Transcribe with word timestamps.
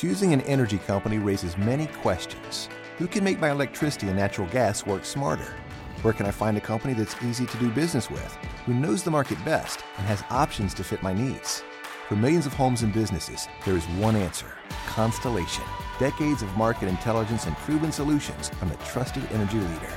Choosing 0.00 0.32
an 0.32 0.42
energy 0.42 0.78
company 0.78 1.18
raises 1.18 1.58
many 1.58 1.88
questions. 1.88 2.68
Who 2.98 3.08
can 3.08 3.24
make 3.24 3.40
my 3.40 3.50
electricity 3.50 4.06
and 4.06 4.16
natural 4.16 4.46
gas 4.46 4.86
work 4.86 5.04
smarter? 5.04 5.56
Where 6.02 6.14
can 6.14 6.24
I 6.24 6.30
find 6.30 6.56
a 6.56 6.60
company 6.60 6.94
that's 6.94 7.20
easy 7.24 7.46
to 7.46 7.56
do 7.56 7.68
business 7.68 8.08
with, 8.08 8.32
who 8.64 8.74
knows 8.74 9.02
the 9.02 9.10
market 9.10 9.44
best, 9.44 9.80
and 9.96 10.06
has 10.06 10.22
options 10.30 10.72
to 10.74 10.84
fit 10.84 11.02
my 11.02 11.12
needs? 11.12 11.64
For 12.08 12.14
millions 12.14 12.46
of 12.46 12.54
homes 12.54 12.82
and 12.82 12.92
businesses, 12.92 13.48
there 13.64 13.76
is 13.76 13.84
one 13.98 14.14
answer 14.14 14.46
Constellation. 14.86 15.64
Decades 15.98 16.42
of 16.42 16.56
market 16.56 16.86
intelligence 16.86 17.46
and 17.46 17.56
proven 17.56 17.90
solutions 17.90 18.50
from 18.50 18.68
the 18.68 18.76
trusted 18.76 19.24
energy 19.32 19.58
leader. 19.58 19.92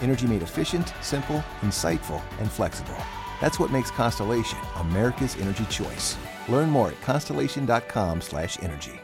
Energy 0.00 0.26
made 0.26 0.42
efficient, 0.42 0.92
simple, 1.00 1.44
insightful, 1.60 2.20
and 2.40 2.50
flexible. 2.50 2.96
That's 3.40 3.60
what 3.60 3.70
makes 3.70 3.92
Constellation 3.92 4.58
America's 4.78 5.36
energy 5.36 5.64
choice. 5.66 6.18
Learn 6.48 6.70
more 6.70 6.88
at 6.88 7.00
constellation.com/energy. 7.02 9.03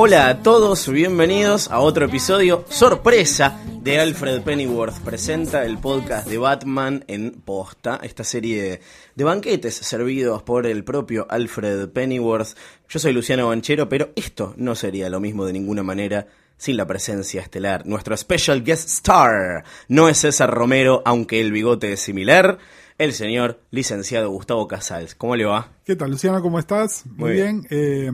Hola 0.00 0.28
a 0.28 0.42
todos, 0.44 0.88
bienvenidos 0.88 1.72
a 1.72 1.80
otro 1.80 2.06
episodio 2.06 2.64
sorpresa 2.68 3.58
de 3.82 3.98
Alfred 3.98 4.42
Pennyworth 4.42 5.00
presenta 5.00 5.64
el 5.64 5.78
podcast 5.78 6.28
de 6.28 6.38
Batman 6.38 7.04
en 7.08 7.32
posta, 7.32 7.98
esta 8.04 8.22
serie 8.22 8.80
de 9.16 9.24
banquetes 9.24 9.74
servidos 9.74 10.44
por 10.44 10.68
el 10.68 10.84
propio 10.84 11.26
Alfred 11.28 11.88
Pennyworth. 11.88 12.56
Yo 12.88 13.00
soy 13.00 13.12
Luciano 13.12 13.48
Banchero, 13.48 13.88
pero 13.88 14.10
esto 14.14 14.54
no 14.56 14.76
sería 14.76 15.10
lo 15.10 15.18
mismo 15.18 15.44
de 15.44 15.54
ninguna 15.54 15.82
manera 15.82 16.28
sin 16.56 16.76
la 16.76 16.86
presencia 16.86 17.42
estelar. 17.42 17.84
Nuestro 17.84 18.16
special 18.16 18.62
guest 18.62 18.88
star 18.88 19.64
no 19.88 20.08
es 20.08 20.18
César 20.18 20.52
Romero, 20.54 21.02
aunque 21.06 21.40
el 21.40 21.50
bigote 21.50 21.94
es 21.94 22.00
similar, 22.00 22.58
el 22.98 23.12
señor 23.12 23.60
licenciado 23.70 24.30
Gustavo 24.30 24.66
Casals. 24.66 25.14
¿Cómo 25.14 25.36
le 25.36 25.44
va? 25.44 25.70
¿Qué 25.84 25.94
tal, 25.94 26.10
Luciano? 26.10 26.42
¿Cómo 26.42 26.58
estás? 26.58 27.06
Muy, 27.06 27.16
Muy 27.16 27.32
bien. 27.32 27.66
Eh, 27.70 28.10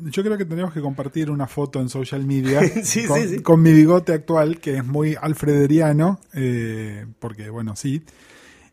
yo 0.00 0.22
creo 0.22 0.38
que 0.38 0.46
tenemos 0.46 0.72
que 0.72 0.80
compartir 0.80 1.30
una 1.30 1.46
foto 1.46 1.80
en 1.80 1.90
social 1.90 2.24
media 2.24 2.60
Sí, 2.82 3.04
con, 3.04 3.20
sí, 3.20 3.28
sí. 3.28 3.42
con 3.42 3.60
mi 3.60 3.72
bigote 3.72 4.14
actual, 4.14 4.58
que 4.58 4.78
es 4.78 4.84
muy 4.86 5.14
alfrederiano, 5.20 6.18
eh, 6.32 7.04
porque, 7.18 7.50
bueno, 7.50 7.76
sí. 7.76 8.02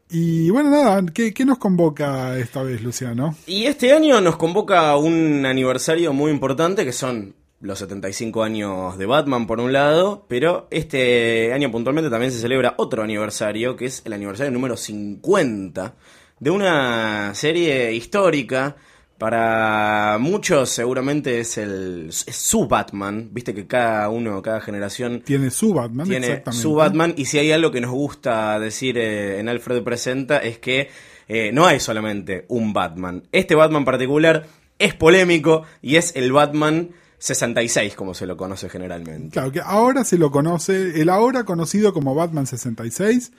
Y 0.10 0.50
bueno, 0.50 0.72
nada, 0.72 1.06
¿qué, 1.14 1.34
qué 1.34 1.46
nos 1.46 1.60
convoca 1.60 2.38
esta 2.40 2.64
vez, 2.64 2.82
Luciano? 2.82 3.36
Y 3.46 3.66
este 3.66 3.92
año 3.92 4.22
nos 4.22 4.38
convoca 4.38 4.96
un 4.96 5.46
aniversario 5.46 6.14
muy 6.14 6.32
importante 6.32 6.84
que 6.86 6.94
son 6.94 7.36
los 7.62 7.80
75 7.80 8.44
años 8.44 8.98
de 8.98 9.06
Batman 9.06 9.46
por 9.46 9.60
un 9.60 9.74
lado, 9.74 10.26
pero 10.28 10.68
este 10.72 11.52
año 11.54 11.72
puntualmente 11.72 12.10
también 12.10 12.32
se 12.32 12.40
celebra 12.40 12.76
otro 12.78 13.04
aniversario, 13.04 13.76
que 13.76 13.86
es 13.86 14.02
el 14.06 14.14
aniversario 14.14 14.52
número 14.52 14.78
50 14.78 15.96
de 16.40 16.50
una 16.50 17.34
serie 17.36 17.94
histórica. 17.94 18.76
Para 19.18 20.18
muchos 20.18 20.70
seguramente 20.70 21.42
es 21.42 21.58
el 21.58 22.08
es 22.08 22.36
su 22.38 22.70
Batman, 22.70 23.28
viste 23.34 23.54
que 23.54 23.68
cada 23.68 24.08
uno, 24.08 24.42
cada 24.42 24.62
generación 24.62 25.20
Tiene 25.26 25.52
su 25.52 25.74
Batman, 25.74 26.08
tiene 26.08 26.28
exactamente. 26.28 26.62
su 26.62 26.74
Batman 26.74 27.14
y 27.18 27.26
si 27.26 27.38
hay 27.38 27.52
algo 27.52 27.70
que 27.70 27.82
nos 27.82 27.92
gusta 27.92 28.58
decir 28.62 28.98
eh, 28.98 29.42
en 29.42 29.50
Alfred 29.50 29.84
Presenta 29.84 30.38
es 30.38 30.60
que 30.60 30.90
eh, 31.28 31.52
no 31.52 31.68
hay 31.68 31.82
solamente 31.82 32.46
un 32.48 32.72
Batman. 32.72 33.24
Este 33.34 33.56
Batman 33.56 33.84
particular 33.84 34.48
es 34.80 34.96
polémico 34.96 35.64
y 35.82 35.98
es 35.98 36.16
el 36.16 36.32
Batman 36.32 36.92
66 37.20 37.96
como 37.96 38.14
se 38.14 38.26
lo 38.26 38.36
conoce 38.38 38.70
generalmente. 38.70 39.30
Claro, 39.34 39.52
que 39.52 39.62
ahora 39.62 40.04
se 40.04 40.18
lo 40.18 40.32
conoce, 40.32 41.02
el 41.02 41.10
ahora 41.10 41.44
conocido 41.44 41.94
como 41.94 42.16
Batman 42.16 42.48
66. 42.48 43.32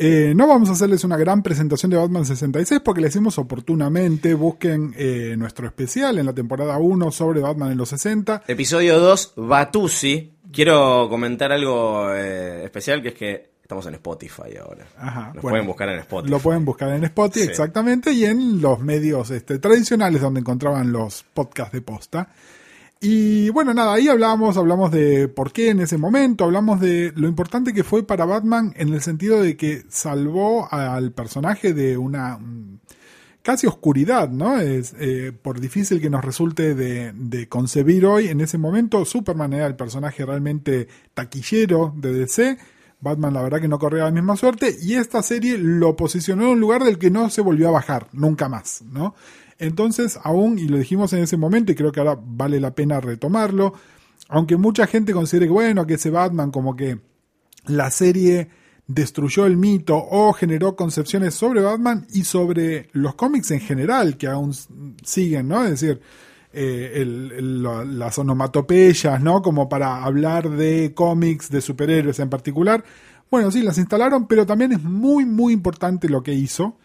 Eh, 0.00 0.32
no 0.36 0.46
vamos 0.46 0.68
a 0.68 0.72
hacerles 0.72 1.02
una 1.02 1.16
gran 1.16 1.42
presentación 1.42 1.90
de 1.90 1.96
Batman 1.96 2.24
66 2.24 2.80
porque 2.84 3.00
le 3.00 3.08
hicimos 3.08 3.36
oportunamente. 3.38 4.34
Busquen 4.34 4.94
eh, 4.96 5.34
nuestro 5.36 5.66
especial 5.66 6.18
en 6.18 6.26
la 6.26 6.32
temporada 6.32 6.78
1 6.78 7.10
sobre 7.10 7.40
Batman 7.40 7.72
en 7.72 7.78
los 7.78 7.88
60. 7.88 8.44
Episodio 8.46 9.00
2, 9.00 9.32
Batusi. 9.36 10.34
Quiero 10.52 11.08
comentar 11.08 11.50
algo 11.52 12.14
eh, 12.14 12.64
especial 12.64 13.02
que 13.02 13.08
es 13.08 13.14
que 13.14 13.50
estamos 13.60 13.84
en 13.86 13.94
Spotify 13.94 14.56
ahora. 14.62 14.86
Ajá, 14.96 15.32
Nos 15.34 15.42
bueno, 15.42 15.50
pueden 15.50 15.66
buscar 15.66 15.88
en 15.90 15.98
Spotify. 15.98 16.30
Lo 16.30 16.38
pueden 16.38 16.64
buscar 16.64 16.88
en 16.90 17.04
Spotify, 17.04 17.44
Sí. 17.44 17.50
exactamente, 17.50 18.12
y 18.12 18.24
en 18.24 18.60
los 18.62 18.78
medios 18.80 19.30
este, 19.30 19.58
tradicionales 19.58 20.22
donde 20.22 20.40
encontraban 20.40 20.90
los 20.92 21.24
podcasts 21.34 21.72
de 21.72 21.82
posta. 21.82 22.30
Y 23.00 23.50
bueno, 23.50 23.72
nada, 23.74 23.94
ahí 23.94 24.08
hablamos, 24.08 24.56
hablamos 24.56 24.90
de 24.90 25.28
por 25.28 25.52
qué 25.52 25.70
en 25.70 25.80
ese 25.80 25.98
momento, 25.98 26.44
hablamos 26.44 26.80
de 26.80 27.12
lo 27.14 27.28
importante 27.28 27.72
que 27.72 27.84
fue 27.84 28.04
para 28.04 28.24
Batman 28.24 28.74
en 28.76 28.92
el 28.92 29.00
sentido 29.00 29.40
de 29.40 29.56
que 29.56 29.84
salvó 29.88 30.66
al 30.72 31.12
personaje 31.12 31.74
de 31.74 31.96
una 31.96 32.38
mm, 32.38 32.80
casi 33.42 33.68
oscuridad, 33.68 34.28
¿no? 34.30 34.58
Es, 34.58 34.96
eh, 34.98 35.32
por 35.40 35.60
difícil 35.60 36.00
que 36.00 36.10
nos 36.10 36.24
resulte 36.24 36.74
de, 36.74 37.12
de 37.14 37.48
concebir 37.48 38.04
hoy, 38.04 38.28
en 38.28 38.40
ese 38.40 38.58
momento 38.58 39.04
Superman 39.04 39.52
era 39.52 39.66
el 39.66 39.76
personaje 39.76 40.26
realmente 40.26 40.88
taquillero 41.14 41.94
de 41.96 42.12
DC. 42.12 42.58
Batman 43.00 43.32
la 43.32 43.42
verdad 43.42 43.60
que 43.60 43.68
no 43.68 43.78
corría 43.78 44.04
la 44.04 44.10
misma 44.10 44.36
suerte 44.36 44.76
y 44.80 44.94
esta 44.94 45.22
serie 45.22 45.56
lo 45.56 45.94
posicionó 45.94 46.46
en 46.46 46.50
un 46.50 46.60
lugar 46.60 46.82
del 46.82 46.98
que 46.98 47.12
no 47.12 47.30
se 47.30 47.42
volvió 47.42 47.68
a 47.68 47.72
bajar, 47.72 48.08
nunca 48.12 48.48
más, 48.48 48.82
¿no? 48.82 49.14
Entonces, 49.58 50.18
aún, 50.22 50.58
y 50.58 50.68
lo 50.68 50.78
dijimos 50.78 51.12
en 51.12 51.20
ese 51.20 51.36
momento, 51.36 51.72
y 51.72 51.74
creo 51.74 51.92
que 51.92 52.00
ahora 52.00 52.18
vale 52.20 52.60
la 52.60 52.74
pena 52.74 53.00
retomarlo, 53.00 53.74
aunque 54.28 54.56
mucha 54.56 54.86
gente 54.86 55.12
considere 55.12 55.46
que, 55.46 55.52
bueno, 55.52 55.86
que 55.86 55.94
ese 55.94 56.10
Batman 56.10 56.50
como 56.50 56.76
que 56.76 56.98
la 57.66 57.90
serie 57.90 58.48
destruyó 58.86 59.46
el 59.46 59.56
mito 59.56 59.96
o 59.96 60.32
generó 60.32 60.74
concepciones 60.74 61.34
sobre 61.34 61.60
Batman 61.60 62.06
y 62.10 62.24
sobre 62.24 62.88
los 62.92 63.14
cómics 63.14 63.50
en 63.50 63.60
general, 63.60 64.16
que 64.16 64.26
aún 64.26 64.54
siguen, 65.04 65.48
¿no? 65.48 65.62
Es 65.64 65.70
decir, 65.80 66.00
eh, 66.52 67.04
las 67.04 68.18
onomatopeyas, 68.18 69.22
¿no? 69.22 69.42
Como 69.42 69.68
para 69.68 70.04
hablar 70.04 70.48
de 70.50 70.94
cómics, 70.94 71.50
de 71.50 71.60
superhéroes 71.60 72.18
en 72.20 72.30
particular. 72.30 72.82
Bueno, 73.30 73.50
sí, 73.50 73.62
las 73.62 73.76
instalaron, 73.76 74.26
pero 74.26 74.46
también 74.46 74.72
es 74.72 74.82
muy, 74.82 75.26
muy 75.26 75.52
importante 75.52 76.08
lo 76.08 76.22
que 76.22 76.32
hizo. 76.32 76.76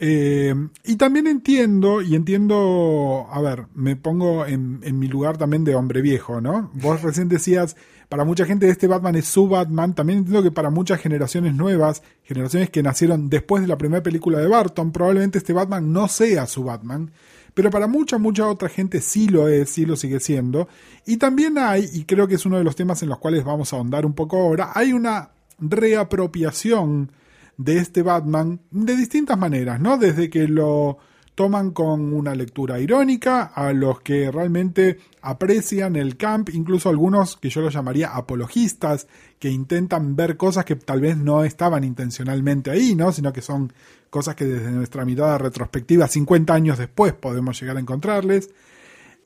Eh, 0.00 0.54
y 0.84 0.96
también 0.96 1.26
entiendo, 1.26 2.02
y 2.02 2.14
entiendo, 2.14 3.26
a 3.30 3.40
ver, 3.40 3.66
me 3.74 3.96
pongo 3.96 4.46
en, 4.46 4.80
en 4.84 4.98
mi 4.98 5.08
lugar 5.08 5.38
también 5.38 5.64
de 5.64 5.74
hombre 5.74 6.02
viejo, 6.02 6.40
¿no? 6.40 6.70
Vos 6.74 7.02
recién 7.02 7.28
decías, 7.28 7.76
para 8.08 8.24
mucha 8.24 8.46
gente 8.46 8.68
este 8.68 8.86
Batman 8.86 9.16
es 9.16 9.26
su 9.26 9.48
Batman, 9.48 9.94
también 9.94 10.20
entiendo 10.20 10.42
que 10.42 10.52
para 10.52 10.70
muchas 10.70 11.00
generaciones 11.00 11.54
nuevas, 11.54 12.02
generaciones 12.22 12.70
que 12.70 12.82
nacieron 12.82 13.28
después 13.28 13.60
de 13.60 13.68
la 13.68 13.76
primera 13.76 14.02
película 14.02 14.38
de 14.38 14.46
Barton, 14.46 14.92
probablemente 14.92 15.38
este 15.38 15.52
Batman 15.52 15.92
no 15.92 16.06
sea 16.06 16.46
su 16.46 16.62
Batman, 16.62 17.10
pero 17.52 17.70
para 17.70 17.88
mucha, 17.88 18.18
mucha 18.18 18.46
otra 18.46 18.68
gente 18.68 19.00
sí 19.00 19.28
lo 19.28 19.48
es, 19.48 19.68
sí 19.68 19.84
lo 19.84 19.96
sigue 19.96 20.20
siendo. 20.20 20.68
Y 21.06 21.16
también 21.16 21.58
hay, 21.58 21.88
y 21.92 22.04
creo 22.04 22.28
que 22.28 22.36
es 22.36 22.46
uno 22.46 22.56
de 22.56 22.64
los 22.64 22.76
temas 22.76 23.02
en 23.02 23.08
los 23.08 23.18
cuales 23.18 23.44
vamos 23.44 23.72
a 23.72 23.76
ahondar 23.76 24.06
un 24.06 24.14
poco 24.14 24.38
ahora, 24.40 24.70
hay 24.74 24.92
una 24.92 25.30
reapropiación 25.58 27.10
de 27.58 27.78
este 27.78 28.02
Batman 28.02 28.60
de 28.70 28.96
distintas 28.96 29.36
maneras, 29.36 29.80
¿no? 29.80 29.98
Desde 29.98 30.30
que 30.30 30.48
lo 30.48 30.98
toman 31.34 31.70
con 31.70 32.12
una 32.14 32.34
lectura 32.34 32.80
irónica, 32.80 33.44
a 33.54 33.72
los 33.72 34.00
que 34.00 34.28
realmente 34.30 34.98
aprecian 35.22 35.94
el 35.94 36.16
camp, 36.16 36.48
incluso 36.52 36.88
algunos 36.88 37.36
que 37.36 37.48
yo 37.48 37.60
los 37.60 37.72
llamaría 37.74 38.08
apologistas, 38.08 39.06
que 39.38 39.48
intentan 39.48 40.16
ver 40.16 40.36
cosas 40.36 40.64
que 40.64 40.74
tal 40.74 41.00
vez 41.00 41.16
no 41.16 41.44
estaban 41.44 41.84
intencionalmente 41.84 42.70
ahí, 42.72 42.96
¿no? 42.96 43.12
Sino 43.12 43.32
que 43.32 43.42
son 43.42 43.72
cosas 44.10 44.34
que 44.34 44.46
desde 44.46 44.70
nuestra 44.72 45.04
mirada 45.04 45.38
retrospectiva, 45.38 46.08
50 46.08 46.52
años 46.52 46.78
después, 46.78 47.12
podemos 47.12 47.60
llegar 47.60 47.76
a 47.76 47.80
encontrarles. 47.80 48.50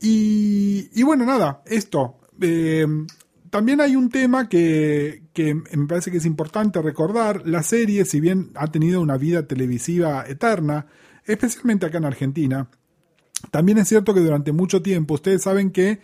Y, 0.01 0.89
y 0.93 1.03
bueno, 1.03 1.25
nada, 1.25 1.63
esto. 1.65 2.17
eh, 2.41 2.85
también 3.53 3.81
hay 3.81 3.95
un 3.95 4.09
tema 4.09 4.49
que, 4.49 5.21
me 5.37 5.85
parece 5.87 6.09
que 6.09 6.17
es 6.17 6.25
importante 6.25 6.81
recordar. 6.81 7.45
La 7.45 7.61
serie, 7.61 8.03
si 8.03 8.19
bien 8.19 8.49
ha 8.55 8.71
tenido 8.71 8.99
una 8.99 9.15
vida 9.15 9.45
televisiva 9.45 10.25
eterna, 10.27 10.87
especialmente 11.23 11.85
acá 11.85 11.99
en 11.99 12.05
Argentina, 12.05 12.67
También 13.51 13.77
es 13.77 13.89
cierto 13.89 14.15
que 14.15 14.21
durante 14.21 14.53
mucho 14.53 14.81
tiempo, 14.81 15.13
ustedes 15.13 15.43
saben 15.43 15.69
que 15.69 15.99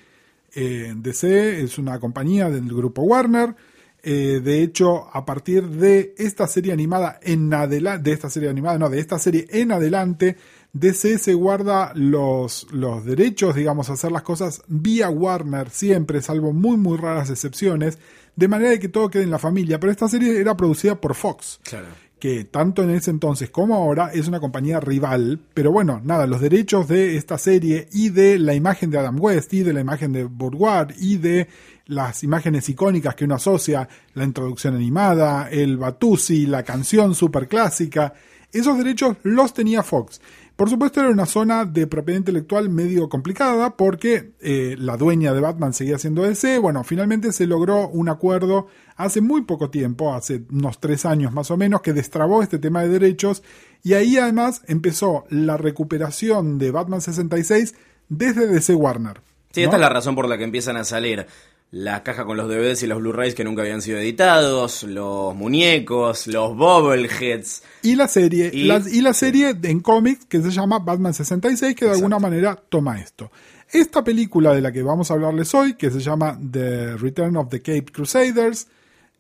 eh, 0.54 0.94
DC 0.96 1.62
es 1.62 1.80
una 1.80 2.00
compañía 2.00 2.52
del 2.52 2.68
grupo 2.68 3.02
Warner. 3.02 3.56
eh, 4.04 4.42
de 4.44 4.62
hecho, 4.62 5.10
a 5.12 5.26
partir 5.26 5.68
de 5.70 6.14
esta 6.20 6.46
serie 6.46 6.72
animada 6.72 7.20
en 7.24 7.52
adelante, 7.52 8.12
de 8.12 8.14
esta 8.14 8.30
serie 8.30 8.50
animada, 8.50 8.78
no, 8.78 8.90
de 8.92 9.00
esta 9.00 9.18
serie 9.18 9.48
en 9.50 9.72
adelante, 9.72 10.38
DC 10.74 11.18
se 11.18 11.34
guarda 11.34 11.92
los, 11.96 12.68
los 12.72 13.04
derechos, 13.04 13.56
digamos, 13.56 13.90
a 13.90 13.94
hacer 13.94 14.12
las 14.12 14.22
cosas 14.22 14.62
vía 14.68 15.10
Warner 15.10 15.70
siempre, 15.70 16.22
salvo 16.22 16.54
muy, 16.54 16.78
muy 16.78 16.98
raras 16.98 17.30
excepciones, 17.30 17.98
de 18.36 18.48
manera 18.48 18.70
de 18.72 18.80
que 18.80 18.88
todo 18.90 19.10
quede 19.10 19.24
en 19.24 19.32
la 19.32 19.40
familia. 19.40 19.80
Pero 19.80 19.92
esta 19.92 20.08
serie 20.08 20.40
era 20.40 20.56
producida 20.56 21.02
por 21.02 21.16
Fox 21.16 21.60
Claro. 21.64 21.88
que 22.20 22.44
tanto 22.46 22.84
en 22.84 22.92
ese 22.92 23.10
entonces 23.12 23.50
como 23.50 23.76
ahora 23.76 24.12
es 24.14 24.28
una 24.28 24.40
compañía 24.40 24.80
rival, 24.80 25.40
pero 25.54 25.72
bueno, 25.72 26.02
nada, 26.04 26.28
los 26.28 26.40
derechos 26.40 26.88
de 26.88 27.18
esta 27.18 27.38
serie 27.38 27.88
y 27.92 28.10
de 28.10 28.38
la 28.38 28.54
imagen 28.54 28.92
de 28.92 29.00
Adam 29.00 29.20
West 29.20 29.54
y 29.54 29.64
de 29.64 29.74
la 29.74 29.82
imagen 29.82 30.12
de 30.14 30.26
Bourgeois 30.26 30.96
y 31.00 31.18
de 31.18 31.48
las 31.88 32.24
imágenes 32.24 32.70
icónicas 32.70 33.16
que 33.16 33.26
uno 33.26 33.36
asocia, 33.36 33.90
la 34.14 34.24
introducción 34.24 34.76
animada, 34.76 35.50
el 35.50 35.78
Batusi, 35.78 36.46
la 36.46 36.62
canción 36.62 37.16
super 37.16 37.48
clásica, 37.48 38.14
esos 38.54 38.78
derechos 38.78 39.18
los 39.24 39.54
tenía 39.54 39.84
Fox. 39.84 40.22
Por 40.60 40.70
supuesto 40.70 41.00
era 41.00 41.10
una 41.10 41.26
zona 41.26 41.64
de 41.64 41.88
propiedad 41.88 42.20
intelectual 42.20 42.70
medio 42.70 43.08
complicada 43.08 43.78
porque 43.78 44.34
eh, 44.42 44.76
la 44.78 44.98
dueña 44.98 45.34
de 45.34 45.40
Batman 45.40 45.72
seguía 45.72 45.98
siendo 45.98 46.24
DC. 46.24 46.58
Bueno, 46.60 46.84
finalmente 46.84 47.32
se 47.32 47.48
logró 47.48 47.88
un 47.88 48.10
acuerdo 48.10 48.68
hace 48.98 49.22
muy 49.22 49.44
poco 49.44 49.70
tiempo, 49.70 50.14
hace 50.14 50.44
unos 50.52 50.82
tres 50.82 51.06
años 51.06 51.32
más 51.32 51.50
o 51.50 51.56
menos, 51.56 51.80
que 51.80 51.94
destrabó 51.94 52.44
este 52.44 52.60
tema 52.60 52.82
de 52.82 52.90
derechos 52.90 53.42
y 53.84 53.94
ahí 53.94 54.18
además 54.18 54.62
empezó 54.68 55.24
la 55.30 55.56
recuperación 55.56 56.58
de 56.58 56.72
Batman 56.72 57.00
66 57.00 57.76
desde 58.10 58.48
DC 58.48 58.76
Warner. 58.76 59.22
Sí, 59.52 59.62
¿no? 59.62 59.68
esta 59.68 59.78
es 59.78 59.82
la 59.82 59.90
razón 59.90 60.14
por 60.16 60.28
la 60.28 60.38
que 60.38 60.44
empiezan 60.44 60.76
a 60.76 60.84
salir 60.84 61.26
la 61.72 62.02
caja 62.04 62.26
con 62.26 62.36
los 62.36 62.48
DVDs 62.48 62.82
y 62.84 62.88
los 62.88 63.00
Blu-rays 63.00 63.36
que 63.36 63.44
nunca 63.44 63.62
habían 63.62 63.82
sido 63.82 64.00
editados, 64.00 64.84
los 64.84 65.36
muñecos, 65.36 66.26
los 66.28 66.56
bobbleheads. 66.58 67.62
Y 67.84 67.96
la 67.96 68.08
serie, 68.08 68.50
Y- 68.52 68.64
la, 68.66 68.82
y 68.92 69.02
la 69.02 69.14
serie 69.14 69.56
en 69.64 69.80
cómics 69.80 70.26
que 70.26 70.42
se 70.42 70.50
llama 70.52 70.80
Batman 70.80 71.14
66, 71.14 71.76
que 71.76 71.86
de 71.86 71.92
alguna 71.92 72.18
manera 72.20 72.56
toma 72.70 73.00
esto. 73.00 73.32
Esta 73.72 74.04
película 74.04 74.54
de 74.54 74.62
la 74.62 74.72
que 74.72 74.82
vamos 74.82 75.12
a 75.12 75.14
hablarles 75.14 75.54
hoy, 75.54 75.76
que 75.76 75.92
se 75.92 76.00
llama 76.00 76.40
The 76.52 76.98
Return 76.98 77.38
of 77.38 77.50
the 77.50 77.60
Cape 77.62 77.86
Crusaders, 77.92 78.66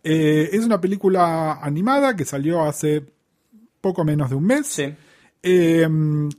eh, 0.03 0.49
es 0.51 0.65
una 0.65 0.81
película 0.81 1.59
animada 1.61 2.15
que 2.15 2.25
salió 2.25 2.63
hace 2.63 3.03
poco 3.79 4.03
menos 4.03 4.29
de 4.31 4.35
un 4.35 4.45
mes. 4.45 4.65
Sí. 4.65 4.91
Eh, 5.41 5.87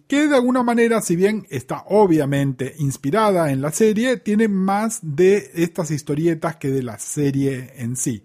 que 0.06 0.28
de 0.28 0.34
alguna 0.34 0.62
manera, 0.62 1.00
si 1.00 1.16
bien 1.16 1.46
está 1.48 1.84
obviamente 1.88 2.74
inspirada 2.78 3.50
en 3.50 3.62
la 3.62 3.72
serie, 3.72 4.18
tiene 4.18 4.46
más 4.48 4.98
de 5.02 5.50
estas 5.54 5.90
historietas 5.90 6.56
que 6.56 6.70
de 6.70 6.82
la 6.82 6.98
serie 6.98 7.72
en 7.76 7.96
sí. 7.96 8.24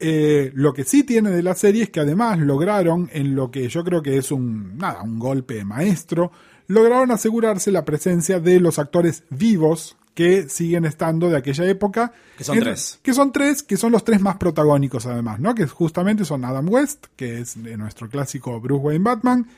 Eh, 0.00 0.50
lo 0.54 0.74
que 0.74 0.84
sí 0.84 1.04
tiene 1.04 1.30
de 1.30 1.42
la 1.42 1.54
serie 1.54 1.84
es 1.84 1.90
que 1.90 2.00
además 2.00 2.38
lograron, 2.38 3.08
en 3.12 3.34
lo 3.34 3.50
que 3.50 3.68
yo 3.68 3.82
creo 3.84 4.02
que 4.02 4.18
es 4.18 4.30
un, 4.30 4.76
nada, 4.76 5.02
un 5.02 5.18
golpe 5.18 5.64
maestro, 5.64 6.32
lograron 6.66 7.10
asegurarse 7.10 7.70
la 7.70 7.84
presencia 7.84 8.40
de 8.40 8.60
los 8.60 8.78
actores 8.78 9.24
vivos 9.30 9.96
que 10.14 10.48
siguen 10.48 10.84
estando 10.84 11.30
de 11.30 11.36
aquella 11.38 11.64
época. 11.66 12.12
Que 12.36 12.44
son 12.44 12.58
En- 12.58 12.64
tres. 12.64 12.98
Que 13.02 13.14
son 13.14 13.32
tres, 13.32 13.62
que 13.62 13.76
son 13.78 13.92
los 13.92 14.04
tres 14.04 14.20
más 14.20 14.36
protagónicos 14.36 15.06
además, 15.06 15.40
¿no? 15.40 15.54
Que 15.54 15.66
justamente 15.66 16.24
son 16.24 16.44
Adam 16.44 16.68
West, 16.68 17.06
que 17.16 17.40
es 17.40 17.56
nuestro 17.56 18.08
clásico 18.08 18.60
Bruce 18.60 18.82
Wayne 18.84 19.02
Batman, 19.04 19.48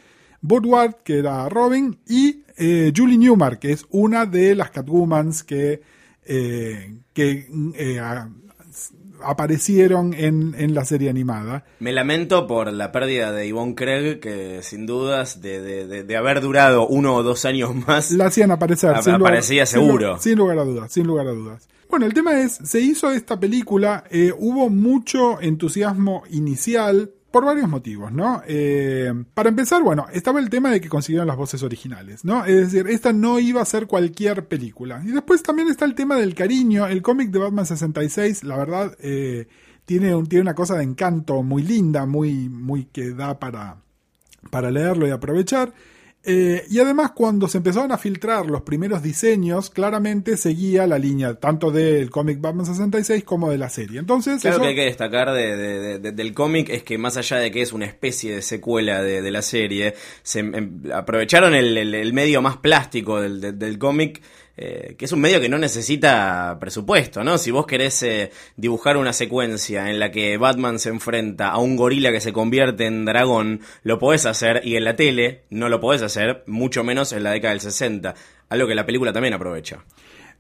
Woodward, 0.43 0.97
que 1.05 1.19
era 1.19 1.49
Robin, 1.49 1.99
y 2.09 2.43
eh, 2.57 2.93
Julie 2.97 3.19
Newmar, 3.19 3.59
que 3.59 3.73
es 3.73 3.85
una 3.91 4.27
de 4.27 4.55
las 4.55 4.71
Catwomans 4.71 5.43
que, 5.45 5.83
eh, 6.25 6.95
que 7.13 7.49
eh, 7.77 7.99
a- 7.99 8.29
aparecieron 9.25 10.13
en, 10.15 10.55
en 10.59 10.75
la 10.75 10.85
serie 10.85 11.09
animada. 11.11 11.65
Me 11.81 11.93
lamento 11.93 12.47
por 12.47 12.73
la 12.73 12.93
pérdida 12.93 13.33
de 13.33 13.49
Yvonne 13.49 13.75
Craig, 13.75 14.21
que 14.21 14.61
sin 14.63 14.87
dudas, 14.87 15.41
de, 15.41 15.61
de- 15.61 15.87
de- 15.87 16.05
de 16.05 16.17
haber 16.17 16.41
durado 16.41 16.87
uno 16.87 17.15
o 17.15 17.23
dos 17.23 17.45
años 17.45 17.75
más, 17.87 18.11
La 18.11 18.27
hacían 18.27 18.51
aparecer. 18.51 18.91
Ap- 18.91 19.03
sin 19.03 19.15
lugar- 19.15 19.33
aparecía 19.33 19.67
sin 19.67 19.81
seguro. 19.81 20.19
Sin, 20.19 20.39
lugar 20.39 20.59
a 20.59 20.65
dudas, 20.65 20.93
sin 20.93 21.07
lugar 21.07 21.27
a 21.29 21.33
dudas. 21.33 21.69
Bueno, 21.89 22.07
el 22.07 22.15
tema 22.15 22.41
es, 22.41 22.53
se 22.65 22.81
hizo 22.81 23.11
esta 23.13 23.39
película, 23.39 24.05
eh, 24.11 24.33
hubo 24.37 24.69
mucho 24.69 25.41
entusiasmo 25.41 26.25
inicial 26.31 27.11
por 27.37 27.45
varios 27.45 27.69
motivos, 27.69 28.11
¿no? 28.13 28.41
Eh, 28.49 29.13
para 29.35 29.51
empezar, 29.51 29.83
bueno, 29.83 30.07
estaba 30.11 30.41
el 30.41 30.49
tema 30.49 30.71
de 30.71 30.81
que 30.81 30.89
consiguieron 30.89 31.29
las 31.29 31.37
voces 31.37 31.63
originales, 31.63 32.25
¿no? 32.25 32.47
Es 32.47 32.73
decir, 32.73 32.87
esta 32.89 33.13
no 33.13 33.39
iba 33.39 33.61
a 33.61 33.67
ser 33.67 33.87
cualquier 33.87 34.49
película. 34.49 35.03
Y 35.05 35.09
después 35.09 35.43
también 35.43 35.69
está 35.69 35.85
el 35.85 35.95
tema 35.95 36.17
del 36.17 36.35
cariño. 36.35 36.87
El 36.87 37.03
cómic 37.03 37.29
de 37.29 37.39
Batman 37.39 37.67
66, 37.67 38.43
la 38.45 38.57
verdad, 38.57 38.97
eh, 39.01 39.49
tiene, 39.85 40.15
un, 40.15 40.27
tiene 40.27 40.41
una 40.45 40.55
cosa 40.55 40.77
de 40.77 40.85
encanto 40.85 41.43
muy 41.43 41.63
linda, 41.63 42.07
muy, 42.07 42.49
muy 42.49 42.87
que 42.87 43.11
da 43.11 43.39
para, 43.39 43.83
para 44.51 44.71
leerlo 44.71 45.07
y 45.07 45.11
aprovechar. 45.11 45.75
Eh, 46.29 46.65
y 46.69 46.81
además, 46.81 47.13
cuando 47.13 47.47
se 47.47 47.59
empezaron 47.59 47.93
a 47.93 47.99
filtrar 47.99 48.47
los 48.47 48.63
primeros 48.63 49.01
diseños, 49.03 49.71
claramente 49.71 50.37
seguía 50.37 50.85
la 50.89 50.99
línea 50.99 51.35
tanto 51.35 51.71
del 51.71 52.11
cómic 52.11 52.41
Batman 52.41 52.67
66 52.67 53.23
como 53.23 53.49
de 53.49 53.59
la 53.59 53.69
serie. 53.71 54.01
Entonces, 54.01 54.41
Claro 54.43 54.57
eso- 54.57 54.63
que 54.65 54.69
hay 54.71 54.75
que 54.75 54.85
destacar 54.87 55.33
de- 55.33 55.57
de- 55.57 55.79
de- 55.81 55.99
de- 56.01 56.13
del 56.13 56.35
cómic 56.35 56.69
es 56.71 56.83
que 56.83 56.99
más 56.99 57.17
allá 57.17 57.37
de 57.37 57.53
que 57.53 57.63
es 57.63 57.73
una 57.73 57.87
especie 57.87 58.35
de 58.35 58.43
secuela 58.43 59.03
de, 59.03 59.23
de 59.23 59.31
la 59.31 59.43
serie, 59.43 59.95
se 60.25 60.41
em- 60.41 60.83
aprovecharon 60.93 61.55
el, 61.55 61.79
el- 61.79 61.95
el 61.95 62.13
medio 62.13 62.43
más 62.43 62.57
plástico 62.57 63.21
del, 63.21 63.41
del- 63.41 63.59
del 63.59 63.79
cómic, 63.79 64.21
eh, 64.57 64.95
que 64.99 65.05
es 65.05 65.13
un 65.13 65.21
medio 65.21 65.41
que 65.41 65.49
no 65.49 65.59
necesita 65.59 66.57
presupuesto, 66.59 67.23
¿no? 67.23 67.37
Si 67.39 67.51
vos 67.51 67.67
querés 67.67 68.03
eh, 68.03 68.31
dibujar 68.57 68.97
una 68.97 69.13
secuencia 69.13 69.91
en 69.91 69.99
la 69.99 70.11
que 70.11 70.39
Batman 70.39 70.79
se 70.79 70.89
enfrenta 70.89 71.51
a 71.51 71.59
un 71.59 71.77
gorila 71.77 72.11
que 72.11 72.21
se 72.21 72.33
convierte 72.33 72.87
en 72.87 73.05
dragón, 73.05 73.61
lo 73.83 73.99
podés 73.99 74.25
hacer 74.27 74.63
y 74.65 74.77
en 74.77 74.85
la 74.85 74.97
tele 74.97 75.45
no 75.51 75.69
lo 75.69 75.81
podés 75.81 76.03
hacer, 76.03 76.43
mucho 76.47 76.85
menos 76.85 77.13
en 77.13 77.23
la 77.23 77.33
década 77.33 77.53
del 77.53 77.61
60, 77.61 78.15
algo 78.49 78.67
que 78.67 78.75
la 78.75 78.87
película 78.87 79.13
también 79.13 79.35
aprovecha. 79.35 79.85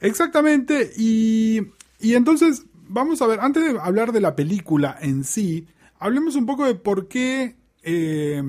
Exactamente, 0.00 0.92
y, 0.96 1.60
y 2.00 2.14
entonces 2.14 2.64
vamos 2.88 3.20
a 3.22 3.26
ver, 3.26 3.40
antes 3.40 3.64
de 3.64 3.78
hablar 3.80 4.12
de 4.12 4.20
la 4.20 4.36
película 4.36 4.96
en 5.00 5.24
sí, 5.24 5.66
hablemos 5.98 6.36
un 6.36 6.46
poco 6.46 6.66
de 6.66 6.74
por 6.74 7.08
qué, 7.08 7.56
eh, 7.82 8.42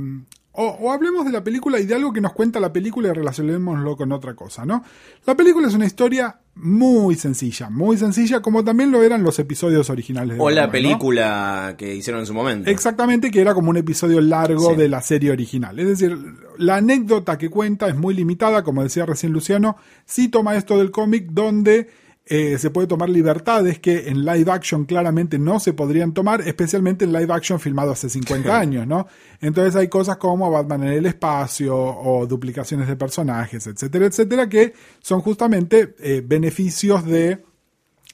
o, 0.58 0.66
o 0.82 0.92
hablemos 0.92 1.24
de 1.26 1.32
la 1.32 1.44
película 1.44 1.80
y 1.80 1.86
de 1.86 1.96
algo 1.96 2.12
que 2.12 2.20
nos 2.20 2.34
cuenta 2.34 2.60
la 2.60 2.74
película 2.74 3.10
y 3.10 3.14
relacionémoslo 3.14 3.96
con 3.96 4.12
otra 4.12 4.34
cosa, 4.36 4.66
¿no? 4.66 4.84
La 5.26 5.36
película 5.36 5.68
es 5.68 5.74
una 5.76 5.86
historia 5.86 6.40
muy 6.56 7.16
sencilla, 7.16 7.70
muy 7.70 7.98
sencilla, 7.98 8.42
como 8.42 8.64
también 8.64 8.90
lo 8.92 9.04
eran 9.04 9.22
los 9.24 9.38
episodios 9.38 9.90
originales. 9.92 10.38
de 10.38 10.44
O 10.44 10.50
la 10.50 10.72
película 10.72 11.76
que 11.78 11.94
hicieron 11.96 12.22
en 12.22 12.26
su 12.26 12.34
momento. 12.34 12.70
Exactamente, 12.70 13.30
que 13.30 13.40
era 13.42 13.54
como 13.54 13.70
un 13.70 13.78
episodio 13.78 14.20
largo 14.22 14.72
Sí. 14.72 14.76
de 14.76 14.90
la 14.90 15.02
serie 15.02 15.32
original. 15.32 15.78
Es 15.80 15.88
decir, 15.88 16.18
la 16.58 16.78
anécdota 16.78 17.38
que 17.38 17.50
cuenta 17.50 17.88
es 17.88 17.96
muy 17.96 18.14
limitada, 18.16 18.64
como 18.64 18.82
decía 18.84 19.06
recién 19.06 19.32
Luciano, 19.34 19.78
sí 20.06 20.28
toma 20.30 20.56
esto 20.56 20.78
del 20.80 20.90
cómic 20.92 21.28
donde 21.32 21.88
eh, 22.30 22.58
se 22.58 22.70
puede 22.72 22.88
tomar 22.88 23.10
libertades 23.10 23.80
que 23.80 24.10
en 24.10 24.26
live 24.26 24.52
action 24.52 24.84
claramente 24.86 25.40
no 25.40 25.60
se 25.62 25.72
podrían 25.72 26.14
tomar, 26.14 26.42
especialmente 26.42 27.06
en 27.06 27.14
live 27.14 27.34
action 27.34 27.60
filmado 27.60 27.92
hace 27.92 28.10
50 28.10 28.60
años, 28.60 28.86
¿no? 28.86 29.08
Entonces 29.40 29.76
hay 29.76 29.88
cosas 29.88 30.18
como 30.18 30.52
Batman 30.52 30.84
en 30.84 30.94
el 30.94 31.06
espacio 31.06 31.76
o 31.76 32.28
duplicaciones 32.28 32.88
de 32.88 32.98
personajes, 32.98 33.68
etcétera, 33.68 34.08
etcétera, 34.08 34.50
que 34.50 34.74
son 35.00 35.22
justamente 35.22 35.96
eh, 36.00 36.22
beneficios 36.26 37.06
de 37.06 37.44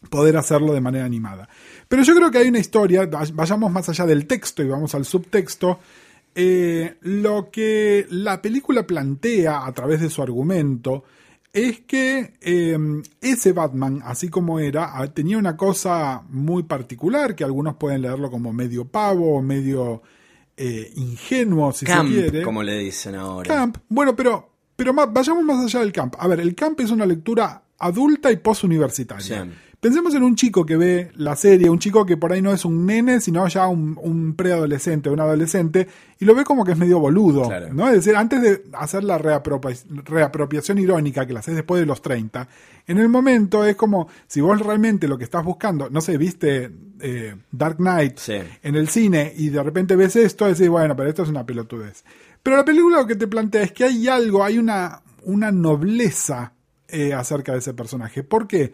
poder 0.10 0.38
hacerlo 0.38 0.74
de 0.74 0.82
manera 0.82 1.06
animada. 1.06 1.50
Pero 1.88 2.04
yo 2.04 2.14
creo 2.16 2.30
que 2.30 2.38
hay 2.38 2.50
una 2.50 2.60
historia, 2.60 3.10
vayamos 3.34 3.72
más 3.72 3.90
allá 3.90 4.06
del 4.06 4.28
texto 4.28 4.62
y 4.62 4.68
vamos 4.68 4.94
al 4.94 5.06
subtexto. 5.06 5.80
eh, 6.36 6.96
lo 7.02 7.50
que 7.52 8.06
la 8.10 8.42
película 8.42 8.86
plantea 8.86 9.66
a 9.66 9.72
través 9.72 10.02
de 10.02 10.10
su 10.10 10.22
argumento 10.22 11.04
es 11.54 11.82
que 11.82 12.34
eh, 12.42 12.78
ese 13.22 13.52
Batman, 13.54 14.02
así 14.04 14.28
como 14.28 14.60
era, 14.60 14.98
ah, 15.00 15.08
tenía 15.08 15.38
una 15.38 15.56
cosa 15.56 16.24
muy 16.30 16.64
particular, 16.64 17.36
que 17.36 17.44
algunos 17.44 17.76
pueden 17.76 18.02
leerlo 18.02 18.32
como 18.32 18.52
medio 18.52 18.86
pavo, 18.86 19.40
medio 19.44 20.02
eh, 20.58 20.92
ingenuo, 20.96 21.72
si 21.72 21.86
Camp, 21.86 22.10
se 22.10 22.16
quiere. 22.16 22.42
como 22.42 22.64
le 22.64 22.80
dicen 22.80 23.14
ahora. 23.16 23.48
Camp, 23.48 23.78
bueno, 23.88 24.16
pero, 24.16 24.50
pero 24.76 24.94
vayamos 24.94 25.44
más 25.44 25.64
allá 25.64 25.82
del 25.82 25.92
camp. 25.92 26.16
A 26.18 26.28
ver, 26.28 26.40
el 26.40 26.56
camp 26.56 26.80
es 26.80 26.90
una 26.90 27.06
lectura 27.06 27.64
adulta 27.78 28.32
y 28.32 28.38
postuniversitaria. 28.38 29.46
Sí. 29.46 29.52
Pensemos 29.84 30.16
en 30.16 30.24
un 30.24 30.36
chico 30.36 30.66
que 30.66 30.78
ve 30.78 31.12
la 31.16 31.36
serie, 31.36 31.70
un 31.70 31.78
chico 31.78 32.06
que 32.06 32.16
por 32.16 32.32
ahí 32.32 32.42
no 32.42 32.54
es 32.54 32.64
un 32.64 32.86
nene, 32.86 33.20
sino 33.20 33.46
ya 33.50 33.68
un, 33.68 34.00
un 34.02 34.34
preadolescente 34.34 35.10
o 35.10 35.14
un 35.14 35.20
adolescente, 35.20 35.90
y 36.20 36.24
lo 36.24 36.34
ve 36.34 36.46
como 36.46 36.64
que 36.64 36.72
es 36.72 36.78
medio 36.78 37.00
boludo. 37.00 37.44
Claro. 37.50 37.74
¿no? 37.74 37.88
Es 37.90 37.96
decir, 37.96 38.16
antes 38.16 38.42
de 38.42 38.64
hacer 38.72 39.04
la 39.04 39.18
reapropia- 39.20 39.84
reapropiación 40.06 40.78
irónica, 40.80 41.28
que 41.28 41.34
la 41.34 41.42
haces 41.42 41.56
después 41.56 41.82
de 41.82 41.86
los 41.86 42.02
30, 42.02 42.48
en 42.88 42.98
el 42.98 43.10
momento 43.10 43.66
es 43.66 43.76
como 43.76 44.08
si 44.26 44.40
vos 44.40 44.58
realmente 44.62 45.08
lo 45.10 45.18
que 45.18 45.26
estás 45.26 45.44
buscando, 45.44 45.90
no 45.90 46.00
sé, 46.00 46.18
viste 46.18 46.72
eh, 47.02 47.36
Dark 47.52 47.76
Knight 47.76 48.18
Sí. 48.20 48.38
en 48.64 48.76
el 48.76 48.88
cine 48.88 49.34
y 49.36 49.50
de 49.50 49.62
repente 49.62 49.98
ves 49.98 50.16
esto, 50.16 50.48
decís, 50.48 50.70
bueno, 50.70 50.96
pero 50.96 51.10
esto 51.10 51.24
es 51.24 51.30
una 51.30 51.46
pelotudez. 51.46 52.06
Pero 52.42 52.56
la 52.56 52.64
película 52.64 53.00
lo 53.02 53.06
que 53.08 53.18
te 53.18 53.28
plantea 53.28 53.64
es 53.64 53.74
que 53.74 53.84
hay 53.84 54.08
algo, 54.08 54.46
hay 54.46 54.58
una, 54.58 55.02
una 55.24 55.52
nobleza 55.52 56.54
eh, 56.88 57.14
acerca 57.14 57.52
de 57.52 57.58
ese 57.60 57.74
personaje. 57.74 58.24
¿Por 58.24 58.48
qué? 58.48 58.72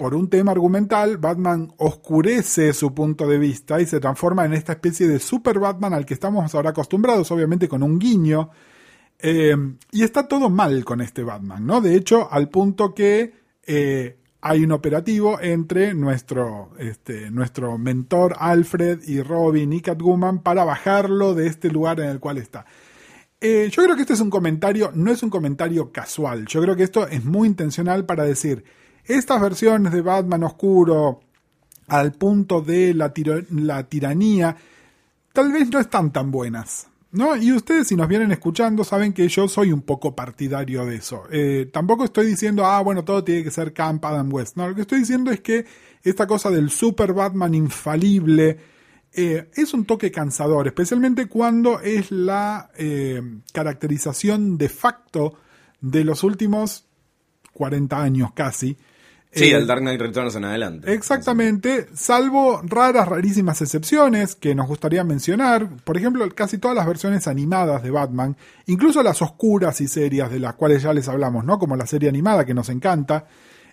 Por 0.00 0.14
un 0.14 0.30
tema 0.30 0.52
argumental, 0.52 1.18
Batman 1.18 1.74
oscurece 1.76 2.72
su 2.72 2.94
punto 2.94 3.26
de 3.26 3.36
vista 3.36 3.82
y 3.82 3.84
se 3.84 4.00
transforma 4.00 4.46
en 4.46 4.54
esta 4.54 4.72
especie 4.72 5.06
de 5.06 5.18
super 5.18 5.58
Batman 5.58 5.92
al 5.92 6.06
que 6.06 6.14
estamos 6.14 6.54
ahora 6.54 6.70
acostumbrados, 6.70 7.30
obviamente 7.32 7.68
con 7.68 7.82
un 7.82 7.98
guiño. 7.98 8.48
Eh, 9.18 9.54
y 9.92 10.02
está 10.02 10.26
todo 10.26 10.48
mal 10.48 10.86
con 10.86 11.02
este 11.02 11.22
Batman, 11.22 11.66
¿no? 11.66 11.82
De 11.82 11.96
hecho, 11.96 12.32
al 12.32 12.48
punto 12.48 12.94
que 12.94 13.34
eh, 13.66 14.16
hay 14.40 14.64
un 14.64 14.72
operativo 14.72 15.38
entre 15.38 15.92
nuestro, 15.92 16.70
este, 16.78 17.30
nuestro 17.30 17.76
mentor 17.76 18.36
Alfred 18.38 19.02
y 19.06 19.20
Robin 19.20 19.70
y 19.70 19.82
Catwoman 19.82 20.38
para 20.38 20.64
bajarlo 20.64 21.34
de 21.34 21.46
este 21.46 21.68
lugar 21.68 22.00
en 22.00 22.08
el 22.08 22.20
cual 22.20 22.38
está. 22.38 22.64
Eh, 23.38 23.68
yo 23.70 23.82
creo 23.82 23.96
que 23.96 24.00
este 24.00 24.14
es 24.14 24.20
un 24.20 24.30
comentario, 24.30 24.92
no 24.94 25.12
es 25.12 25.22
un 25.22 25.28
comentario 25.28 25.92
casual. 25.92 26.46
Yo 26.46 26.62
creo 26.62 26.74
que 26.74 26.84
esto 26.84 27.06
es 27.06 27.22
muy 27.22 27.48
intencional 27.48 28.06
para 28.06 28.24
decir, 28.24 28.64
estas 29.04 29.40
versiones 29.40 29.92
de 29.92 30.00
Batman 30.00 30.44
oscuro 30.44 31.20
al 31.88 32.12
punto 32.12 32.60
de 32.60 32.94
la, 32.94 33.12
tiranía, 33.12 34.56
tal 35.32 35.52
vez 35.52 35.70
no 35.70 35.78
están 35.80 36.12
tan 36.12 36.30
buenas. 36.30 36.86
¿No? 37.12 37.34
Y 37.34 37.50
ustedes 37.50 37.88
si 37.88 37.96
nos 37.96 38.06
vienen 38.06 38.30
escuchando 38.30 38.84
saben 38.84 39.12
que 39.12 39.26
yo 39.26 39.48
soy 39.48 39.72
un 39.72 39.82
poco 39.82 40.14
partidario 40.14 40.86
de 40.86 40.94
eso. 40.94 41.24
Eh, 41.32 41.68
tampoco 41.72 42.04
estoy 42.04 42.28
diciendo, 42.28 42.64
ah, 42.64 42.80
bueno, 42.82 43.02
todo 43.02 43.24
tiene 43.24 43.42
que 43.42 43.50
ser 43.50 43.72
Camp 43.72 44.04
Adam 44.04 44.32
West. 44.32 44.56
No, 44.56 44.68
lo 44.68 44.76
que 44.76 44.82
estoy 44.82 45.00
diciendo 45.00 45.32
es 45.32 45.40
que 45.40 45.66
esta 46.04 46.28
cosa 46.28 46.50
del 46.50 46.70
super 46.70 47.12
Batman 47.12 47.52
infalible 47.56 48.58
eh, 49.12 49.50
es 49.54 49.74
un 49.74 49.86
toque 49.86 50.12
cansador, 50.12 50.68
especialmente 50.68 51.26
cuando 51.26 51.80
es 51.80 52.12
la 52.12 52.70
eh, 52.76 53.20
caracterización 53.52 54.56
de 54.56 54.68
facto 54.68 55.34
de 55.80 56.04
los 56.04 56.22
últimos 56.22 56.86
40 57.60 58.02
años 58.02 58.30
casi 58.34 58.74
Sí, 59.32 59.44
Eh, 59.44 59.54
el 59.54 59.66
Dark 59.66 59.80
Knight 59.80 60.00
Returns 60.00 60.34
en 60.34 60.44
adelante. 60.44 60.92
Exactamente, 60.92 61.86
salvo 61.94 62.60
raras, 62.64 63.06
rarísimas 63.06 63.62
excepciones 63.62 64.34
que 64.34 64.56
nos 64.56 64.66
gustaría 64.66 65.04
mencionar. 65.04 65.68
Por 65.84 65.96
ejemplo, 65.96 66.28
casi 66.34 66.58
todas 66.58 66.76
las 66.76 66.86
versiones 66.86 67.28
animadas 67.28 67.82
de 67.84 67.90
Batman, 67.92 68.36
incluso 68.66 69.04
las 69.04 69.22
oscuras 69.22 69.80
y 69.80 69.86
serias 69.86 70.32
de 70.32 70.40
las 70.40 70.54
cuales 70.54 70.82
ya 70.82 70.92
les 70.92 71.08
hablamos, 71.08 71.44
¿no? 71.44 71.60
Como 71.60 71.76
la 71.76 71.86
serie 71.86 72.08
animada 72.08 72.44
que 72.44 72.54
nos 72.54 72.70
encanta. 72.70 73.26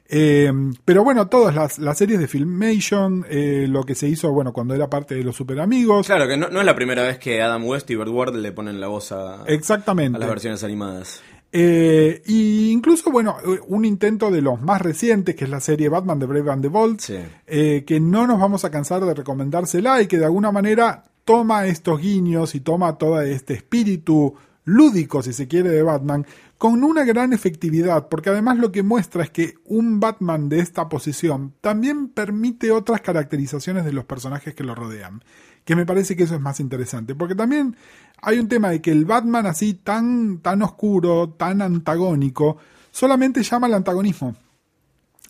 Eh, 0.10 0.52
pero 0.86 1.04
bueno, 1.04 1.28
todas 1.28 1.56
las, 1.56 1.80
las 1.80 1.98
series 1.98 2.20
de 2.20 2.28
Filmation, 2.28 3.26
eh, 3.28 3.66
lo 3.68 3.84
que 3.84 3.96
se 3.96 4.08
hizo, 4.08 4.32
bueno, 4.32 4.54
cuando 4.54 4.76
era 4.76 4.88
parte 4.90 5.16
de 5.16 5.24
los 5.24 5.36
Super 5.36 5.60
Amigos. 5.60 6.06
Claro, 6.06 6.28
que 6.28 6.38
no, 6.38 6.50
no 6.50 6.60
es 6.60 6.66
la 6.68 6.76
primera 6.76 7.02
vez 7.02 7.18
que 7.18 7.42
Adam 7.42 7.66
West 7.66 7.90
y 7.90 7.96
Burt 7.96 8.12
Ward 8.12 8.36
le 8.36 8.52
ponen 8.52 8.80
la 8.80 8.88
voz 8.88 9.12
a, 9.12 9.44
Exactamente. 9.48 10.18
a 10.18 10.20
las 10.20 10.30
versiones 10.30 10.64
animadas. 10.64 11.22
Eh, 11.52 12.22
y 12.26 12.72
incluso, 12.72 13.10
bueno, 13.10 13.38
un 13.68 13.86
intento 13.86 14.30
de 14.30 14.42
los 14.42 14.62
más 14.62 14.82
recientes, 14.82 15.36
que 15.36 15.46
es 15.46 15.50
la 15.50 15.60
serie 15.62 15.90
Batman 15.90 16.20
de 16.20 16.26
Brave 16.26 16.52
and 16.52 16.62
the 16.62 16.68
Bold, 16.68 17.00
Sí. 17.00 17.18
eh, 17.48 17.84
que 17.88 18.00
no 18.00 18.28
nos 18.28 18.40
vamos 18.40 18.66
a 18.66 18.72
cansar 18.72 19.04
de 19.06 19.14
recomendársela 19.14 20.02
y 20.02 20.08
que 20.08 20.18
de 20.18 20.26
alguna 20.26 20.52
manera 20.52 21.04
toma 21.24 21.66
estos 21.66 22.02
guiños 22.02 22.54
y 22.56 22.60
toma 22.60 22.98
todo 22.98 23.22
este 23.22 23.54
espíritu 23.54 24.36
lúdico, 24.66 25.24
si 25.24 25.32
se 25.32 25.48
quiere, 25.48 25.70
de 25.70 25.82
Batman, 25.84 26.26
con 26.58 26.84
una 26.84 27.06
gran 27.06 27.32
efectividad, 27.32 28.10
porque 28.10 28.30
además 28.32 28.58
lo 28.58 28.72
que 28.72 28.84
muestra 28.84 29.24
es 29.24 29.30
que 29.30 29.54
un 29.66 30.00
Batman 30.02 30.50
de 30.50 30.60
esta 30.60 30.90
posición 30.90 31.54
también 31.62 32.10
permite 32.10 32.72
otras 32.72 33.00
caracterizaciones 33.02 33.86
de 33.86 33.94
los 33.94 34.04
personajes 34.06 34.54
que 34.56 34.64
lo 34.66 34.76
rodean, 34.76 35.24
que 35.64 35.76
me 35.76 35.86
parece 35.86 36.16
que 36.18 36.24
eso 36.24 36.36
es 36.36 36.42
más 36.42 36.60
interesante, 36.60 37.16
porque 37.16 37.36
también 37.36 37.78
hay 38.22 38.40
un 38.40 38.48
tema 38.48 38.70
de 38.70 38.82
que 38.82 38.92
el 38.92 39.06
Batman 39.06 39.46
así 39.46 39.74
tan, 39.74 40.40
tan 40.40 40.62
oscuro, 40.62 41.30
tan 41.30 41.62
antagónico, 41.62 42.58
solamente 42.92 43.44
llama 43.44 43.68
al 43.68 43.76
antagonismo. 43.76 44.36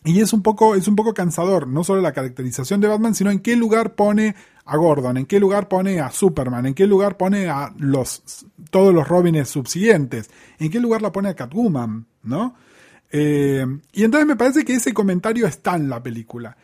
Y 0.04 0.20
es 0.20 0.32
un 0.32 0.42
poco, 0.42 0.74
es 0.74 0.88
un 0.88 0.96
poco 0.96 1.12
cansador, 1.12 1.66
no 1.66 1.84
solo 1.84 2.00
la 2.00 2.12
caracterización 2.12 2.80
de 2.80 2.88
Batman, 2.88 3.14
sino 3.14 3.30
en 3.30 3.40
qué 3.40 3.56
lugar 3.56 3.94
pone 3.94 4.34
a 4.64 4.76
Gordon, 4.76 5.16
en 5.16 5.26
qué 5.26 5.40
lugar 5.40 5.68
pone 5.68 6.00
a 6.00 6.10
Superman, 6.10 6.66
en 6.66 6.74
qué 6.74 6.86
lugar 6.86 7.16
pone 7.16 7.48
a 7.48 7.72
los 7.78 8.46
todos 8.70 8.94
los 8.94 9.08
Robines 9.08 9.48
subsiguientes, 9.48 10.30
en 10.58 10.70
qué 10.70 10.78
lugar 10.78 11.02
la 11.02 11.10
pone 11.10 11.30
a 11.30 11.34
Catwoman, 11.34 12.06
¿no? 12.22 12.54
Eh, 13.10 13.66
y 13.92 14.04
entonces 14.04 14.26
me 14.26 14.36
parece 14.36 14.64
que 14.64 14.74
ese 14.74 14.94
comentario 14.94 15.46
está 15.46 15.74
en 15.74 15.88
la 15.88 16.02
película. 16.02 16.56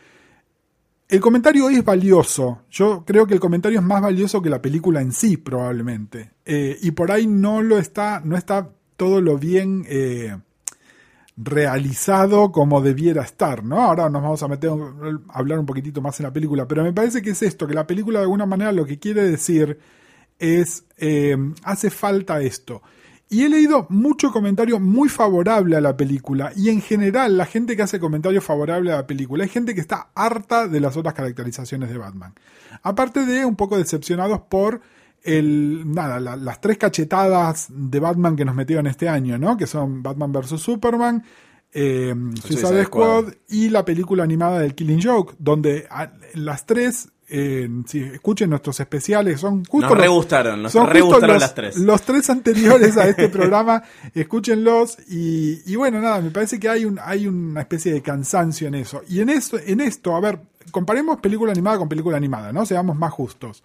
El 1.14 1.20
comentario 1.20 1.70
es 1.70 1.84
valioso. 1.84 2.62
Yo 2.72 3.04
creo 3.06 3.24
que 3.24 3.34
el 3.34 3.38
comentario 3.38 3.78
es 3.78 3.84
más 3.86 4.02
valioso 4.02 4.42
que 4.42 4.50
la 4.50 4.60
película 4.60 5.00
en 5.00 5.12
sí, 5.12 5.36
probablemente. 5.36 6.32
Eh, 6.44 6.76
y 6.82 6.90
por 6.90 7.12
ahí 7.12 7.28
no 7.28 7.62
lo 7.62 7.78
está, 7.78 8.20
no 8.24 8.36
está 8.36 8.70
todo 8.96 9.20
lo 9.20 9.38
bien 9.38 9.86
eh, 9.88 10.36
realizado 11.36 12.50
como 12.50 12.80
debiera 12.80 13.22
estar, 13.22 13.62
¿no? 13.62 13.80
Ahora 13.80 14.10
nos 14.10 14.22
vamos 14.22 14.42
a 14.42 14.48
meter 14.48 14.70
a 14.70 15.38
hablar 15.38 15.60
un 15.60 15.66
poquitito 15.66 16.02
más 16.02 16.18
en 16.18 16.24
la 16.24 16.32
película, 16.32 16.66
pero 16.66 16.82
me 16.82 16.92
parece 16.92 17.22
que 17.22 17.30
es 17.30 17.42
esto, 17.42 17.68
que 17.68 17.74
la 17.74 17.86
película 17.86 18.18
de 18.18 18.24
alguna 18.24 18.46
manera 18.46 18.72
lo 18.72 18.84
que 18.84 18.98
quiere 18.98 19.22
decir 19.22 19.78
es, 20.40 20.84
eh, 20.96 21.36
hace 21.62 21.90
falta 21.90 22.40
esto. 22.40 22.82
Y 23.30 23.42
he 23.42 23.48
leído 23.48 23.86
mucho 23.88 24.30
comentario 24.30 24.78
muy 24.78 25.08
favorable 25.08 25.76
a 25.76 25.80
la 25.80 25.96
película. 25.96 26.52
Y 26.54 26.68
en 26.68 26.80
general, 26.80 27.36
la 27.36 27.46
gente 27.46 27.74
que 27.76 27.82
hace 27.82 27.98
comentarios 27.98 28.44
favorables 28.44 28.92
a 28.92 28.96
la 28.98 29.06
película 29.06 29.44
es 29.44 29.50
gente 29.50 29.74
que 29.74 29.80
está 29.80 30.08
harta 30.14 30.68
de 30.68 30.78
las 30.80 30.96
otras 30.96 31.14
caracterizaciones 31.14 31.90
de 31.90 31.98
Batman. 31.98 32.34
Aparte 32.82 33.24
de 33.26 33.44
un 33.44 33.56
poco 33.56 33.76
decepcionados 33.78 34.40
por 34.48 34.80
el, 35.22 35.90
nada, 35.90 36.20
la- 36.20 36.36
las 36.36 36.60
tres 36.60 36.76
cachetadas 36.78 37.68
de 37.70 37.98
Batman 37.98 38.36
que 38.36 38.44
nos 38.44 38.54
metieron 38.54 38.86
este 38.86 39.08
año, 39.08 39.38
¿no? 39.38 39.56
Que 39.56 39.66
son 39.66 40.02
Batman 40.02 40.30
vs. 40.32 40.60
Superman, 40.60 41.24
eh, 41.72 42.14
Suicide 42.42 42.58
Suicide 42.60 42.84
Squad 42.84 43.20
Squad. 43.22 43.34
y 43.48 43.70
la 43.70 43.84
película 43.86 44.22
animada 44.22 44.60
del 44.60 44.74
Killing 44.74 45.02
Joke, 45.02 45.34
donde 45.38 45.88
las 46.34 46.66
tres, 46.66 47.08
eh, 47.28 47.68
si 47.86 48.00
escuchen 48.00 48.50
nuestros 48.50 48.78
especiales, 48.80 49.40
son 49.40 49.64
justo 49.64 49.88
Nos 49.88 49.96
los- 49.96 50.00
re 50.06 50.08
gustaron, 50.08 50.62
nos 50.62 50.72
son 50.72 50.86
re 50.88 51.00
justo 51.00 51.14
gustaron 51.16 51.34
los, 51.34 51.40
las 51.42 51.54
tres. 51.54 51.76
los 51.76 52.02
tres 52.02 52.30
anteriores 52.30 52.96
a 52.96 53.08
este 53.08 53.28
programa, 53.28 53.82
escúchenlos 54.14 54.98
y, 55.08 55.60
y 55.70 55.76
bueno, 55.76 56.00
nada, 56.00 56.20
me 56.20 56.30
parece 56.30 56.58
que 56.58 56.68
hay, 56.68 56.84
un, 56.84 56.98
hay 57.02 57.26
una 57.26 57.60
especie 57.62 57.92
de 57.92 58.02
cansancio 58.02 58.68
en 58.68 58.74
eso. 58.74 59.02
Y 59.08 59.20
en 59.20 59.28
esto, 59.30 59.58
en 59.58 59.80
esto, 59.80 60.14
a 60.16 60.20
ver, 60.20 60.38
comparemos 60.70 61.20
película 61.20 61.52
animada 61.52 61.78
con 61.78 61.88
película 61.88 62.16
animada, 62.16 62.52
¿no? 62.52 62.64
Seamos 62.66 62.96
más 62.96 63.12
justos. 63.12 63.62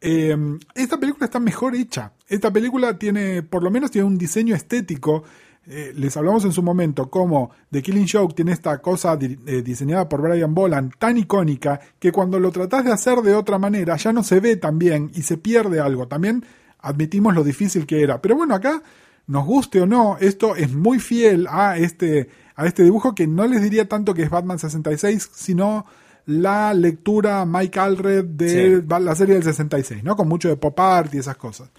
Eh, 0.00 0.36
esta 0.74 0.98
película 0.98 1.26
está 1.26 1.38
mejor 1.40 1.74
hecha. 1.74 2.12
Esta 2.28 2.50
película 2.50 2.96
tiene, 2.98 3.42
por 3.42 3.62
lo 3.62 3.70
menos 3.70 3.90
tiene 3.90 4.06
un 4.06 4.16
diseño 4.16 4.54
estético. 4.54 5.24
Eh, 5.72 5.92
les 5.94 6.16
hablamos 6.16 6.44
en 6.44 6.50
su 6.52 6.64
momento 6.64 7.08
como 7.08 7.52
The 7.70 7.80
Killing 7.80 8.08
Joke 8.10 8.34
tiene 8.34 8.50
esta 8.50 8.78
cosa 8.82 9.16
di- 9.16 9.38
eh, 9.46 9.62
diseñada 9.62 10.08
por 10.08 10.20
Brian 10.20 10.52
Boland 10.52 10.94
tan 10.98 11.16
icónica 11.16 11.78
que 12.00 12.10
cuando 12.10 12.40
lo 12.40 12.50
tratás 12.50 12.84
de 12.84 12.90
hacer 12.92 13.18
de 13.20 13.36
otra 13.36 13.56
manera 13.56 13.96
ya 13.96 14.12
no 14.12 14.24
se 14.24 14.40
ve 14.40 14.56
tan 14.56 14.80
bien 14.80 15.12
y 15.14 15.22
se 15.22 15.36
pierde 15.36 15.78
algo. 15.78 16.08
También 16.08 16.44
admitimos 16.80 17.34
lo 17.36 17.44
difícil 17.44 17.86
que 17.86 18.02
era. 18.02 18.20
Pero 18.20 18.34
bueno, 18.34 18.56
acá, 18.56 18.82
nos 19.28 19.46
guste 19.46 19.80
o 19.80 19.86
no, 19.86 20.16
esto 20.18 20.56
es 20.56 20.72
muy 20.72 20.98
fiel 20.98 21.46
a 21.48 21.76
este, 21.78 22.28
a 22.56 22.66
este 22.66 22.82
dibujo 22.82 23.14
que 23.14 23.28
no 23.28 23.46
les 23.46 23.62
diría 23.62 23.88
tanto 23.88 24.12
que 24.12 24.22
es 24.24 24.30
Batman 24.30 24.58
66, 24.58 25.30
sino 25.32 25.86
la 26.26 26.74
lectura 26.74 27.44
Mike 27.46 27.78
Alred 27.78 28.24
de 28.24 28.80
Sí. 28.80 28.86
la 28.88 29.14
serie 29.14 29.34
del 29.34 29.44
66, 29.44 30.02
¿no? 30.02 30.16
Con 30.16 30.28
mucho 30.28 30.48
de 30.48 30.56
pop 30.56 30.78
art 30.80 31.14
y 31.14 31.18
esas 31.18 31.36
cosas. 31.36 31.70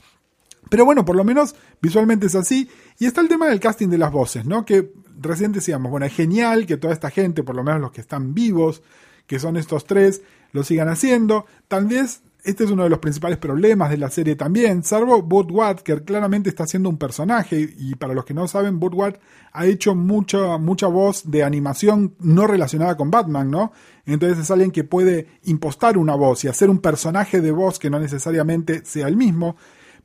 Pero 0.71 0.85
bueno, 0.85 1.03
por 1.03 1.17
lo 1.17 1.25
menos 1.25 1.53
visualmente 1.81 2.27
es 2.27 2.35
así. 2.35 2.69
Y 2.97 3.05
está 3.05 3.19
el 3.19 3.27
tema 3.27 3.49
del 3.49 3.59
casting 3.59 3.89
de 3.89 3.97
las 3.97 4.09
voces, 4.09 4.45
¿no? 4.45 4.63
Que 4.63 4.93
recién 5.19 5.51
decíamos, 5.51 5.91
bueno, 5.91 6.05
es 6.05 6.13
genial 6.13 6.65
que 6.65 6.77
toda 6.77 6.93
esta 6.93 7.09
gente, 7.09 7.43
por 7.43 7.57
lo 7.57 7.63
menos 7.65 7.81
los 7.81 7.91
que 7.91 7.99
están 7.99 8.33
vivos, 8.33 8.81
que 9.27 9.37
son 9.37 9.57
estos 9.57 9.85
tres, 9.85 10.21
lo 10.53 10.63
sigan 10.63 10.87
haciendo. 10.87 11.45
Tal 11.67 11.87
vez 11.87 12.21
este 12.45 12.63
es 12.63 12.71
uno 12.71 12.83
de 12.83 12.89
los 12.89 12.99
principales 12.99 13.37
problemas 13.37 13.89
de 13.89 13.97
la 13.97 14.09
serie 14.09 14.37
también, 14.37 14.81
salvo 14.83 15.17
Ward, 15.17 15.81
que 15.81 16.01
claramente 16.05 16.47
está 16.47 16.63
haciendo 16.63 16.87
un 16.87 16.97
personaje. 16.97 17.75
Y 17.77 17.95
para 17.95 18.13
los 18.13 18.23
que 18.23 18.33
no 18.33 18.47
saben, 18.47 18.79
Burt 18.79 18.95
Ward 18.95 19.15
ha 19.51 19.65
hecho 19.65 19.93
mucha, 19.93 20.57
mucha 20.57 20.87
voz 20.87 21.29
de 21.29 21.43
animación 21.43 22.15
no 22.19 22.47
relacionada 22.47 22.95
con 22.95 23.11
Batman, 23.11 23.51
¿no? 23.51 23.73
Entonces 24.05 24.39
es 24.39 24.51
alguien 24.51 24.71
que 24.71 24.85
puede 24.85 25.27
impostar 25.43 25.97
una 25.97 26.15
voz 26.15 26.45
y 26.45 26.47
hacer 26.47 26.69
un 26.69 26.79
personaje 26.79 27.41
de 27.41 27.51
voz 27.51 27.77
que 27.77 27.89
no 27.89 27.99
necesariamente 27.99 28.85
sea 28.85 29.09
el 29.09 29.17
mismo. 29.17 29.57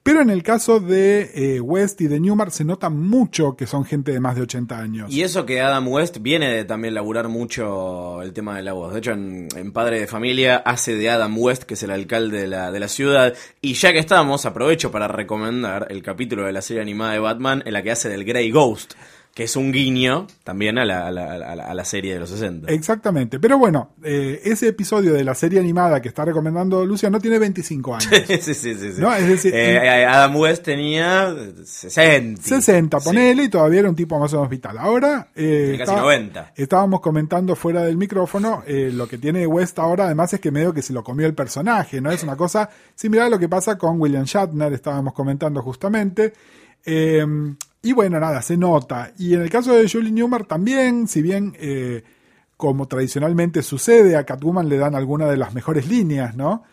Pero 0.06 0.22
en 0.22 0.30
el 0.30 0.44
caso 0.44 0.78
de 0.78 1.32
eh, 1.34 1.60
West 1.60 2.00
y 2.00 2.06
de 2.06 2.20
Newmar 2.20 2.52
se 2.52 2.62
nota 2.62 2.90
mucho 2.90 3.56
que 3.56 3.66
son 3.66 3.84
gente 3.84 4.12
de 4.12 4.20
más 4.20 4.36
de 4.36 4.42
80 4.42 4.78
años. 4.78 5.12
Y 5.12 5.22
eso 5.22 5.44
que 5.44 5.60
Adam 5.60 5.88
West 5.88 6.18
viene 6.20 6.48
de 6.48 6.64
también 6.64 6.94
laburar 6.94 7.26
mucho 7.26 8.22
el 8.22 8.32
tema 8.32 8.56
de 8.56 8.62
la 8.62 8.72
voz. 8.72 8.92
De 8.92 9.00
hecho, 9.00 9.10
en, 9.10 9.48
en 9.56 9.72
Padre 9.72 9.98
de 9.98 10.06
Familia 10.06 10.58
hace 10.58 10.94
de 10.94 11.10
Adam 11.10 11.36
West, 11.36 11.64
que 11.64 11.74
es 11.74 11.82
el 11.82 11.90
alcalde 11.90 12.42
de 12.42 12.46
la, 12.46 12.70
de 12.70 12.78
la 12.78 12.86
ciudad. 12.86 13.34
Y 13.60 13.74
ya 13.74 13.92
que 13.92 13.98
estamos, 13.98 14.46
aprovecho 14.46 14.92
para 14.92 15.08
recomendar 15.08 15.88
el 15.90 16.04
capítulo 16.04 16.44
de 16.44 16.52
la 16.52 16.62
serie 16.62 16.82
animada 16.82 17.14
de 17.14 17.18
Batman 17.18 17.64
en 17.66 17.72
la 17.72 17.82
que 17.82 17.90
hace 17.90 18.08
del 18.08 18.24
Grey 18.24 18.52
Ghost. 18.52 18.94
Que 19.36 19.44
es 19.44 19.54
un 19.54 19.70
guiño 19.70 20.26
también 20.44 20.78
a 20.78 20.86
la, 20.86 21.06
a 21.08 21.10
la, 21.10 21.34
a 21.34 21.54
la- 21.54 21.64
a 21.66 21.74
la 21.74 21.84
serie 21.84 22.14
de 22.14 22.20
los 22.20 22.30
60. 22.30 22.72
Exactamente. 22.72 23.38
Pero 23.38 23.58
bueno, 23.58 23.90
eh, 24.02 24.40
ese 24.44 24.68
episodio 24.68 25.12
de 25.12 25.24
la 25.24 25.34
serie 25.34 25.60
animada 25.60 26.00
que 26.00 26.08
está 26.08 26.24
recomendando 26.24 26.86
Lucia 26.86 27.10
no 27.10 27.20
tiene 27.20 27.38
25 27.38 27.96
años. 27.96 28.08
sí, 28.26 28.38
sí, 28.40 28.54
sí, 28.54 28.74
sí. 28.74 28.94
No, 28.98 29.14
es 29.14 29.28
decir, 29.28 29.54
Eh, 29.54 29.76
en- 30.04 30.08
Adam 30.08 30.34
West 30.36 30.62
tenía 30.64 31.34
60. 31.66 32.40
60, 32.42 32.98
Sí. 32.98 33.04
ponele, 33.04 33.44
y 33.44 33.48
todavía 33.50 33.80
era 33.80 33.90
un 33.90 33.94
tipo 33.94 34.18
más 34.18 34.32
o 34.32 34.36
menos 34.36 34.48
vital. 34.48 34.78
Ahora, 34.78 35.28
eh, 35.36 35.74
casi 35.78 35.94
90. 35.94 36.52
estábamos 36.56 37.00
comentando 37.02 37.54
fuera 37.56 37.82
del 37.82 37.98
micrófono, 37.98 38.62
eh, 38.66 38.88
lo 38.90 39.06
que 39.06 39.18
tiene 39.18 39.46
West 39.46 39.78
ahora 39.78 40.06
además 40.06 40.32
es 40.32 40.40
que 40.40 40.50
medio 40.50 40.72
que 40.72 40.80
se 40.80 40.94
lo 40.94 41.04
comió 41.04 41.26
el 41.26 41.34
personaje, 41.34 42.00
¿no? 42.00 42.10
Es 42.10 42.22
una 42.22 42.36
cosa 42.36 42.70
similar 42.94 43.26
a 43.26 43.28
lo 43.28 43.38
que 43.38 43.50
pasa 43.50 43.76
con 43.76 44.00
William 44.00 44.24
Shatner, 44.24 44.72
estábamos 44.72 45.12
comentando 45.12 45.60
justamente. 45.60 46.32
Eh, 46.86 47.22
y 47.86 47.92
bueno, 47.92 48.18
nada, 48.18 48.42
se 48.42 48.56
nota. 48.56 49.12
Y 49.16 49.34
en 49.34 49.42
el 49.42 49.48
caso 49.48 49.72
de 49.72 49.88
Julie 49.88 50.10
Newmar 50.10 50.44
también, 50.44 51.06
si 51.06 51.22
bien 51.22 51.54
eh, 51.60 52.02
como 52.56 52.88
tradicionalmente 52.88 53.62
sucede, 53.62 54.16
a 54.16 54.24
Catwoman 54.24 54.68
le 54.68 54.76
dan 54.76 54.96
alguna 54.96 55.26
de 55.26 55.36
las 55.36 55.54
mejores 55.54 55.86
líneas, 55.86 56.34
¿no? 56.34 56.64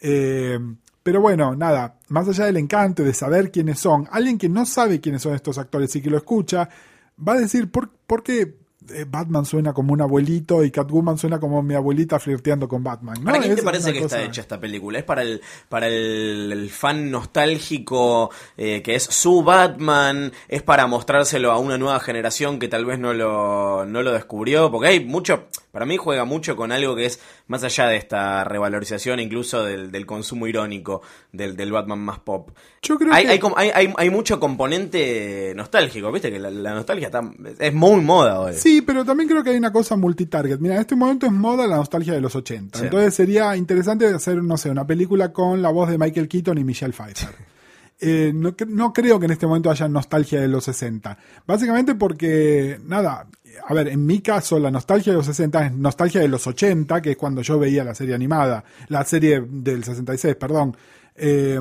Eh, 0.00 0.58
pero 1.02 1.20
bueno, 1.20 1.54
nada, 1.54 1.98
más 2.08 2.26
allá 2.26 2.46
del 2.46 2.56
encanto 2.56 3.02
de 3.02 3.12
saber 3.12 3.50
quiénes 3.50 3.80
son, 3.80 4.08
alguien 4.10 4.38
que 4.38 4.48
no 4.48 4.64
sabe 4.64 4.98
quiénes 4.98 5.20
son 5.20 5.34
estos 5.34 5.58
actores 5.58 5.94
y 5.94 6.00
que 6.00 6.08
lo 6.08 6.16
escucha, 6.16 6.70
va 7.18 7.34
a 7.34 7.40
decir, 7.40 7.70
¿por, 7.70 7.90
por 7.90 8.22
qué 8.22 8.56
Batman 9.06 9.44
suena 9.44 9.72
como 9.72 9.92
un 9.92 10.00
abuelito 10.00 10.64
y 10.64 10.70
Catwoman 10.70 11.18
suena 11.18 11.38
como 11.40 11.62
mi 11.62 11.74
abuelita 11.74 12.18
flirteando 12.18 12.68
con 12.68 12.82
Batman? 12.82 13.16
¿no? 13.20 13.24
¿Para 13.24 13.40
quién 13.40 13.54
te 13.56 13.62
parece 13.62 13.92
que 13.92 14.00
cosa- 14.02 14.16
está 14.18 14.28
hecha 14.28 14.40
esta 14.42 14.60
película? 14.60 14.98
¿Es 14.98 15.04
para 15.04 15.22
el, 15.22 15.40
para 15.68 15.86
el, 15.88 16.50
el 16.52 16.70
fan 16.70 17.10
nostálgico 17.10 18.30
eh, 18.56 18.82
que 18.82 18.94
es 18.94 19.04
su 19.04 19.42
Batman? 19.42 20.32
¿Es 20.48 20.62
para 20.62 20.86
mostrárselo 20.86 21.52
a 21.52 21.58
una 21.58 21.78
nueva 21.78 22.00
generación 22.00 22.58
que 22.58 22.68
tal 22.68 22.84
vez 22.84 22.98
no 22.98 23.12
lo, 23.12 23.84
no 23.86 24.02
lo 24.02 24.12
descubrió? 24.12 24.70
Porque 24.70 24.88
hay 24.88 25.04
mucho, 25.04 25.44
para 25.70 25.86
mí 25.86 25.96
juega 25.96 26.24
mucho 26.24 26.56
con 26.56 26.72
algo 26.72 26.94
que 26.96 27.06
es 27.06 27.20
más 27.52 27.62
allá 27.62 27.86
de 27.86 27.96
esta 27.96 28.42
revalorización 28.44 29.20
incluso 29.20 29.62
del, 29.64 29.92
del 29.92 30.06
consumo 30.06 30.46
irónico 30.46 31.02
del, 31.30 31.54
del 31.56 31.70
Batman 31.70 32.00
más 32.00 32.18
pop. 32.18 32.50
Yo 32.82 32.98
creo 32.98 33.12
Hay, 33.12 33.38
que- 33.38 33.48
hay, 33.56 33.92
hay, 33.96 34.10
mucho 34.10 34.40
componente 34.40 35.52
nostálgico, 35.54 36.10
¿viste? 36.10 36.30
Que 36.32 36.38
la, 36.38 36.50
la 36.50 36.74
nostalgia 36.74 37.06
está, 37.06 37.20
es 37.58 37.72
muy 37.74 38.00
moda 38.00 38.40
hoy. 38.40 38.54
Sí, 38.54 38.82
pero 38.82 39.04
también 39.04 39.28
creo 39.28 39.44
que 39.44 39.50
hay 39.50 39.56
una 39.56 39.72
cosa 39.72 39.94
multitarget. 39.96 40.58
Mira, 40.58 40.74
en 40.74 40.80
este 40.80 40.96
momento 40.96 41.26
es 41.26 41.32
moda 41.32 41.66
la 41.66 41.76
nostalgia 41.76 42.12
de 42.14 42.20
los 42.20 42.34
80. 42.34 42.78
Sí. 42.78 42.84
Entonces 42.86 43.14
sería 43.14 43.56
interesante 43.56 44.06
hacer, 44.06 44.42
no 44.42 44.56
sé, 44.56 44.70
una 44.70 44.86
película 44.86 45.32
con 45.32 45.62
la 45.62 45.70
voz 45.70 45.90
de 45.90 45.98
Michael 45.98 46.26
Keaton 46.28 46.58
y 46.58 46.64
Michelle 46.64 46.92
Pfeiffer. 46.92 47.52
Eh, 48.04 48.32
no, 48.34 48.52
no 48.66 48.92
creo 48.92 49.20
que 49.20 49.26
en 49.26 49.30
este 49.32 49.46
momento 49.46 49.70
haya 49.70 49.86
nostalgia 49.86 50.40
de 50.40 50.48
los 50.48 50.64
60. 50.64 51.16
Básicamente 51.46 51.94
porque, 51.94 52.80
nada, 52.84 53.28
a 53.66 53.74
ver, 53.74 53.88
en 53.88 54.04
mi 54.04 54.20
caso 54.20 54.58
la 54.58 54.70
nostalgia 54.70 55.12
de 55.12 55.18
los 55.18 55.26
60 55.26 55.66
es 55.66 55.72
nostalgia 55.72 56.20
de 56.20 56.28
los 56.28 56.46
80, 56.46 57.00
que 57.02 57.12
es 57.12 57.16
cuando 57.16 57.42
yo 57.42 57.58
veía 57.58 57.84
la 57.84 57.94
serie 57.94 58.14
animada, 58.14 58.64
la 58.88 59.04
serie 59.04 59.44
del 59.48 59.84
66, 59.84 60.36
perdón. 60.36 60.76
Eh, 61.14 61.60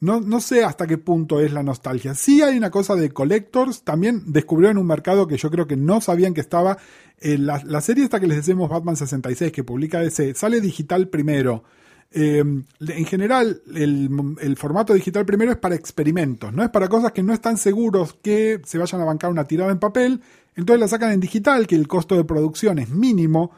no, 0.00 0.20
no 0.20 0.40
sé 0.40 0.64
hasta 0.64 0.86
qué 0.86 0.96
punto 0.96 1.40
es 1.40 1.52
la 1.52 1.62
nostalgia. 1.62 2.14
Sí 2.14 2.40
hay 2.40 2.56
una 2.56 2.70
cosa 2.70 2.94
de 2.94 3.10
collectors, 3.10 3.82
también 3.82 4.22
descubrieron 4.26 4.78
un 4.78 4.86
mercado 4.86 5.26
que 5.26 5.36
yo 5.36 5.50
creo 5.50 5.66
que 5.66 5.76
no 5.76 6.00
sabían 6.00 6.34
que 6.34 6.40
estaba. 6.40 6.78
Eh, 7.20 7.36
la, 7.36 7.60
la 7.64 7.80
serie 7.80 8.04
esta 8.04 8.20
que 8.20 8.28
les 8.28 8.36
decimos 8.36 8.70
Batman 8.70 8.96
66, 8.96 9.50
que 9.50 9.64
publica 9.64 10.02
ese, 10.02 10.34
sale 10.34 10.60
digital 10.60 11.08
primero. 11.08 11.64
Eh, 12.10 12.38
en 12.38 13.04
general, 13.04 13.62
el, 13.74 14.56
formato 14.56 14.94
digital 14.94 15.26
primero 15.26 15.52
es 15.52 15.58
para 15.58 15.74
experimentos, 15.74 16.52
no 16.52 16.62
es 16.62 16.70
para 16.70 16.88
cosas 16.88 17.12
que 17.12 17.22
no 17.22 17.34
están 17.34 17.58
seguros 17.58 18.14
que 18.22 18.62
se 18.64 18.78
vayan 18.78 19.02
a 19.02 19.04
bancar 19.04 19.30
una 19.30 19.44
tirada 19.44 19.70
en 19.70 19.78
papel. 19.78 20.20
Entonces 20.56 20.80
la 20.80 20.88
sacan 20.88 21.12
en 21.12 21.20
digital, 21.20 21.66
que 21.66 21.76
el 21.76 21.86
costo 21.86 22.16
de 22.16 22.24
producción 22.24 22.78
es 22.78 22.88
mínimo. 22.90 23.52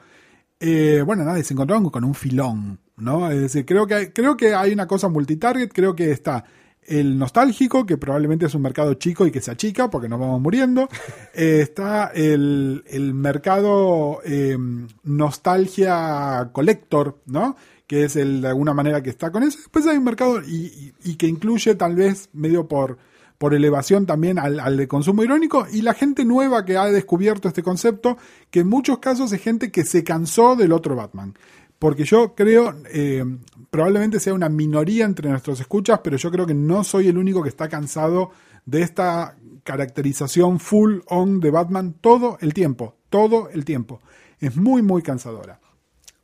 Eh, 0.59 1.03
bueno, 1.07 1.25
nada, 1.25 1.43
se 1.43 1.55
encontraron 1.55 1.89
con 1.91 2.05
un 2.05 2.15
filón, 2.15 2.79
¿no? 2.97 3.31
Es 3.31 3.41
decir, 3.41 3.65
creo 3.65 3.87
que 3.87 4.13
creo 4.13 4.37
que 4.37 4.55
hay 4.55 4.73
una 4.73 4.87
cosa 4.87 5.09
multitarget, 5.09 5.73
creo 5.73 5.95
que 5.97 6.11
está 6.11 6.45
el 6.91 7.19
nostálgico, 7.19 7.87
que 7.87 7.97
probablemente 7.97 8.47
es 8.47 8.55
un 8.55 8.63
mercado 8.63 8.95
chico 8.95 9.27
y 9.27 9.31
que 9.31 9.41
se 9.41 9.51
achica 9.51 9.89
porque 9.91 10.09
nos 10.09 10.21
vamos 10.21 10.41
muriendo. 10.41 10.89
Eh, 11.35 11.61
está 11.63 12.09
el, 12.15 12.85
el 12.89 13.15
mercado 13.15 14.19
eh, 14.25 14.57
nostalgia 15.05 16.51
collector, 16.53 17.19
¿no? 17.27 17.57
Que 17.87 18.05
es 18.05 18.17
el 18.17 18.41
de 18.43 18.49
alguna 18.49 18.75
manera 18.75 19.03
que 19.03 19.11
está 19.11 19.31
con 19.33 19.43
eso. 19.43 19.59
Después 19.59 19.87
hay 19.87 19.97
un 19.97 20.05
mercado 20.05 20.41
y, 20.43 20.67
y- 20.67 20.93
y 21.05 21.15
que 21.17 21.27
incluye 21.27 21.75
tal 21.75 21.97
vez 21.97 22.29
medio 22.33 22.69
por, 22.69 22.99
por 23.39 23.55
elevación 23.55 24.07
también 24.07 24.39
al, 24.39 24.61
al 24.61 24.77
de 24.77 24.87
consumo 24.87 25.23
irónico 25.25 25.67
y 25.73 25.83
la 25.83 25.95
gente 25.95 26.25
nueva 26.25 26.65
que 26.65 26.77
ha 26.77 26.87
descubierto 26.87 27.49
este 27.49 27.63
concepto, 27.63 28.17
que 28.51 28.61
en 28.61 28.69
muchos 28.69 28.99
casos 28.99 29.33
es 29.33 29.41
gente 29.43 29.71
que 29.73 29.85
se 29.85 30.05
cansó 30.05 30.57
del 30.57 30.73
otro 30.73 30.95
Batman. 30.97 31.35
Porque 31.81 32.05
yo 32.05 32.35
creo, 32.35 32.75
eh, 32.93 33.25
probablemente 33.71 34.21
sea 34.21 34.35
una 34.35 34.51
minoría 34.51 35.07
entre 35.07 35.31
nuestros 35.31 35.61
escuchas, 35.61 36.01
pero 36.05 36.19
yo 36.19 36.31
creo 36.31 36.47
que 36.47 36.53
no 36.53 36.85
soy 36.85 37.09
el 37.09 37.17
único 37.17 37.43
que 37.43 37.49
está 37.49 37.71
cansado 37.71 38.33
de 38.67 38.83
esta 38.83 39.35
caracterización 39.65 40.61
full 40.61 40.99
on 41.07 41.41
de 41.41 41.51
Batman 41.51 41.95
todo 41.99 42.37
el 42.43 42.53
tiempo, 42.53 42.99
todo 43.09 43.49
el 43.49 43.65
tiempo. 43.65 44.03
Es 44.39 44.57
muy, 44.57 44.83
muy 44.83 45.01
cansadora. 45.01 45.59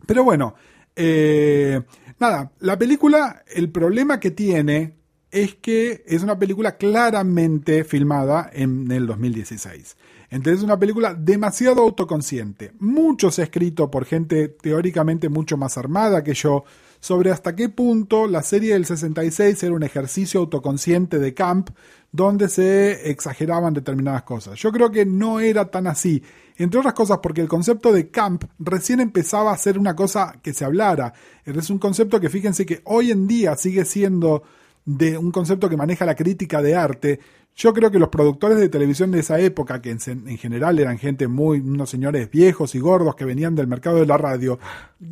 Pero 0.04 0.24
bueno, 0.24 0.54
eh, 0.94 1.80
nada, 2.20 2.52
la 2.60 2.76
película, 2.76 3.42
el 3.46 3.70
problema 3.70 4.20
que 4.20 4.32
tiene 4.32 4.98
es 5.30 5.54
que 5.54 6.04
es 6.06 6.22
una 6.22 6.38
película 6.38 6.76
claramente 6.76 7.82
filmada 7.82 8.50
en 8.52 8.92
el 8.92 9.06
2016. 9.06 9.96
Entonces 10.30 10.58
es 10.58 10.64
una 10.64 10.78
película 10.78 11.14
demasiado 11.14 11.82
autoconsciente. 11.82 12.72
Mucho 12.78 13.30
se 13.30 13.42
ha 13.42 13.44
escrito 13.44 13.90
por 13.90 14.04
gente 14.04 14.48
teóricamente 14.48 15.28
mucho 15.28 15.56
más 15.56 15.78
armada 15.78 16.24
que 16.24 16.34
yo 16.34 16.64
sobre 17.00 17.30
hasta 17.30 17.54
qué 17.54 17.68
punto 17.68 18.26
la 18.26 18.42
serie 18.42 18.72
del 18.72 18.86
66 18.86 19.62
era 19.62 19.74
un 19.74 19.82
ejercicio 19.82 20.40
autoconsciente 20.40 21.18
de 21.18 21.34
camp 21.34 21.70
donde 22.10 22.48
se 22.48 23.10
exageraban 23.10 23.74
determinadas 23.74 24.22
cosas. 24.22 24.58
Yo 24.58 24.72
creo 24.72 24.90
que 24.90 25.04
no 25.04 25.38
era 25.38 25.70
tan 25.70 25.86
así, 25.86 26.22
entre 26.56 26.80
otras 26.80 26.94
cosas 26.94 27.18
porque 27.22 27.42
el 27.42 27.48
concepto 27.48 27.92
de 27.92 28.10
camp 28.10 28.44
recién 28.58 29.00
empezaba 29.00 29.52
a 29.52 29.58
ser 29.58 29.78
una 29.78 29.94
cosa 29.94 30.34
que 30.42 30.54
se 30.54 30.64
hablara. 30.64 31.12
Es 31.44 31.70
un 31.70 31.78
concepto 31.78 32.18
que 32.18 32.30
fíjense 32.30 32.64
que 32.64 32.80
hoy 32.84 33.10
en 33.10 33.26
día 33.26 33.54
sigue 33.56 33.84
siendo 33.84 34.42
de 34.84 35.18
un 35.18 35.30
concepto 35.30 35.68
que 35.68 35.76
maneja 35.76 36.06
la 36.06 36.14
crítica 36.14 36.62
de 36.62 36.74
arte. 36.74 37.20
Yo 37.56 37.72
creo 37.72 37.90
que 37.90 37.98
los 37.98 38.10
productores 38.10 38.58
de 38.58 38.68
televisión 38.68 39.10
de 39.10 39.20
esa 39.20 39.40
época, 39.40 39.80
que 39.80 39.90
en, 39.90 39.98
en, 40.06 40.36
general 40.36 40.78
eran 40.78 40.98
gente 40.98 41.26
muy, 41.26 41.60
unos 41.60 41.88
señores 41.88 42.30
viejos 42.30 42.74
y 42.74 42.80
gordos 42.80 43.16
que 43.16 43.24
venían 43.24 43.54
del 43.54 43.66
mercado 43.66 43.96
de 43.96 44.04
la 44.04 44.18
radio, 44.18 44.58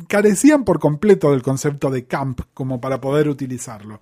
carecían 0.07 0.63
por 0.63 0.79
completo 0.79 1.31
del 1.31 1.41
concepto 1.41 1.89
de 1.89 2.05
camp 2.05 2.41
como 2.53 2.79
para 2.79 3.01
poder 3.01 3.29
utilizarlo. 3.29 3.99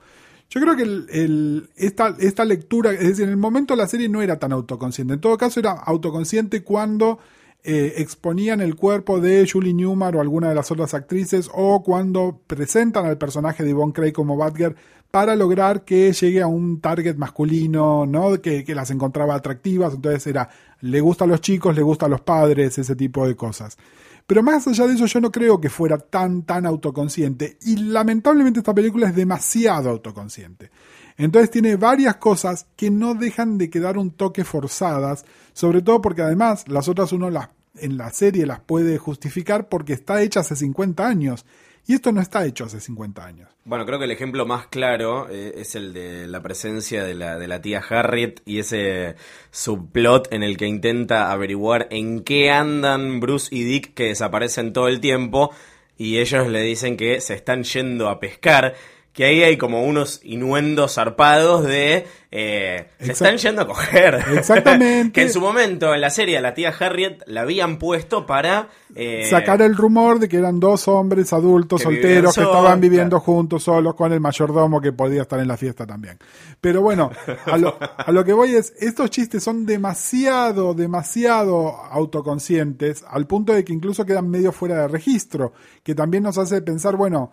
Yo 0.49 0.59
creo 0.59 0.75
que 0.75 1.63
esta, 1.77 2.15
esta 2.19 2.43
lectura, 2.43 2.91
es 2.91 2.99
decir, 2.99 3.23
en 3.23 3.31
el 3.31 3.37
momento 3.37 3.77
la 3.77 3.87
serie 3.87 4.09
no 4.09 4.21
era 4.21 4.37
tan 4.37 4.51
autoconsciente. 4.51 5.13
En 5.13 5.21
todo 5.21 5.37
caso, 5.37 5.61
era 5.61 5.71
autoconsciente 5.71 6.63
cuando 6.63 7.19
eh, 7.63 7.93
exponían 7.97 8.59
el 8.59 8.75
cuerpo 8.75 9.21
de 9.21 9.47
Julie 9.49 9.73
Newmar 9.73 10.17
o 10.17 10.21
alguna 10.21 10.49
de 10.49 10.55
las 10.55 10.69
otras 10.69 10.93
actrices 10.93 11.49
o 11.53 11.81
cuando 11.81 12.41
presentan 12.45 13.05
al 13.05 13.17
personaje 13.17 13.63
de 13.63 13.71
Yvonne 13.71 13.93
Craig 13.93 14.11
como 14.11 14.35
Batgirl 14.35 14.75
para 15.13 15.35
lograr 15.35 15.85
que 15.85 16.11
llegue 16.11 16.41
a 16.41 16.47
un 16.47 16.81
target 16.81 17.17
masculino, 17.17 18.07
¿no? 18.07 18.41
Que, 18.41 18.65
las 18.73 18.89
encontraba 18.89 19.35
atractivas. 19.35 19.93
Entonces 19.93 20.25
era, 20.25 20.49
le 20.81 21.01
gusta 21.01 21.25
a 21.25 21.27
los 21.27 21.39
chicos, 21.39 21.75
le 21.75 21.83
gusta 21.83 22.07
a 22.07 22.09
los 22.09 22.21
padres, 22.21 22.79
ese 22.79 22.95
tipo 22.95 23.27
de 23.27 23.35
cosas. 23.35 23.77
Pero 24.25 24.41
más 24.41 24.65
allá 24.65 24.87
de 24.87 24.95
eso, 24.95 25.05
yo 25.05 25.21
no 25.21 25.31
creo 25.31 25.61
que 25.61 25.69
fuera 25.69 25.99
tan, 25.99 26.41
tan 26.41 26.65
autoconsciente. 26.65 27.59
Y 27.61 27.75
lamentablemente 27.75 28.61
esta 28.61 28.73
película 28.73 29.07
es 29.07 29.15
demasiado 29.15 29.91
autoconsciente. 29.91 30.71
Entonces 31.15 31.51
tiene 31.51 31.75
varias 31.75 32.15
cosas 32.15 32.65
que 32.75 32.89
no 32.89 33.13
dejan 33.13 33.59
de 33.59 33.69
quedar 33.69 33.99
un 33.99 34.09
toque 34.09 34.43
forzadas, 34.43 35.25
sobre 35.53 35.83
todo 35.83 36.01
porque 36.01 36.23
además 36.23 36.67
las 36.67 36.87
otras 36.87 37.11
uno 37.11 37.29
las, 37.29 37.49
en 37.75 37.97
la 37.97 38.09
serie 38.09 38.47
las 38.47 38.61
puede 38.61 38.97
justificar 38.97 39.69
porque 39.69 39.93
está 39.93 40.23
hecha 40.23 40.39
hace 40.39 40.55
50 40.55 41.05
años. 41.05 41.45
Y 41.85 41.95
esto 41.95 42.13
no 42.13 42.21
está 42.21 42.45
hecho 42.45 42.63
hace 42.63 42.79
50 42.79 43.25
años. 43.25 43.49
Bueno, 43.65 43.85
creo 43.85 43.99
que 43.99 44.05
el 44.05 44.11
ejemplo 44.11 44.45
más 44.45 44.67
claro 44.67 45.27
eh, 45.29 45.53
es 45.57 45.75
el 45.75 45.91
de 45.91 46.27
la 46.27 46.41
presencia 46.41 47.03
de 47.03 47.13
la, 47.13 47.37
de 47.37 47.47
la 47.47 47.61
tía 47.61 47.83
Harriet 47.87 48.41
y 48.45 48.59
ese 48.59 49.15
subplot 49.51 50.31
en 50.31 50.43
el 50.43 50.55
que 50.55 50.65
intenta 50.65 51.31
averiguar 51.31 51.87
en 51.91 52.23
qué 52.23 52.51
andan 52.51 53.19
Bruce 53.19 53.53
y 53.53 53.63
Dick 53.63 53.93
que 53.93 54.07
desaparecen 54.07 54.71
todo 54.71 54.87
el 54.87 55.01
tiempo 55.01 55.51
y 55.97 56.19
ellos 56.19 56.47
le 56.47 56.61
dicen 56.61 56.95
que 56.95 57.19
se 57.19 57.33
están 57.33 57.63
yendo 57.63 58.07
a 58.09 58.19
pescar 58.19 58.75
que 59.13 59.25
ahí 59.25 59.43
hay 59.43 59.57
como 59.57 59.83
unos 59.83 60.19
inuendos 60.23 60.95
zarpados 60.95 61.63
de 61.63 62.05
eh, 62.31 62.87
se 62.99 63.11
están 63.11 63.37
yendo 63.37 63.61
a 63.61 63.67
coger. 63.67 64.15
Exactamente. 64.33 65.11
que 65.13 65.21
en 65.21 65.31
su 65.31 65.39
momento 65.39 65.93
en 65.93 66.01
la 66.01 66.09
serie 66.09 66.41
la 66.41 66.55
tía 66.55 66.73
Harriet 66.77 67.21
la 67.27 67.41
habían 67.41 67.77
puesto 67.77 68.25
para 68.25 68.69
eh, 68.95 69.27
Sacar 69.29 69.61
el 69.61 69.75
rumor 69.75 70.17
de 70.17 70.27
que 70.27 70.37
eran 70.37 70.59
dos 70.59 70.87
hombres 70.87 71.31
adultos, 71.31 71.81
Que 71.81 71.83
solteros, 71.83 72.33
que 72.33 72.41
estaban 72.41 72.81
viviendo 72.81 73.17
claro. 73.19 73.25
juntos, 73.25 73.63
solos, 73.63 73.93
con 73.93 74.11
el 74.11 74.19
mayordomo 74.19 74.81
que 74.81 74.91
podía 74.91 75.21
estar 75.21 75.39
en 75.39 75.47
la 75.47 75.57
fiesta 75.57 75.85
también. 75.85 76.17
Pero 76.59 76.81
bueno, 76.81 77.11
a 77.45 77.57
lo, 77.57 77.77
a 77.79 78.11
lo 78.11 78.23
que 78.23 78.33
voy 78.33 78.55
es, 78.55 78.73
estos 78.79 79.11
chistes 79.11 79.43
son 79.43 79.67
demasiado, 79.67 80.73
demasiado 80.73 81.69
autoconscientes, 81.91 83.05
al 83.07 83.27
punto 83.27 83.53
de 83.53 83.63
que 83.63 83.73
incluso 83.73 84.05
quedan 84.05 84.27
medio 84.27 84.51
fuera 84.51 84.81
de 84.81 84.87
registro, 84.87 85.53
que 85.83 85.93
también 85.93 86.23
nos 86.23 86.39
hace 86.39 86.63
pensar, 86.63 86.95
bueno, 86.95 87.31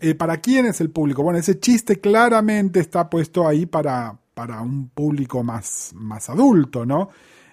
eh, 0.00 0.14
¿para 0.14 0.38
quién 0.38 0.66
es 0.66 0.80
el 0.80 0.90
público? 0.90 1.22
Bueno, 1.22 1.38
ese 1.38 1.58
chiste 1.58 2.00
claramente 2.00 2.80
está 2.80 3.08
puesto 3.10 3.46
ahí 3.46 3.66
para, 3.66 4.16
para 4.34 4.60
un 4.60 4.88
público 4.88 5.42
más, 5.42 5.92
más 5.94 6.28
adulto, 6.30 6.86
¿no? 6.86 7.08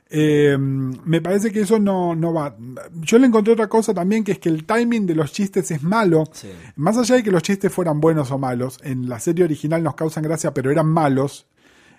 Eh, 0.08 0.56
me 0.60 1.20
parece 1.20 1.52
que 1.52 1.62
eso 1.62 1.80
no, 1.80 2.16
no 2.16 2.32
va. 2.32 2.56
Yo 3.02 3.18
le 3.18 3.26
encontré 3.26 3.54
otra 3.54 3.68
cosa 3.68 3.92
también, 3.94 4.24
que 4.24 4.34
es 4.34 4.40
que 4.40 4.50
el 4.50 4.64
timing 4.64 5.08
de 5.08 5.16
los 5.16 5.32
chistes 5.34 5.72
es 5.72 5.82
malo. 5.82 6.26
Sí. 6.32 6.52
Más 6.76 6.96
allá 6.98 7.16
de 7.16 7.24
que 7.24 7.32
los 7.32 7.42
chistes 7.42 7.74
fueran 7.74 8.00
buenos 8.00 8.30
o 8.32 8.38
malos, 8.38 8.78
en 8.84 9.10
la 9.10 9.20
serie 9.20 9.44
original 9.46 9.82
nos 9.82 9.96
causan 9.96 10.24
gracia, 10.24 10.54
pero 10.54 10.72
eran 10.72 10.88
malos. 10.88 11.48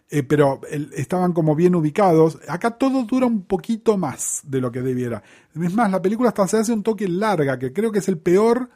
eh, 0.09 0.23
pero 0.23 0.61
el- 0.71 0.93
estaban 0.95 1.33
como 1.33 1.57
bien 1.57 1.75
ubicados. 1.75 2.39
Acá 2.47 2.71
todo 2.79 3.03
dura 3.03 3.27
un 3.27 3.43
poquito 3.43 3.97
más 3.99 4.41
de 4.45 4.61
lo 4.61 4.71
que 4.71 4.81
debiera. 4.81 5.21
Es 5.61 5.75
más, 5.75 5.91
la 5.91 6.01
película 6.01 6.29
hasta 6.29 6.47
se 6.47 6.59
hace 6.59 6.73
un 6.73 6.85
toque 6.85 7.09
larga, 7.09 7.59
que 7.59 7.73
creo 7.73 7.91
que 7.91 7.99
es 7.99 8.07
el 8.09 8.17
peor 8.19 8.71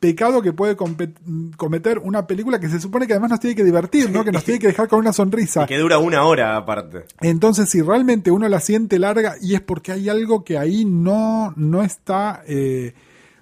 pecado 0.00 0.42
que 0.42 0.52
puede 0.52 0.76
cometer 0.76 1.98
una 1.98 2.26
película 2.26 2.60
que 2.60 2.68
se 2.68 2.80
supone 2.80 3.06
que 3.06 3.14
además 3.14 3.30
nos 3.30 3.40
tiene 3.40 3.56
que 3.56 3.64
divertir, 3.64 4.10
¿no? 4.10 4.24
Que 4.24 4.30
nos 4.30 4.44
tiene 4.44 4.60
que 4.60 4.68
dejar 4.68 4.88
con 4.88 5.00
una 5.00 5.12
sonrisa. 5.12 5.62
y 5.64 5.66
que 5.66 5.78
dura 5.78 5.98
una 5.98 6.24
hora 6.24 6.56
aparte. 6.56 7.04
Entonces, 7.20 7.68
si 7.68 7.82
realmente 7.82 8.30
uno 8.30 8.48
la 8.48 8.60
siente 8.60 8.98
larga, 8.98 9.34
y 9.40 9.54
es 9.54 9.60
porque 9.60 9.92
hay 9.92 10.08
algo 10.08 10.44
que 10.44 10.56
ahí 10.56 10.84
no, 10.84 11.52
no 11.56 11.82
está 11.82 12.42
eh, 12.46 12.94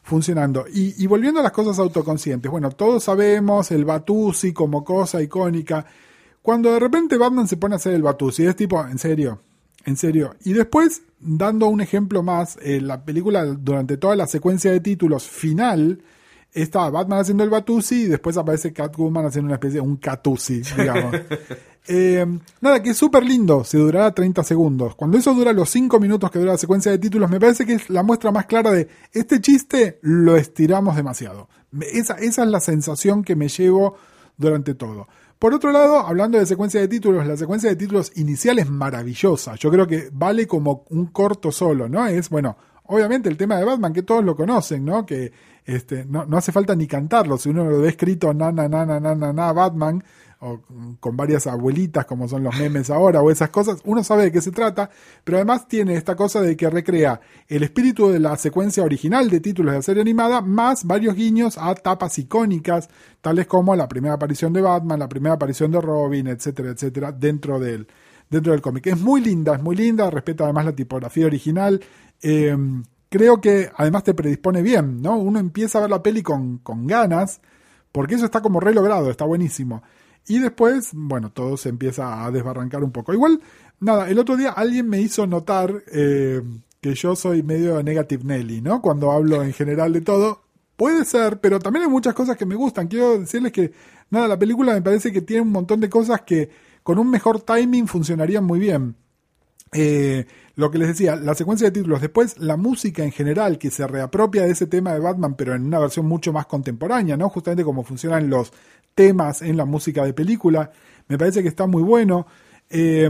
funcionando. 0.03 0.65
Y, 0.73 1.03
y 1.03 1.07
volviendo 1.07 1.41
a 1.41 1.43
las 1.43 1.53
cosas 1.53 1.79
autoconscientes, 1.79 2.51
bueno, 2.51 2.71
todos 2.71 3.05
sabemos 3.05 3.71
el 3.71 3.85
Batusi 3.85 4.53
como 4.55 4.83
cosa 4.83 5.21
icónica. 5.21 5.85
Cuando 6.41 6.73
de 6.73 6.81
repente 6.81 7.19
Batman 7.19 7.49
se 7.49 7.59
pone 7.59 7.75
a 7.75 7.77
hacer 7.77 7.93
el 7.93 8.03
Batusi, 8.03 8.47
es 8.47 8.57
tipo, 8.57 8.83
en 8.87 8.99
serio, 8.99 9.41
en 9.85 9.97
serio. 9.99 10.37
Y 10.43 10.55
después, 10.55 11.03
dando 11.21 11.67
un 11.69 11.83
ejemplo 11.83 12.23
más, 12.23 12.59
eh, 12.63 12.81
la 12.81 13.05
película 13.05 13.45
durante 13.45 13.99
toda 13.99 14.17
la 14.17 14.27
secuencia 14.27 14.71
de 14.71 14.81
títulos 14.81 15.29
final, 15.29 16.01
está 16.63 16.89
Batman 16.91 17.21
haciendo 17.21 17.45
el 17.45 17.51
Batusi 17.51 18.03
y 18.03 18.07
después 18.07 18.37
aparece 18.37 18.73
Catwoman 18.73 19.27
haciendo 19.27 19.47
una 19.47 19.55
especie 19.57 19.81
de 19.81 19.87
un 19.87 19.97
Catusi, 19.97 20.63
digamos. 20.77 21.15
Eh, 21.89 22.27
nada, 22.61 22.83
que 22.83 22.91
es 22.91 22.97
súper 22.97 23.25
lindo, 23.25 23.63
se 23.63 23.79
durará 23.79 24.13
30 24.13 24.43
segundos. 24.43 24.97
Cuando 24.97 25.19
eso 25.19 25.33
dura 25.35 25.53
los 25.53 25.71
5 25.71 26.01
minutos 26.01 26.33
que 26.33 26.41
dura 26.41 26.51
la 26.51 26.59
secuencia 26.59 26.91
de 26.91 26.99
títulos, 26.99 27.31
me 27.31 27.39
parece 27.39 27.65
que 27.65 27.75
es 27.75 27.89
la 27.91 28.03
muestra 28.03 28.33
más 28.33 28.47
clara 28.47 28.73
de 28.73 28.89
este 29.13 29.41
chiste 29.41 30.01
lo 30.03 30.37
estiramos 30.37 30.97
demasiado. 30.97 31.49
Esa, 31.93 32.15
esa 32.15 32.43
es 32.43 32.49
la 32.49 32.59
sensación 32.59 33.23
que 33.23 33.37
me 33.37 33.47
llevo 33.47 33.95
durante 34.37 34.75
todo. 34.75 35.07
Por 35.39 35.53
otro 35.53 35.71
lado, 35.71 35.99
hablando 35.99 36.39
de 36.39 36.47
secuencia 36.47 36.81
de 36.81 36.89
títulos, 36.89 37.27
la 37.27 37.37
secuencia 37.37 37.69
de 37.69 37.77
títulos 37.77 38.11
inicial 38.17 38.59
es 38.59 38.71
maravillosa. 38.71 39.55
Yo 39.57 39.71
creo 39.71 39.87
que 39.87 40.09
vale 40.11 40.47
como 40.47 40.87
un 40.89 41.07
corto 41.07 41.53
solo, 41.53 41.89
¿no? 41.89 42.07
Es, 42.07 42.31
bueno, 42.31 42.57
obviamente 42.85 43.29
el 43.29 43.37
tema 43.37 43.57
de 43.57 43.65
Batman, 43.65 43.93
que 43.93 44.03
todos 44.03 44.25
lo 44.25 44.35
conocen, 44.35 44.85
¿no? 44.85 45.05
Que 45.05 45.31
este, 45.67 46.05
no, 46.05 46.25
no 46.25 46.37
hace 46.37 46.53
falta 46.53 46.75
ni 46.77 46.87
cantarlo. 46.87 47.37
Si 47.39 47.49
uno 47.49 47.65
lo 47.65 47.81
ve 47.81 47.89
escrito 47.89 48.33
na, 48.33 48.53
na, 48.53 48.69
na, 48.69 48.87
na, 48.87 49.01
na, 49.01 49.33
na, 49.33 49.53
Batman, 49.53 50.03
o 50.39 50.61
con 51.01 51.17
varias 51.17 51.47
abuelitas 51.47 52.05
como 52.05 52.29
son 52.29 52.45
los 52.45 52.57
memes 52.59 52.91
ahora 52.91 53.21
o 53.23 53.31
esas 53.31 53.49
cosas, 53.51 53.81
uno 53.85 54.05
sabe 54.05 54.25
de 54.25 54.33
qué 54.33 54.41
se 54.41 54.53
trata, 54.53 54.91
pero 55.25 55.39
además 55.39 55.67
tiene 55.67 55.95
esta 55.95 56.15
cosa 56.15 56.41
de 56.43 56.57
que 56.57 56.69
recrea 56.69 57.21
el 57.49 57.63
espíritu 57.63 58.11
de 58.11 58.21
la 58.21 58.37
secuencia 58.37 58.85
original 58.85 59.31
de 59.31 59.41
títulos 59.41 59.73
de 59.73 59.79
la 59.79 59.83
serie 59.83 60.03
animada 60.03 60.43
más 60.43 60.85
varios 60.85 61.17
guiños 61.17 61.57
a 61.59 61.75
tapas 61.75 62.19
icónicas, 62.19 62.89
tales 63.21 63.47
como 63.47 63.75
la 63.75 63.89
primera 63.89 64.15
aparición 64.15 64.53
de 64.53 64.61
Batman, 64.61 65.01
la 65.01 65.09
primera 65.09 65.35
aparición 65.35 65.73
de 65.73 65.81
Robin, 65.81 66.27
etcétera, 66.29 66.71
etcétera, 66.71 67.13
dentro 67.13 67.59
del, 67.59 67.89
dentro 68.31 68.53
del 68.53 68.61
cómic. 68.61 68.87
Es 68.89 69.01
muy 69.01 69.23
linda, 69.23 69.55
es 69.57 69.63
muy 69.63 69.75
linda, 69.75 70.11
respeta 70.11 70.45
además 70.45 70.67
la 70.67 70.77
tipografía 70.77 71.27
original. 71.27 71.83
eh, 72.23 72.55
creo 73.09 73.41
que 73.41 73.71
además 73.77 74.05
te 74.05 74.15
predispone 74.15 74.63
bien, 74.63 75.01
¿no? 75.03 75.17
Uno 75.17 75.39
empieza 75.39 75.79
a 75.79 75.83
ver 75.83 75.91
la 75.91 76.03
peli 76.03 76.23
con, 76.23 76.59
con 76.59 76.87
ganas, 76.87 77.41
porque 77.93 78.15
eso 78.15 78.25
está 78.25 78.41
como 78.41 78.61
re 78.61 78.75
logrado, 78.75 79.11
está 79.11 79.25
buenísimo. 79.25 79.83
Y 80.29 80.39
después, 80.39 80.91
bueno, 80.93 81.31
todo 81.31 81.57
se 81.57 81.69
empieza 81.69 82.25
a 82.25 82.31
desbarrancar 82.31 82.83
un 82.83 82.91
poco. 82.91 83.13
Igual, 83.13 83.41
nada, 83.81 84.11
el 84.11 84.19
otro 84.19 84.37
día 84.37 84.51
alguien 84.51 84.89
me 84.89 85.01
hizo 85.01 85.27
notar 85.27 85.85
eh, 85.93 86.43
que 86.81 86.95
yo 86.95 87.15
soy 87.15 87.43
medio 87.43 87.83
negative 87.83 88.25
Nelly, 88.25 88.61
¿no? 88.61 88.83
Cuando 88.83 89.13
hablo 89.13 89.43
en 89.43 89.53
general 89.53 89.93
de 89.93 90.01
todo. 90.01 90.43
Puede 90.77 91.05
ser, 91.07 91.41
pero 91.41 91.59
también 91.59 91.85
hay 91.85 91.91
muchas 91.91 92.13
cosas 92.13 92.37
que 92.37 92.45
me 92.45 92.55
gustan. 92.55 92.89
Quiero 92.89 93.19
decirles 93.19 93.53
que, 93.53 93.73
nada, 94.11 94.29
la 94.29 94.39
película 94.39 94.75
me 94.75 94.83
parece 94.83 95.11
que 95.11 95.23
tiene 95.23 95.43
un 95.43 95.53
montón 95.53 95.81
de 95.81 95.89
cosas 95.89 96.23
que 96.23 96.51
con 96.83 96.99
un 96.99 97.09
mejor 97.09 97.41
timing 97.41 97.87
funcionarían 97.87 98.45
muy 98.45 98.59
bien. 98.59 98.97
Eh, 99.73 100.27
lo 100.57 100.71
que 100.71 100.79
les 100.79 100.89
decía, 100.89 101.17
la 101.17 101.35
secuencia 101.35 101.67
de 101.69 101.73
títulos, 101.73 102.01
después 102.01 102.39
la 102.39 102.57
música 102.57 103.05
en 103.05 103.13
general 103.13 103.59
que 103.59 103.71
se 103.71 103.87
reapropia 103.87 104.43
de 104.45 104.53
ese 104.53 104.67
tema 104.67 104.93
de 104.93 105.01
Batman, 105.01 105.35
pero 105.37 105.55
en 105.55 105.65
una 105.67 105.79
versión 105.79 106.07
mucho 106.07 106.33
más 106.33 106.47
contemporánea, 106.47 107.17
¿no? 107.17 107.29
Justamente 107.29 107.63
como 107.65 107.85
funcionan 107.85 108.29
los 108.31 108.53
temas 108.95 109.43
en 109.43 109.57
la 109.57 109.67
música 109.67 110.05
de 110.05 110.15
película, 110.15 110.71
me 111.09 111.19
parece 111.19 111.43
que 111.43 111.49
está 111.49 111.67
muy 111.67 111.83
bueno. 111.83 112.27
Eh, 112.71 113.09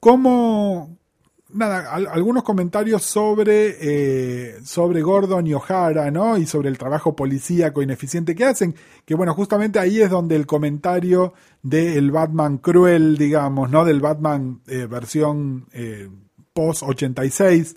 como 0.00 0.96
nada, 1.52 1.92
al- 1.92 2.08
algunos 2.08 2.42
comentarios 2.42 3.02
sobre, 3.02 3.76
eh, 3.80 4.56
sobre 4.64 5.02
Gordon 5.02 5.46
y 5.46 5.54
O'Hara, 5.54 6.10
¿no? 6.10 6.36
Y 6.36 6.46
sobre 6.46 6.68
el 6.68 6.78
trabajo 6.78 7.14
policíaco 7.14 7.80
ineficiente 7.82 8.34
que 8.34 8.44
hacen, 8.44 8.74
que 9.04 9.14
bueno, 9.14 9.34
justamente 9.34 9.78
ahí 9.78 10.00
es 10.00 10.10
donde 10.10 10.36
el 10.36 10.46
comentario 10.46 11.34
del 11.62 12.10
Batman 12.10 12.58
cruel, 12.58 13.16
digamos, 13.16 13.70
¿no? 13.70 13.84
Del 13.84 14.00
Batman 14.00 14.60
eh, 14.66 14.86
versión 14.86 15.66
eh, 15.72 16.08
post 16.54 16.84
86, 16.84 17.76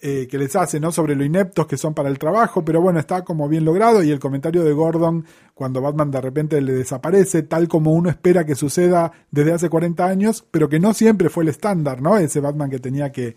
eh, 0.00 0.28
que 0.30 0.38
les 0.38 0.54
hace, 0.54 0.78
¿no? 0.78 0.92
Sobre 0.92 1.16
lo 1.16 1.24
ineptos 1.24 1.66
que 1.66 1.76
son 1.76 1.94
para 1.94 2.08
el 2.08 2.18
trabajo, 2.18 2.64
pero 2.64 2.80
bueno, 2.80 3.00
está 3.00 3.24
como 3.24 3.48
bien 3.48 3.64
logrado 3.64 4.02
y 4.04 4.10
el 4.10 4.20
comentario 4.20 4.62
de 4.62 4.72
Gordon 4.72 5.24
cuando 5.54 5.80
Batman 5.80 6.10
de 6.12 6.20
repente 6.20 6.60
le 6.60 6.74
desaparece, 6.74 7.42
tal 7.42 7.66
como 7.66 7.92
uno 7.92 8.10
espera 8.10 8.44
que 8.44 8.54
suceda 8.54 9.10
desde 9.32 9.54
hace 9.54 9.68
40 9.68 10.06
años, 10.06 10.44
pero 10.52 10.68
que 10.68 10.78
no 10.78 10.94
siempre 10.94 11.30
fue 11.30 11.42
el 11.42 11.48
estándar, 11.48 12.00
¿no? 12.00 12.16
Ese 12.16 12.38
Batman 12.38 12.70
que 12.70 12.78
tenía 12.78 13.10
que, 13.10 13.34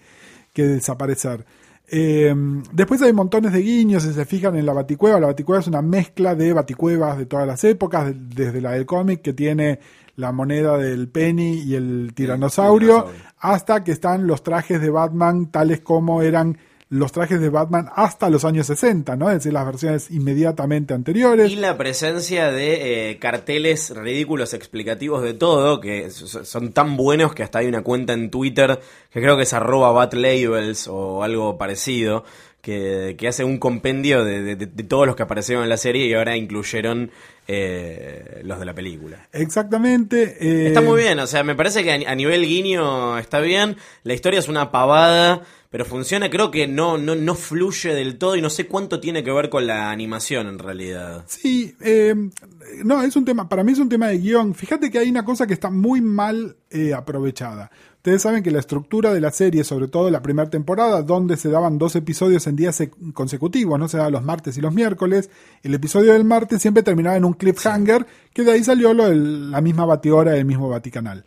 que 0.54 0.68
desaparecer. 0.68 1.46
Eh, 1.88 2.34
después 2.72 3.02
hay 3.02 3.12
montones 3.14 3.52
de 3.52 3.60
guiños, 3.62 4.04
si 4.04 4.14
se 4.14 4.26
fijan 4.26 4.56
en 4.56 4.66
la 4.66 4.74
Baticueva, 4.74 5.20
la 5.20 5.28
Baticueva 5.28 5.60
es 5.62 5.68
una 5.68 5.82
mezcla 5.82 6.36
de 6.36 6.54
Baticuevas 6.54 7.18
de 7.18 7.26
todas 7.26 7.46
las 7.46 7.64
épocas, 7.64 8.06
de- 8.08 8.14
desde 8.46 8.62
la 8.62 8.72
del 8.72 8.86
cómic 8.86 9.22
que 9.22 9.34
tiene 9.34 9.80
la 10.16 10.32
moneda 10.32 10.78
del 10.78 11.10
penny 11.10 11.62
y 11.66 11.76
el 11.76 12.12
tiranosaurio, 12.14 13.04
tiranosaurio. 13.04 13.32
hasta 13.40 13.84
que 13.84 13.92
están 13.92 14.28
los 14.28 14.44
trajes 14.44 14.80
de 14.82 14.90
Batman 14.90 15.52
tales 15.52 15.82
como 15.82 16.22
eran 16.22 16.58
los 16.92 17.14
trajes 17.14 17.40
de 17.40 17.48
Batman 17.48 17.88
hasta 17.96 18.30
los 18.30 18.44
años 18.44 18.68
60, 18.68 19.16
¿no? 19.16 19.30
Es 19.30 19.36
decir, 19.38 19.54
las 19.54 19.66
versiones 19.66 20.12
inmediatamente 20.12 20.94
anteriores. 20.94 21.50
Y 21.50 21.56
la 21.56 21.78
presencia 21.78 22.52
de 22.52 23.12
eh, 23.12 23.18
carteles 23.18 23.96
ridículos 23.96 24.54
explicativos 24.54 25.24
de 25.24 25.34
todo, 25.34 25.80
que 25.80 26.10
son 26.12 26.74
tan 26.74 26.98
buenos 26.98 27.34
que 27.34 27.44
hasta 27.44 27.60
hay 27.60 27.68
una 27.68 27.82
cuenta 27.82 28.12
en 28.12 28.30
Twitter 28.30 28.82
que 29.10 29.22
creo 29.22 29.38
que 29.38 29.44
es 29.44 29.54
arroba 29.54 29.94
batlabels 29.94 30.90
o 30.90 31.24
algo 31.24 31.58
parecido, 31.58 32.26
que, 32.62 33.16
que 33.18 33.28
hace 33.30 33.46
un 33.46 33.58
compendio 33.58 34.26
de- 34.26 34.56
de- 34.56 34.66
de 34.68 34.84
todos 34.84 35.08
los 35.08 35.16
que 35.16 35.24
aparecieron 35.24 35.64
en 35.64 35.70
la 35.70 35.78
serie 35.78 36.06
y 36.08 36.14
ahora 36.14 36.36
incluyeron 36.36 37.10
eh, 37.54 38.42
los 38.44 38.60
de 38.60 38.66
la 38.66 38.74
película. 38.74 39.28
Exactamente. 39.34 40.38
eh, 40.40 40.68
Está 40.68 40.82
muy 40.82 41.02
bien, 41.02 41.20
o 41.20 41.28
sea, 41.28 41.44
me 41.44 41.54
parece 41.56 41.84
que 41.84 41.92
a, 41.92 42.16
nivel 42.16 42.46
guiño 42.46 43.18
está 43.18 43.40
bien, 43.42 43.76
la 44.04 44.14
historia 44.14 44.40
es 44.40 44.48
una 44.48 44.72
pavada, 44.72 45.42
pero 45.70 45.84
funciona, 45.86 46.30
creo 46.30 46.50
que 46.50 46.68
no, 46.68 46.98
no, 46.98 47.16
no 47.16 47.36
fluye 47.36 47.94
del 47.94 48.18
todo 48.18 48.36
y 48.38 48.42
no 48.42 48.50
sé 48.50 48.68
cuánto 48.68 49.00
tiene 49.00 49.24
que 49.24 49.32
ver 49.32 49.50
con 49.50 49.68
la 49.68 49.92
animación 49.92 50.48
en 50.48 50.60
realidad. 50.60 51.26
Sí, 51.28 51.76
eh, 51.82 52.16
no, 52.86 53.04
es 53.04 53.16
un 53.16 53.26
tema, 53.26 53.50
para 53.50 53.64
mí 53.64 53.74
es 53.74 53.80
un 53.80 53.90
tema 53.90 54.08
de 54.08 54.18
guion. 54.18 54.56
Fíjate 54.56 54.90
que 54.90 55.00
hay 55.00 55.10
una 55.10 55.26
cosa 55.26 55.46
que 55.46 55.54
está 55.54 55.70
muy 55.70 56.02
mal 56.02 56.56
eh, 56.70 56.94
aprovechada. 56.94 57.70
Ustedes 57.98 58.24
saben 58.24 58.42
que 58.42 58.50
la 58.50 58.58
estructura 58.58 59.14
de 59.14 59.22
la 59.22 59.30
serie, 59.30 59.64
sobre 59.64 59.88
todo 59.88 60.10
la 60.10 60.24
primera 60.24 60.50
temporada, 60.50 61.04
donde 61.04 61.38
se 61.38 61.50
daban 61.50 61.78
dos 61.78 61.96
episodios 61.96 62.48
en 62.48 62.56
días 62.56 62.82
sec- 62.82 63.14
consecutivos, 63.14 63.78
no 63.78 63.88
se 63.88 63.98
daban 63.98 64.12
los 64.14 64.24
martes 64.24 64.58
y 64.58 64.62
los 64.62 64.74
miércoles, 64.74 65.30
el 65.62 65.76
episodio 65.76 66.14
del 66.14 66.24
martes 66.24 66.64
siempre 66.64 66.82
terminaba 66.82 67.16
en 67.16 67.26
un 67.26 67.36
cliffhanger, 67.42 68.06
que 68.34 68.44
de 68.44 68.52
ahí 68.52 68.64
salió 68.64 68.94
lo 68.94 69.10
del- 69.10 69.50
la 69.52 69.62
misma 69.62 69.86
batidora 69.86 70.32
del 70.34 70.46
mismo 70.46 70.70
Vaticanal. 70.70 71.24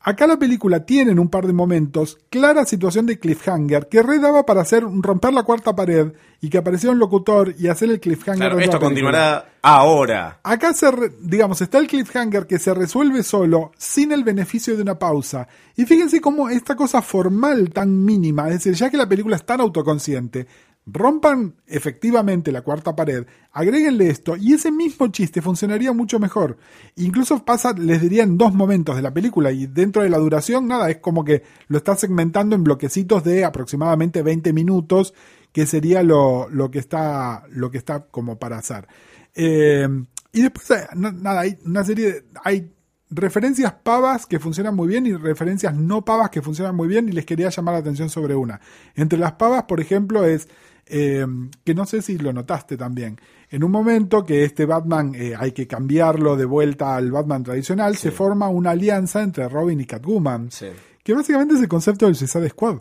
Acá 0.00 0.28
la 0.28 0.38
película 0.38 0.86
tiene 0.86 1.10
en 1.10 1.18
un 1.18 1.28
par 1.28 1.48
de 1.48 1.52
momentos 1.52 2.18
clara 2.30 2.64
situación 2.64 3.06
de 3.06 3.18
cliffhanger 3.18 3.88
que 3.88 4.04
redaba 4.04 4.46
para 4.46 4.60
hacer 4.60 4.84
romper 4.84 5.32
la 5.32 5.42
cuarta 5.42 5.74
pared 5.74 6.12
y 6.40 6.48
que 6.48 6.58
apareciera 6.58 6.92
un 6.92 7.00
locutor 7.00 7.52
y 7.58 7.66
hacer 7.66 7.90
el 7.90 7.98
cliffhanger. 7.98 8.38
Claro, 8.38 8.56
de 8.56 8.64
esto 8.64 8.78
continuará 8.78 9.54
ahora. 9.62 10.38
Acá 10.44 10.72
se, 10.74 10.86
digamos, 11.20 11.60
está 11.60 11.78
el 11.78 11.88
cliffhanger 11.88 12.46
que 12.46 12.60
se 12.60 12.72
resuelve 12.72 13.24
solo, 13.24 13.72
sin 13.76 14.12
el 14.12 14.22
beneficio 14.22 14.76
de 14.76 14.82
una 14.82 14.96
pausa. 14.96 15.48
Y 15.74 15.84
fíjense 15.86 16.20
cómo 16.20 16.48
esta 16.48 16.76
cosa 16.76 17.02
formal 17.02 17.70
tan 17.70 18.04
mínima, 18.04 18.46
es 18.46 18.54
decir, 18.62 18.74
ya 18.74 18.88
que 18.88 18.96
la 18.96 19.08
película 19.08 19.34
es 19.34 19.44
tan 19.44 19.60
autoconsciente, 19.60 20.46
rompan 20.86 21.56
efectivamente 21.66 22.52
la 22.52 22.62
cuarta 22.62 22.94
pared, 22.94 23.26
agréguenle 23.52 24.08
esto, 24.08 24.36
y 24.36 24.54
ese 24.54 24.70
mismo 24.70 25.08
chiste 25.08 25.42
funcionaría 25.42 25.92
mucho 25.92 26.20
mejor. 26.20 26.58
Incluso 26.94 27.44
pasa, 27.44 27.72
les 27.72 28.00
diría, 28.00 28.22
en 28.22 28.38
dos 28.38 28.54
momentos 28.54 28.94
de 28.94 29.02
la 29.02 29.12
película, 29.12 29.50
y 29.50 29.66
dentro 29.66 30.02
de 30.02 30.10
la 30.10 30.18
duración, 30.18 30.68
nada, 30.68 30.88
es 30.90 30.98
como 30.98 31.24
que 31.24 31.42
lo 31.66 31.78
está 31.78 31.96
segmentando 31.96 32.54
en 32.54 32.62
bloquecitos 32.62 33.24
de 33.24 33.44
aproximadamente 33.44 34.22
20 34.22 34.52
minutos, 34.52 35.12
que 35.52 35.66
sería 35.66 36.02
lo, 36.02 36.48
lo 36.50 36.70
que 36.70 36.78
está, 36.78 37.44
lo 37.50 37.70
que 37.70 37.78
está 37.78 38.06
como 38.06 38.38
para 38.38 38.58
hacer. 38.58 38.86
Eh, 39.34 39.88
y 40.32 40.42
después, 40.42 40.70
eh, 40.70 40.86
nada, 40.94 41.40
hay 41.40 41.58
una 41.64 41.82
serie 41.82 42.12
de, 42.12 42.24
hay 42.44 42.70
referencias 43.10 43.72
pavas 43.72 44.26
que 44.26 44.38
funcionan 44.38 44.74
muy 44.74 44.88
bien 44.88 45.06
y 45.06 45.14
referencias 45.14 45.74
no 45.74 46.04
pavas 46.04 46.30
que 46.30 46.42
funcionan 46.42 46.74
muy 46.74 46.88
bien 46.88 47.08
y 47.08 47.12
les 47.12 47.24
quería 47.24 47.48
llamar 47.50 47.74
la 47.74 47.80
atención 47.80 48.10
sobre 48.10 48.34
una. 48.34 48.60
Entre 48.94 49.18
las 49.18 49.32
pavas, 49.32 49.64
por 49.64 49.80
ejemplo, 49.80 50.24
es 50.24 50.48
eh, 50.86 51.26
que 51.64 51.74
no 51.74 51.84
sé 51.84 52.02
si 52.02 52.16
lo 52.18 52.32
notaste 52.32 52.76
también. 52.76 53.18
En 53.50 53.64
un 53.64 53.70
momento 53.70 54.24
que 54.24 54.44
este 54.44 54.66
Batman 54.66 55.14
eh, 55.14 55.34
hay 55.38 55.52
que 55.52 55.66
cambiarlo 55.66 56.36
de 56.36 56.44
vuelta 56.44 56.96
al 56.96 57.10
Batman 57.10 57.42
tradicional, 57.42 57.96
se 57.96 58.10
forma 58.10 58.48
una 58.48 58.70
alianza 58.70 59.22
entre 59.22 59.48
Robin 59.48 59.80
y 59.80 59.86
Catwoman. 59.86 60.50
Sí. 60.50 60.66
Que 61.02 61.14
básicamente 61.14 61.54
es 61.54 61.60
el 61.60 61.68
concepto 61.68 62.06
del 62.06 62.16
Suicide 62.16 62.48
Squad. 62.48 62.78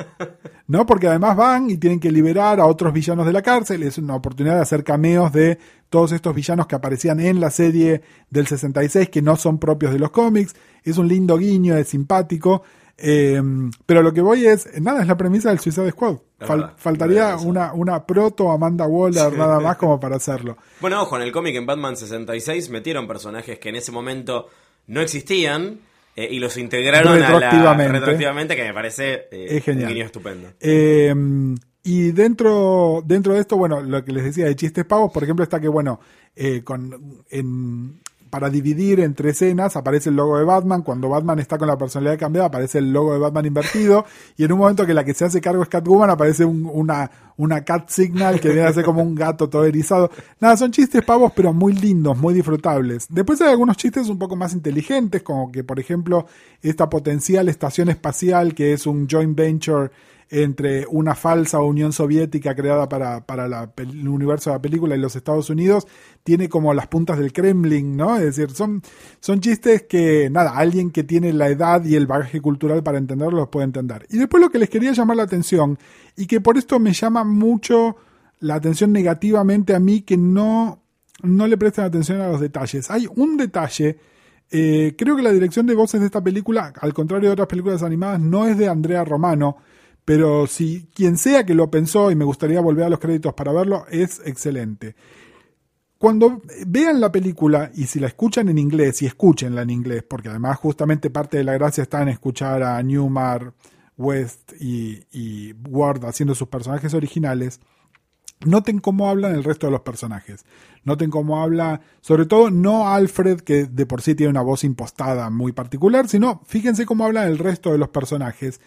¿No? 0.68 0.86
Porque 0.86 1.08
además 1.08 1.36
van 1.36 1.68
y 1.68 1.76
tienen 1.76 2.00
que 2.00 2.10
liberar 2.10 2.60
a 2.60 2.66
otros 2.66 2.94
villanos 2.94 3.26
de 3.26 3.32
la 3.32 3.42
cárcel. 3.42 3.82
Es 3.82 3.98
una 3.98 4.14
oportunidad 4.14 4.54
de 4.54 4.62
hacer 4.62 4.84
cameos 4.84 5.30
de 5.32 5.58
todos 5.90 6.12
estos 6.12 6.34
villanos 6.34 6.66
que 6.66 6.76
aparecían 6.76 7.20
en 7.20 7.40
la 7.40 7.50
serie 7.50 8.00
del 8.30 8.46
66 8.46 9.10
que 9.10 9.20
no 9.20 9.36
son 9.36 9.58
propios 9.58 9.92
de 9.92 9.98
los 9.98 10.10
cómics. 10.10 10.54
Es 10.82 10.96
un 10.96 11.08
lindo 11.08 11.36
guiño, 11.36 11.76
es 11.76 11.88
simpático. 11.88 12.62
Eh, 12.98 13.40
pero 13.86 14.02
lo 14.02 14.12
que 14.12 14.20
voy 14.20 14.46
es, 14.46 14.68
nada, 14.80 15.02
es 15.02 15.08
la 15.08 15.16
premisa 15.16 15.48
del 15.50 15.58
Suicide 15.58 15.90
Squad. 15.90 16.16
Es 16.38 16.48
Fal- 16.48 16.58
verdad, 16.60 16.74
faltaría 16.76 17.36
una, 17.36 17.72
una 17.72 18.04
proto 18.06 18.50
Amanda 18.52 18.86
Waller 18.86 19.32
nada 19.36 19.58
más 19.60 19.76
como 19.76 19.98
para 20.00 20.16
hacerlo. 20.16 20.56
Bueno, 20.80 21.02
ojo, 21.02 21.16
en 21.16 21.22
el 21.22 21.32
cómic 21.32 21.54
en 21.56 21.66
Batman 21.66 21.96
66 21.96 22.70
metieron 22.70 23.06
personajes 23.06 23.58
que 23.58 23.68
en 23.68 23.76
ese 23.76 23.92
momento 23.92 24.48
no 24.88 25.00
existían 25.00 25.78
eh, 26.16 26.28
y 26.30 26.38
los 26.40 26.56
integraron 26.58 27.12
a 27.14 27.16
la- 27.18 27.28
Retroactivamente. 27.30 27.92
retroactivamente, 27.92 28.56
que 28.56 28.64
me 28.64 28.74
parece 28.74 29.12
eh, 29.30 29.46
Es 29.50 29.64
genial. 29.64 29.88
un 29.88 29.94
guiño 29.94 30.06
estupendo. 30.06 30.48
Eh, 30.60 31.14
y 31.84 32.12
dentro, 32.12 33.02
dentro 33.04 33.34
de 33.34 33.40
esto, 33.40 33.56
bueno, 33.56 33.80
lo 33.80 34.04
que 34.04 34.12
les 34.12 34.22
decía 34.24 34.44
de 34.46 34.54
chistes 34.54 34.84
pavos, 34.84 35.10
por 35.12 35.22
ejemplo, 35.24 35.42
está 35.42 35.60
que, 35.60 35.68
bueno, 35.68 35.98
eh, 36.36 36.62
con, 36.62 37.22
en, 37.30 38.00
para 38.32 38.48
dividir 38.48 38.98
entre 39.00 39.28
escenas 39.28 39.76
aparece 39.76 40.08
el 40.08 40.16
logo 40.16 40.38
de 40.38 40.44
Batman. 40.44 40.80
Cuando 40.80 41.10
Batman 41.10 41.38
está 41.38 41.58
con 41.58 41.68
la 41.68 41.76
personalidad 41.76 42.18
cambiada, 42.18 42.46
aparece 42.48 42.78
el 42.78 42.90
logo 42.90 43.12
de 43.12 43.18
Batman 43.18 43.44
invertido. 43.44 44.06
y 44.38 44.44
en 44.44 44.52
un 44.52 44.58
momento 44.58 44.86
que 44.86 44.94
la 44.94 45.04
que 45.04 45.12
se 45.12 45.26
hace 45.26 45.42
cargo 45.42 45.62
es 45.62 45.68
Catwoman, 45.68 46.08
aparece 46.08 46.42
un- 46.46 46.64
una, 46.72 47.10
una 47.36 47.62
cat 47.62 47.90
signal 47.90 48.40
que 48.40 48.48
viene 48.48 48.66
a 48.66 48.72
ser 48.72 48.86
como 48.86 49.02
un 49.02 49.14
gato 49.14 49.50
todo 49.50 49.66
erizado. 49.66 50.10
Nada, 50.40 50.56
son 50.56 50.70
chistes 50.70 51.04
pavos, 51.04 51.30
pero 51.36 51.52
muy 51.52 51.74
lindos, 51.74 52.16
muy 52.16 52.32
disfrutables. 52.32 53.06
Después 53.10 53.38
hay 53.42 53.50
algunos 53.50 53.76
chistes 53.76 54.08
un 54.08 54.18
poco 54.18 54.34
más 54.34 54.54
inteligentes, 54.54 55.22
como 55.22 55.52
que, 55.52 55.62
por 55.62 55.78
ejemplo, 55.78 56.24
esta 56.62 56.88
potencial 56.88 57.50
estación 57.50 57.90
espacial, 57.90 58.54
que 58.54 58.72
es 58.72 58.86
un 58.86 59.06
joint 59.10 59.36
venture 59.36 59.90
entre 60.34 60.86
una 60.88 61.14
falsa 61.14 61.60
Unión 61.60 61.92
Soviética 61.92 62.54
creada 62.54 62.88
para, 62.88 63.26
para 63.26 63.46
la 63.48 63.70
el 63.76 64.08
universo 64.08 64.48
de 64.48 64.56
la 64.56 64.62
película 64.62 64.96
y 64.96 64.98
los 64.98 65.14
Estados 65.14 65.50
Unidos, 65.50 65.86
tiene 66.24 66.48
como 66.48 66.72
las 66.72 66.86
puntas 66.86 67.18
del 67.18 67.34
Kremlin, 67.34 67.98
¿no? 67.98 68.16
Es 68.16 68.22
decir, 68.22 68.50
son, 68.50 68.80
son 69.20 69.40
chistes 69.40 69.82
que, 69.82 70.30
nada, 70.30 70.56
alguien 70.56 70.90
que 70.90 71.04
tiene 71.04 71.34
la 71.34 71.48
edad 71.48 71.84
y 71.84 71.96
el 71.96 72.06
bagaje 72.06 72.40
cultural 72.40 72.82
para 72.82 72.96
entenderlos 72.96 73.40
los 73.40 73.48
puede 73.50 73.66
entender. 73.66 74.06
Y 74.08 74.16
después 74.16 74.42
lo 74.42 74.48
que 74.48 74.58
les 74.58 74.70
quería 74.70 74.92
llamar 74.92 75.18
la 75.18 75.24
atención, 75.24 75.78
y 76.16 76.24
que 76.24 76.40
por 76.40 76.56
esto 76.56 76.80
me 76.80 76.94
llama 76.94 77.24
mucho 77.24 77.96
la 78.40 78.54
atención 78.54 78.90
negativamente 78.90 79.74
a 79.74 79.80
mí, 79.80 80.00
que 80.00 80.16
no, 80.16 80.82
no 81.22 81.46
le 81.46 81.58
prestan 81.58 81.84
atención 81.84 82.22
a 82.22 82.28
los 82.28 82.40
detalles. 82.40 82.90
Hay 82.90 83.06
un 83.16 83.36
detalle 83.36 83.98
eh, 84.50 84.94
creo 84.98 85.16
que 85.16 85.22
la 85.22 85.32
dirección 85.32 85.66
de 85.66 85.74
voces 85.74 86.00
de 86.00 86.06
esta 86.06 86.22
película, 86.22 86.72
al 86.78 86.92
contrario 86.92 87.28
de 87.28 87.32
otras 87.32 87.48
películas 87.48 87.82
animadas, 87.82 88.20
no 88.20 88.46
es 88.46 88.58
de 88.58 88.68
Andrea 88.68 89.02
Romano, 89.02 89.56
pero 90.04 90.46
si 90.46 90.88
quien 90.94 91.16
sea 91.16 91.44
que 91.44 91.54
lo 91.54 91.70
pensó, 91.70 92.10
y 92.10 92.16
me 92.16 92.24
gustaría 92.24 92.60
volver 92.60 92.84
a 92.84 92.90
los 92.90 92.98
créditos 92.98 93.34
para 93.34 93.52
verlo, 93.52 93.86
es 93.90 94.20
excelente. 94.24 94.94
Cuando 95.98 96.42
vean 96.66 97.00
la 97.00 97.12
película 97.12 97.70
y 97.74 97.86
si 97.86 98.00
la 98.00 98.08
escuchan 98.08 98.48
en 98.48 98.58
inglés, 98.58 99.02
y 99.02 99.06
escúchenla 99.06 99.62
en 99.62 99.70
inglés, 99.70 100.02
porque 100.02 100.30
además 100.30 100.58
justamente 100.58 101.10
parte 101.10 101.38
de 101.38 101.44
la 101.44 101.54
gracia 101.54 101.82
está 101.82 102.02
en 102.02 102.08
escuchar 102.08 102.62
a 102.62 102.82
Newmar, 102.82 103.52
West 103.96 104.52
y, 104.58 105.04
y 105.12 105.52
Ward 105.68 106.04
haciendo 106.04 106.34
sus 106.34 106.48
personajes 106.48 106.92
originales, 106.94 107.60
Noten 108.44 108.80
cómo 108.80 109.08
hablan 109.08 109.34
el 109.34 109.44
resto 109.44 109.66
de 109.66 109.72
los 109.72 109.82
personajes. 109.82 110.44
Noten 110.84 111.10
cómo 111.10 111.42
habla, 111.42 111.80
sobre 112.00 112.26
todo 112.26 112.50
no 112.50 112.88
Alfred, 112.88 113.40
que 113.40 113.66
de 113.66 113.86
por 113.86 114.02
sí 114.02 114.14
tiene 114.14 114.30
una 114.30 114.42
voz 114.42 114.64
impostada 114.64 115.30
muy 115.30 115.52
particular, 115.52 116.08
sino 116.08 116.42
fíjense 116.46 116.86
cómo 116.86 117.04
habla 117.04 117.26
el 117.26 117.38
resto 117.38 117.70
de 117.72 117.78
los 117.78 117.88
personajes. 117.88 118.60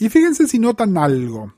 Y 0.00 0.08
fíjense 0.08 0.48
si 0.48 0.58
notan 0.58 0.96
algo. 0.96 1.52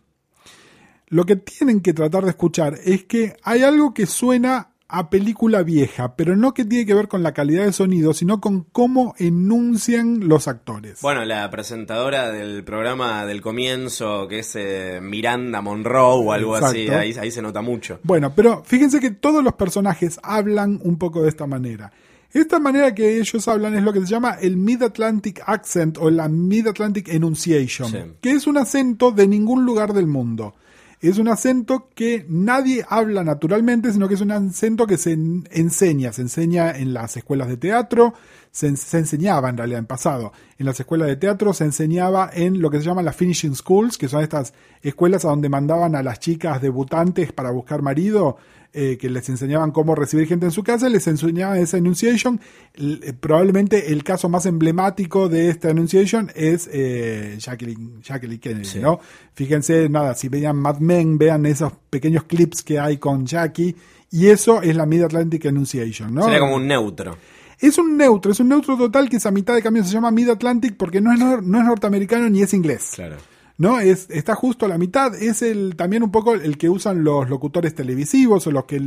Lo 1.06 1.24
que 1.24 1.36
tienen 1.36 1.80
que 1.80 1.94
tratar 1.94 2.24
de 2.24 2.30
escuchar 2.30 2.76
es 2.84 3.04
que 3.04 3.36
hay 3.44 3.62
algo 3.62 3.94
que 3.94 4.06
suena 4.06 4.72
a 4.88 5.08
película 5.10 5.62
vieja, 5.62 6.16
pero 6.16 6.36
no 6.36 6.52
que 6.52 6.64
tiene 6.64 6.84
que 6.84 6.92
ver 6.92 7.06
con 7.06 7.22
la 7.22 7.32
calidad 7.32 7.64
de 7.64 7.72
sonido, 7.72 8.12
sino 8.12 8.40
con 8.40 8.64
cómo 8.64 9.14
enuncian 9.18 10.28
los 10.28 10.48
actores. 10.48 11.00
Bueno, 11.00 11.24
la 11.24 11.48
presentadora 11.50 12.32
del 12.32 12.64
programa 12.64 13.24
del 13.26 13.40
comienzo, 13.40 14.26
que 14.26 14.40
es 14.40 14.56
eh, 14.56 14.98
Miranda 15.00 15.62
Monroe 15.62 16.26
o 16.26 16.32
algo 16.32 16.56
así, 16.56 16.88
ahí, 16.88 17.14
ahí 17.18 17.30
se 17.30 17.42
nota 17.42 17.62
mucho. 17.62 18.00
Bueno, 18.02 18.34
pero 18.34 18.64
fíjense 18.64 18.98
que 18.98 19.12
todos 19.12 19.44
los 19.44 19.54
personajes 19.54 20.18
hablan 20.22 20.80
un 20.82 20.98
poco 20.98 21.22
de 21.22 21.28
esta 21.28 21.46
manera. 21.46 21.92
Esta 22.32 22.58
manera 22.58 22.94
que 22.94 23.18
ellos 23.18 23.46
hablan 23.46 23.74
es 23.76 23.82
lo 23.82 23.92
que 23.92 24.00
se 24.00 24.06
llama 24.06 24.38
el 24.40 24.56
Mid-Atlantic 24.56 25.42
Accent 25.46 25.98
o 25.98 26.10
la 26.10 26.28
Mid-Atlantic 26.28 27.08
Enunciation, 27.08 27.90
Sí. 27.90 27.98
que 28.22 28.32
es 28.32 28.46
un 28.46 28.56
acento 28.56 29.10
de 29.12 29.26
ningún 29.26 29.64
lugar 29.66 29.92
del 29.92 30.06
mundo. 30.06 30.54
Es 31.02 31.18
un 31.18 31.26
acento 31.28 31.88
que 31.96 32.24
nadie 32.28 32.84
habla 32.88 33.24
naturalmente, 33.24 33.92
sino 33.92 34.06
que 34.06 34.14
es 34.14 34.20
un 34.20 34.30
acento 34.30 34.86
que 34.86 34.96
se 34.96 35.12
en- 35.12 35.48
enseña. 35.50 36.12
Se 36.12 36.22
enseña 36.22 36.70
en 36.78 36.94
las 36.94 37.16
escuelas 37.16 37.48
de 37.48 37.56
teatro, 37.56 38.14
se, 38.52 38.68
en- 38.68 38.76
se 38.76 38.98
enseñaba 38.98 39.50
en 39.50 39.56
realidad 39.56 39.80
en 39.80 39.86
pasado. 39.86 40.32
En 40.58 40.64
las 40.66 40.78
escuelas 40.78 41.08
de 41.08 41.16
teatro 41.16 41.52
se 41.54 41.64
enseñaba 41.64 42.30
en 42.32 42.62
lo 42.62 42.70
que 42.70 42.78
se 42.78 42.84
llaman 42.84 43.04
las 43.04 43.16
finishing 43.16 43.56
schools, 43.56 43.98
que 43.98 44.08
son 44.08 44.22
estas 44.22 44.54
escuelas 44.80 45.24
a 45.24 45.28
donde 45.28 45.48
mandaban 45.48 45.96
a 45.96 46.04
las 46.04 46.20
chicas 46.20 46.62
debutantes 46.62 47.32
para 47.32 47.50
buscar 47.50 47.82
marido, 47.82 48.36
eh, 48.74 48.96
que 48.98 49.10
les 49.10 49.28
enseñaban 49.28 49.70
cómo 49.70 49.94
recibir 49.94 50.26
gente 50.26 50.46
en 50.46 50.52
su 50.52 50.62
casa, 50.62 50.88
les 50.88 51.06
enseñaban 51.06 51.58
esa 51.58 51.76
enunciation. 51.76 52.40
L- 52.74 53.00
eh, 53.02 53.12
probablemente 53.12 53.92
el 53.92 54.02
caso 54.04 54.28
más 54.28 54.46
emblemático 54.46 55.28
de 55.28 55.48
esta 55.50 55.70
enunciation 55.70 56.30
es 56.34 56.68
eh, 56.72 57.36
Jacqueline, 57.38 58.00
Jacqueline 58.02 58.40
Kennedy, 58.40 58.64
Sí. 58.64 58.78
¿no? 58.80 58.98
Fíjense, 59.34 59.88
nada, 59.88 60.14
si 60.14 60.28
vean 60.28 60.56
Mad 60.56 60.78
Men, 60.78 61.18
vean 61.18 61.44
esos 61.46 61.72
pequeños 61.90 62.24
clips 62.24 62.62
que 62.62 62.78
hay 62.78 62.96
con 62.98 63.26
Jackie, 63.26 63.74
y 64.10 64.26
eso 64.28 64.60
es 64.62 64.76
la 64.76 64.84
Mid-Atlantic 64.86 65.44
Enunciation, 65.46 66.14
¿no? 66.14 66.24
Sería 66.24 66.40
como 66.40 66.56
un 66.56 66.66
neutro. 66.66 67.16
Es 67.58 67.78
un 67.78 67.96
neutro, 67.96 68.32
es 68.32 68.40
un 68.40 68.48
neutro 68.48 68.76
total 68.76 69.08
que 69.08 69.16
esa 69.16 69.30
mitad 69.30 69.54
de 69.54 69.62
cambio 69.62 69.84
se 69.84 69.90
llama 69.92 70.10
Mid-Atlantic 70.10 70.76
porque 70.76 71.00
no 71.00 71.12
es, 71.12 71.20
nor- 71.20 71.42
no 71.42 71.58
es 71.60 71.64
norteamericano 71.64 72.28
ni 72.28 72.42
es 72.42 72.52
inglés. 72.52 72.90
Claro. 72.94 73.16
¿No? 73.62 73.78
Es, 73.78 74.08
está 74.10 74.34
justo 74.34 74.66
a 74.66 74.68
la 74.68 74.76
mitad, 74.76 75.14
es 75.14 75.40
el 75.40 75.76
también 75.76 76.02
un 76.02 76.10
poco 76.10 76.34
el 76.34 76.58
que 76.58 76.68
usan 76.68 77.04
los 77.04 77.30
locutores 77.30 77.76
televisivos 77.76 78.44
o 78.48 78.50
los 78.50 78.64
que 78.64 78.80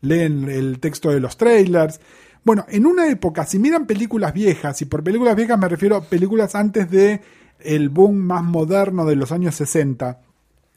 leen 0.00 0.48
el 0.48 0.80
texto 0.80 1.10
de 1.10 1.20
los 1.20 1.36
trailers. 1.36 2.00
Bueno, 2.42 2.66
en 2.68 2.86
una 2.86 3.08
época, 3.08 3.46
si 3.46 3.60
miran 3.60 3.86
películas 3.86 4.34
viejas, 4.34 4.82
y 4.82 4.86
por 4.86 5.04
películas 5.04 5.36
viejas 5.36 5.60
me 5.60 5.68
refiero 5.68 5.94
a 5.94 6.02
películas 6.02 6.56
antes 6.56 6.90
de 6.90 7.20
el 7.60 7.88
boom 7.88 8.16
más 8.16 8.42
moderno 8.42 9.04
de 9.04 9.14
los 9.14 9.30
años 9.30 9.54
60, 9.54 10.18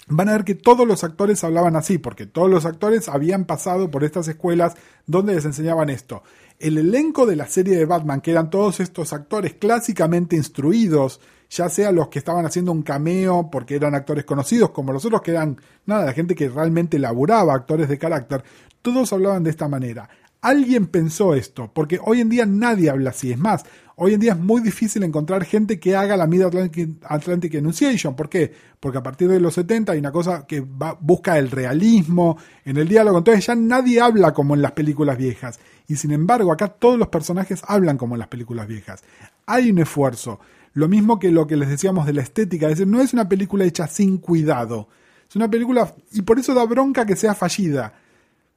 van 0.08 0.30
a 0.30 0.34
ver 0.34 0.44
que 0.44 0.54
todos 0.54 0.88
los 0.88 1.04
actores 1.04 1.44
hablaban 1.44 1.76
así, 1.76 1.98
porque 1.98 2.28
todos 2.28 2.52
los 2.52 2.66
actores 2.66 3.10
habían 3.10 3.46
pasado 3.46 3.90
por 3.90 4.04
estas 4.04 4.28
escuelas 4.28 4.76
donde 5.08 5.34
les 5.34 5.46
enseñaban 5.46 5.90
esto. 5.90 6.22
El 6.60 6.78
elenco 6.78 7.26
de 7.26 7.36
la 7.36 7.48
serie 7.48 7.78
de 7.78 7.86
Batman, 7.86 8.22
que 8.22 8.30
eran 8.30 8.52
todos 8.52 8.80
estos 8.80 9.12
actores 9.12 9.56
clásicamente 9.56 10.36
instruidos, 10.36 11.20
ya 11.56 11.70
sea 11.70 11.92
los 11.92 12.10
que 12.10 12.20
estaban 12.20 12.46
haciendo 12.46 12.72
un 12.72 12.84
cameo 12.84 13.50
porque 13.52 13.76
eran 13.76 13.96
actores 13.96 14.26
conocidos, 14.26 14.72
como 14.72 14.92
los 14.94 15.06
otros 15.06 15.22
que 15.22 15.32
eran, 15.32 15.58
nada, 15.86 16.06
la 16.06 16.14
gente 16.14 16.36
que 16.36 16.50
realmente 16.50 17.00
laburaba, 17.00 17.54
actores 17.54 17.88
de 17.90 17.98
carácter, 17.98 18.44
todos 18.82 19.12
hablaban 19.14 19.44
de 19.44 19.50
esta 19.52 19.68
manera. 19.68 20.10
Alguien 20.42 20.86
pensó 20.88 21.34
esto, 21.34 21.72
porque 21.74 22.00
hoy 22.04 22.22
en 22.22 22.30
día 22.30 22.46
nadie 22.46 22.90
habla 22.92 23.10
así. 23.10 23.32
Es 23.32 23.40
más, 23.40 23.64
hoy 23.96 24.14
en 24.14 24.20
día 24.20 24.34
es 24.34 24.38
muy 24.40 24.62
difícil 24.62 25.02
encontrar 25.02 25.44
gente 25.44 25.80
que 25.80 25.96
haga 25.96 26.16
la 26.18 26.28
Mid 26.28 26.44
Atlantic, 26.44 27.56
Enunciation. 27.56 28.16
¿Por 28.16 28.30
qué? 28.30 28.54
Porque 28.80 29.00
a 29.00 29.04
partir 29.04 29.28
de 29.28 29.40
los 29.40 29.56
70 29.56 29.94
hay 29.94 30.00
una 30.00 30.12
cosa 30.12 30.46
que 30.46 30.60
va- 30.62 30.96
busca 31.00 31.40
el 31.40 31.50
realismo 31.50 32.38
en 32.64 32.78
el 32.78 32.88
diálogo. 32.88 33.18
Entonces 33.18 33.44
ya 33.48 33.56
nadie 33.56 34.00
habla 34.00 34.34
como 34.36 34.54
en 34.54 34.62
las 34.62 34.74
películas 34.74 35.18
viejas. 35.18 35.60
Y 35.88 35.96
sin 35.96 36.12
embargo, 36.12 36.52
acá 36.52 36.68
todos 36.68 37.00
los 37.00 37.08
personajes 37.08 37.62
hablan 37.68 37.98
como 37.98 38.14
en 38.14 38.20
las 38.20 38.28
películas 38.28 38.68
viejas. 38.68 39.04
Hay 39.48 39.72
un 39.72 39.80
esfuerzo. 39.80 40.40
Lo 40.76 40.90
mismo 40.90 41.20
que 41.20 41.32
lo 41.32 41.48
que 41.48 41.56
les 41.56 41.70
decíamos 41.70 42.06
de 42.06 42.12
la 42.12 42.22
estética. 42.22 42.68
Es 42.68 42.74
decir, 42.78 42.88
no 42.88 43.02
es 43.02 43.14
una 43.14 43.30
película 43.30 43.64
hecha 43.64 43.88
sin 43.88 44.18
cuidado. 44.18 44.90
Es 45.28 45.36
una 45.36 45.50
película, 45.50 45.96
y 46.12 46.22
por 46.22 46.38
eso 46.38 46.54
da 46.54 46.66
bronca 46.66 47.06
que 47.06 47.16
sea 47.16 47.34
fallida. 47.34 47.94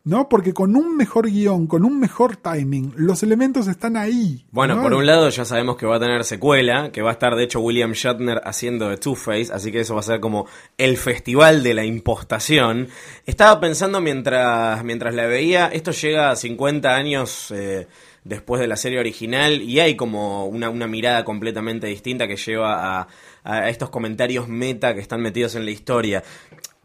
¿No? 0.03 0.29
Porque 0.29 0.55
con 0.55 0.75
un 0.75 0.97
mejor 0.97 1.31
guion, 1.31 1.67
con 1.67 1.85
un 1.85 2.01
mejor 2.01 2.37
timing, 2.37 2.95
los 2.97 3.23
elementos 3.23 3.69
están 3.69 3.97
ahí. 3.97 4.47
Bueno, 4.51 4.77
¿no? 4.77 4.83
por 4.83 4.95
un 4.95 5.05
lado 5.07 5.29
ya 5.29 5.45
sabemos 5.45 5.77
que 5.77 5.87
va 5.87 5.97
a 5.97 6.01
tener 6.01 6.25
secuela, 6.25 6.91
que 6.91 7.03
va 7.03 7.11
a 7.11 7.13
estar 7.13 7.37
de 7.37 7.45
hecho 7.45 7.61
William 7.61 7.93
Shatner 7.93 8.41
haciendo 8.45 8.89
de 8.89 8.97
Two-Face, 8.97 9.53
así 9.53 9.71
que 9.71 9.81
eso 9.81 9.95
va 9.95 10.01
a 10.01 10.05
ser 10.05 10.21
como 10.21 10.47
el 10.79 10.97
festival 10.97 11.63
de 11.63 11.75
la 11.75 11.85
impostación. 11.85 12.89
Estaba 13.27 13.61
pensando 13.61 14.01
mientras, 14.01 14.83
mientras 14.83 15.15
la 15.15 15.27
veía, 15.27 15.67
esto 15.67 15.91
llega 15.91 16.31
a 16.31 16.37
50 16.37 16.95
años 16.95 17.51
eh, 17.51 17.87
después 18.29 18.61
de 18.61 18.69
la 18.69 18.77
serie 18.77 18.99
original 18.99 19.63
y 19.63 19.81
hay 19.81 19.97
como 19.97 20.47
una, 20.47 20.69
una 20.69 20.87
mirada 20.87 21.25
completamente 21.25 21.87
distinta 21.87 22.29
que 22.29 22.37
lleva 22.37 23.01
a, 23.01 23.09
a 23.43 23.69
estos 23.71 23.91
comentarios 23.91 24.49
meta 24.49 24.95
que 24.95 25.01
están 25.01 25.23
metidos 25.23 25.55
en 25.55 25.65
la 25.65 25.71
historia. 25.71 26.23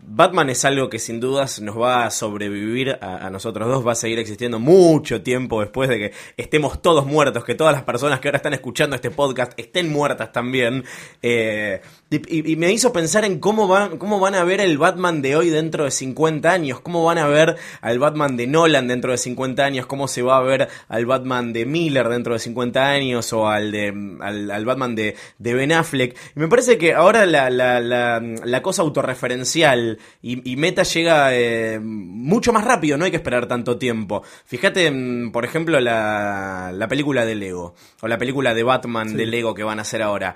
Batman 0.05 0.49
es 0.49 0.65
algo 0.65 0.89
que 0.89 0.99
sin 0.99 1.19
dudas 1.19 1.61
nos 1.61 1.79
va 1.79 2.05
a 2.05 2.11
sobrevivir 2.11 2.97
a, 3.01 3.29
nosotros 3.29 3.67
dos, 3.67 3.85
va 3.87 3.93
a 3.93 3.95
seguir 3.95 4.19
existiendo 4.19 4.59
mucho 4.59 5.21
tiempo 5.21 5.61
después 5.61 5.89
de 5.89 5.97
que 5.97 6.11
estemos 6.37 6.81
todos 6.81 7.05
muertos, 7.05 7.43
que 7.45 7.55
todas 7.55 7.73
las 7.73 7.83
personas 7.83 8.19
que 8.19 8.27
ahora 8.27 8.37
están 8.37 8.53
escuchando 8.53 8.95
este 8.95 9.11
podcast 9.11 9.53
estén 9.57 9.91
muertas 9.91 10.31
también. 10.31 10.83
Eh, 11.21 11.81
y, 12.09 12.51
y- 12.51 12.55
me 12.57 12.71
hizo 12.71 12.93
pensar 12.93 13.25
en 13.25 13.39
cómo 13.39 13.67
van, 13.67 13.97
cómo 13.97 14.19
van 14.19 14.35
a 14.35 14.43
ver 14.43 14.61
el 14.61 14.77
Batman 14.77 15.21
de 15.21 15.35
hoy 15.35 15.49
dentro 15.49 15.85
de 15.85 15.91
50 15.91 16.51
años, 16.51 16.79
cómo 16.81 17.03
van 17.05 17.17
a 17.17 17.27
ver 17.27 17.55
al 17.81 17.97
Batman 17.97 18.37
de 18.37 18.45
Nolan 18.45 18.87
dentro 18.87 19.11
de 19.11 19.17
50 19.17 19.63
años, 19.65 19.85
cómo 19.87 20.07
se 20.07 20.21
va 20.21 20.37
a 20.37 20.41
ver 20.41 20.67
al 20.89 21.05
Batman 21.05 21.53
de 21.53 21.65
Miller 21.65 22.07
dentro 22.09 22.33
de 22.33 22.39
50 22.39 22.87
años 22.87 23.33
o 23.33 23.47
al, 23.47 23.71
de, 23.71 24.17
al, 24.21 24.51
al 24.51 24.65
Batman 24.65 24.95
de, 24.95 25.15
de 25.39 25.53
Ben 25.53 25.71
Affleck. 25.71 26.15
Y 26.35 26.39
me 26.39 26.47
parece 26.47 26.77
que 26.77 26.93
ahora 26.93 27.25
la, 27.25 27.49
la, 27.49 27.79
la, 27.79 28.19
la 28.19 28.61
cosa 28.61 28.81
autorreferencial 28.83 29.92
y, 30.21 30.51
y 30.51 30.55
meta 30.55 30.83
llega 30.83 31.35
eh, 31.35 31.79
mucho 31.79 32.53
más 32.53 32.63
rápido, 32.63 32.97
no 32.97 33.05
hay 33.05 33.11
que 33.11 33.17
esperar 33.17 33.47
tanto 33.47 33.77
tiempo. 33.77 34.23
Fíjate, 34.45 34.89
mm, 34.91 35.31
por 35.31 35.45
ejemplo, 35.45 35.79
la, 35.79 36.71
la 36.73 36.87
película 36.87 37.25
de 37.25 37.35
Lego 37.35 37.75
o 38.01 38.07
la 38.07 38.17
película 38.17 38.53
de 38.53 38.63
Batman 38.63 39.15
de 39.15 39.25
Lego 39.25 39.53
que 39.53 39.63
van 39.63 39.79
a 39.79 39.83
hacer 39.83 40.01
ahora. 40.01 40.35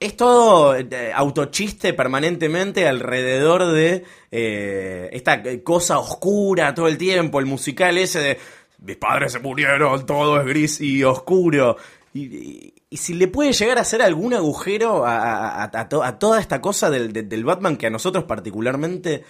Es 0.00 0.16
todo 0.16 0.76
eh, 0.76 1.12
autochiste 1.14 1.94
permanentemente 1.94 2.86
alrededor 2.88 3.66
de 3.72 4.04
eh, 4.30 5.08
esta 5.12 5.42
cosa 5.62 5.98
oscura 5.98 6.74
todo 6.74 6.88
el 6.88 6.98
tiempo, 6.98 7.38
el 7.38 7.46
musical 7.46 7.96
ese 7.96 8.20
de 8.20 8.38
mis 8.84 8.96
padres 8.96 9.32
se 9.32 9.38
murieron, 9.38 10.04
todo 10.04 10.40
es 10.40 10.46
gris 10.46 10.80
y 10.80 11.02
oscuro. 11.04 11.76
Y, 12.14 12.72
si 12.92 13.12
le 13.14 13.26
puede 13.26 13.52
llegar 13.52 13.76
a 13.78 13.80
hacer 13.80 14.00
algún 14.00 14.34
agujero 14.34 15.04
a, 15.04 15.16
a- 15.18 15.64
a- 15.64 15.70
a 15.80 15.88
to- 15.88 16.04
a 16.04 16.18
toda 16.18 16.40
esta 16.40 16.60
cosa 16.60 16.88
del, 16.88 17.12
de- 17.12 17.24
del 17.24 17.44
Batman 17.44 17.76
que 17.76 17.88
a 17.88 17.90
nosotros 17.90 18.22
particularmente 18.24 19.24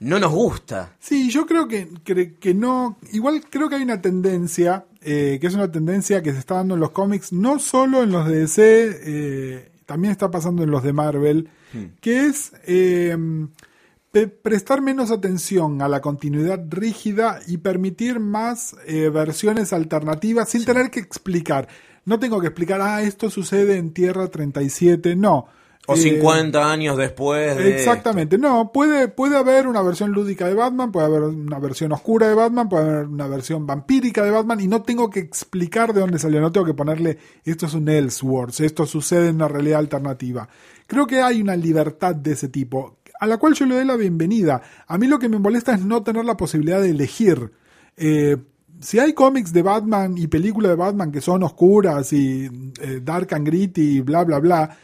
no 0.00 0.18
nos 0.18 0.30
gusta. 0.32 0.94
Sí, 1.00 1.30
yo 1.30 1.46
creo 1.46 1.66
que, 1.66 1.88
que, 2.04 2.34
que 2.34 2.52
no. 2.52 2.98
Igual 3.12 3.40
creo 3.48 3.70
que 3.70 3.76
hay 3.76 3.82
una 3.82 4.02
tendencia, 4.02 4.84
eh, 5.00 5.38
que 5.40 5.46
es 5.46 5.54
una 5.54 5.72
tendencia 5.72 6.22
que 6.22 6.32
se 6.34 6.38
está 6.38 6.56
dando 6.56 6.74
en 6.74 6.80
los 6.80 6.90
cómics, 6.90 7.32
no 7.32 7.58
solo 7.58 8.02
en 8.02 8.12
los 8.12 8.26
de 8.28 8.40
DC, 8.40 9.00
eh, 9.04 9.70
también 9.86 10.12
está 10.12 10.30
pasando 10.30 10.62
en 10.62 10.70
los 10.70 10.82
de 10.82 10.92
Marvel, 10.92 11.48
que 12.02 12.26
es 12.26 12.52
eh, 12.66 13.16
prestar 14.42 14.80
menos 14.82 15.10
atención 15.10 15.80
a 15.82 15.88
la 15.88 16.00
continuidad 16.00 16.60
rígida 16.70 17.40
y 17.46 17.58
permitir 17.58 18.18
más 18.20 18.74
eh, 18.86 19.08
versiones 19.10 19.72
alternativas 19.72 20.48
sin 20.50 20.64
tener 20.64 20.90
que 20.90 21.00
explicar. 21.00 21.68
No 22.06 22.18
tengo 22.20 22.40
que 22.40 22.46
explicar, 22.46 22.80
ah, 22.80 23.02
esto 23.02 23.28
sucede 23.30 23.76
en 23.76 23.92
Tierra 23.92 24.28
37, 24.28 25.16
no. 25.16 25.48
O 25.88 25.94
Eh, 25.94 25.98
50 25.98 26.70
años 26.70 26.96
después 26.96 27.56
de... 27.56 27.74
Exactamente, 27.74 28.38
no, 28.38 28.72
puede, 28.72 29.08
puede 29.08 29.36
haber 29.36 29.66
una 29.66 29.82
versión 29.82 30.12
lúdica 30.12 30.46
de 30.46 30.54
Batman, 30.54 30.90
puede 30.92 31.06
haber 31.06 31.22
una 31.22 31.58
versión 31.58 31.92
oscura 31.92 32.28
de 32.28 32.34
Batman, 32.34 32.68
puede 32.68 32.88
haber 32.88 33.06
una 33.06 33.26
versión 33.26 33.66
vampírica 33.66 34.24
de 34.24 34.30
Batman 34.30 34.60
y 34.60 34.68
no 34.68 34.82
tengo 34.82 35.10
que 35.10 35.20
explicar 35.20 35.92
de 35.92 36.00
dónde 36.00 36.18
salió, 36.18 36.40
no 36.40 36.52
tengo 36.52 36.66
que 36.66 36.74
ponerle 36.74 37.18
esto 37.44 37.66
es 37.66 37.74
un 37.74 37.88
Elseworlds, 37.88 38.60
esto 38.60 38.86
sucede 38.86 39.28
en 39.28 39.36
una 39.36 39.48
realidad 39.48 39.80
alternativa. 39.80 40.48
Creo 40.86 41.06
que 41.06 41.20
hay 41.20 41.40
una 41.40 41.56
libertad 41.56 42.14
de 42.14 42.32
ese 42.32 42.48
tipo, 42.48 42.98
a 43.18 43.26
la 43.26 43.36
cual 43.38 43.54
yo 43.54 43.66
le 43.66 43.76
doy 43.76 43.84
la 43.84 43.96
bienvenida. 43.96 44.62
A 44.86 44.98
mí 44.98 45.06
lo 45.06 45.18
que 45.18 45.28
me 45.28 45.38
molesta 45.38 45.74
es 45.74 45.84
no 45.84 46.02
tener 46.02 46.24
la 46.24 46.36
posibilidad 46.36 46.80
de 46.80 46.90
elegir. 46.90 47.52
Eh, 47.96 48.36
si 48.80 48.98
hay 48.98 49.12
cómics 49.12 49.52
de 49.52 49.62
Batman 49.62 50.16
y 50.16 50.26
películas 50.26 50.70
de 50.70 50.76
Batman 50.76 51.12
que 51.12 51.20
son 51.20 51.42
oscuras 51.42 52.12
y 52.12 52.46
eh, 52.80 53.00
dark 53.02 53.34
and 53.34 53.46
gritty 53.46 53.96
y 53.96 54.00
bla 54.00 54.24
bla 54.24 54.38
bla, 54.38 54.78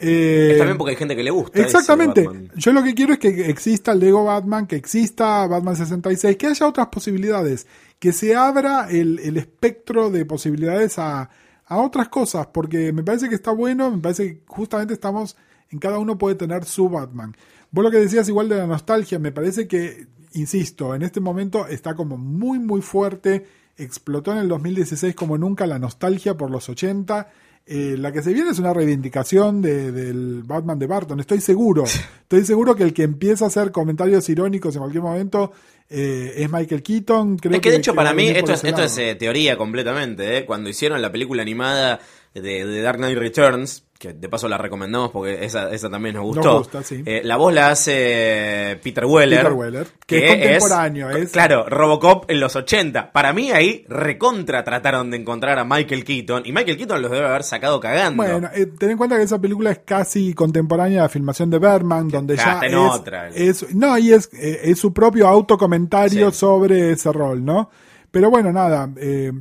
eh, 0.00 0.74
porque 0.78 0.92
hay 0.92 0.96
gente 0.96 1.16
que 1.16 1.24
le 1.24 1.30
gusta. 1.30 1.60
Exactamente. 1.60 2.28
Yo 2.54 2.72
lo 2.72 2.84
que 2.84 2.94
quiero 2.94 3.14
es 3.14 3.18
que 3.18 3.50
exista 3.50 3.92
el 3.92 3.98
Lego 3.98 4.24
Batman, 4.24 4.66
que 4.66 4.76
exista 4.76 5.46
Batman 5.46 5.74
66, 5.74 6.36
que 6.36 6.46
haya 6.46 6.68
otras 6.68 6.86
posibilidades, 6.86 7.66
que 7.98 8.12
se 8.12 8.36
abra 8.36 8.88
el, 8.88 9.18
el 9.18 9.36
espectro 9.36 10.10
de 10.10 10.24
posibilidades 10.24 11.00
a, 11.00 11.28
a 11.66 11.78
otras 11.78 12.08
cosas, 12.08 12.46
porque 12.46 12.92
me 12.92 13.02
parece 13.02 13.28
que 13.28 13.34
está 13.34 13.50
bueno, 13.50 13.90
me 13.90 13.98
parece 13.98 14.26
que 14.26 14.42
justamente 14.46 14.94
estamos, 14.94 15.36
en 15.70 15.80
cada 15.80 15.98
uno 15.98 16.16
puede 16.16 16.36
tener 16.36 16.64
su 16.64 16.88
Batman. 16.88 17.36
Vos 17.70 17.84
lo 17.84 17.90
que 17.90 17.98
decías 17.98 18.28
igual 18.28 18.48
de 18.48 18.56
la 18.56 18.66
nostalgia, 18.66 19.18
me 19.18 19.32
parece 19.32 19.66
que, 19.66 20.06
insisto, 20.34 20.94
en 20.94 21.02
este 21.02 21.20
momento 21.20 21.66
está 21.66 21.94
como 21.94 22.16
muy, 22.16 22.58
muy 22.58 22.80
fuerte, 22.82 23.46
explotó 23.76 24.32
en 24.32 24.38
el 24.38 24.48
2016 24.48 25.14
como 25.14 25.38
nunca 25.38 25.66
la 25.66 25.78
nostalgia 25.78 26.36
por 26.36 26.50
los 26.50 26.68
80. 26.68 27.28
Eh, 27.70 27.96
la 27.98 28.12
que 28.12 28.22
se 28.22 28.32
viene 28.32 28.50
es 28.50 28.58
una 28.58 28.72
reivindicación 28.72 29.60
de- 29.60 29.92
del 29.92 30.42
Batman 30.42 30.78
de 30.78 30.86
Barton, 30.86 31.20
estoy 31.20 31.42
seguro. 31.42 31.84
Estoy 31.84 32.44
seguro 32.46 32.74
que 32.74 32.82
el 32.82 32.94
que 32.94 33.02
empieza 33.02 33.44
a 33.44 33.48
hacer 33.48 33.72
comentarios 33.72 34.26
irónicos 34.30 34.74
en 34.74 34.80
cualquier 34.80 35.02
momento 35.02 35.52
eh, 35.90 36.32
es 36.36 36.50
Michael 36.50 36.82
Keaton. 36.82 37.36
Creo 37.36 37.54
es 37.56 37.60
que 37.60 37.70
de 37.70 37.76
hecho 37.76 37.94
para 37.94 38.14
mí 38.14 38.26
esto 38.28 38.52
es, 38.54 38.64
esto 38.64 38.82
es 38.82 38.96
eh, 38.98 39.14
teoría 39.16 39.56
completamente. 39.58 40.38
¿eh? 40.38 40.44
Cuando 40.46 40.70
hicieron 40.70 41.00
la 41.02 41.12
película 41.12 41.42
animada 41.42 42.00
de, 42.40 42.64
de 42.66 42.82
Dark 42.82 42.98
Knight 42.98 43.18
Returns, 43.18 43.84
que 43.98 44.12
de 44.12 44.28
paso 44.28 44.48
la 44.48 44.58
recomendamos 44.58 45.10
porque 45.10 45.44
esa, 45.44 45.72
esa 45.72 45.90
también 45.90 46.14
nos 46.14 46.24
gustó. 46.24 46.58
gusta, 46.58 46.82
sí. 46.84 47.02
Eh, 47.04 47.20
la 47.24 47.36
voz 47.36 47.52
la 47.52 47.70
hace 47.70 48.78
Peter 48.82 49.04
Weller. 49.04 49.38
Peter 49.40 49.52
Weller, 49.52 49.86
que 50.06 50.26
es 50.54 50.60
contemporáneo, 50.62 51.10
es- 51.10 51.32
Claro, 51.32 51.66
Robocop 51.68 52.30
en 52.30 52.38
los 52.38 52.54
80. 52.54 53.10
Para 53.12 53.32
mí 53.32 53.50
ahí 53.50 53.84
recontra 53.88 54.62
trataron 54.62 55.10
de 55.10 55.16
encontrar 55.16 55.58
a 55.58 55.64
Michael 55.64 56.04
Keaton. 56.04 56.42
Y 56.46 56.52
Michael 56.52 56.76
Keaton 56.76 57.02
los 57.02 57.10
debe 57.10 57.26
haber 57.26 57.42
sacado 57.42 57.80
cagando. 57.80 58.22
Bueno, 58.22 58.48
eh, 58.54 58.66
ten 58.78 58.90
en 58.90 58.98
cuenta 58.98 59.16
que 59.16 59.24
esa 59.24 59.40
película 59.40 59.72
es 59.72 59.80
casi 59.84 60.32
contemporánea 60.32 61.00
a 61.00 61.02
la 61.04 61.08
filmación 61.08 61.50
de 61.50 61.58
Berman, 61.58 62.08
donde 62.08 62.36
ya 62.36 62.60
ya 62.60 62.66
es, 62.68 62.74
otra. 62.74 63.28
es- 63.30 63.74
no, 63.74 63.98
y 63.98 64.12
es, 64.12 64.30
eh, 64.32 64.60
es 64.64 64.78
su 64.78 64.92
propio 64.92 65.26
autocomentario 65.26 66.30
Sí. 66.30 66.38
sobre 66.38 66.92
ese 66.92 67.12
rol, 67.12 67.44
¿no? 67.44 67.68
Pero 68.10 68.30
bueno, 68.30 68.52
nada, 68.52 68.88
eh, 68.96 69.32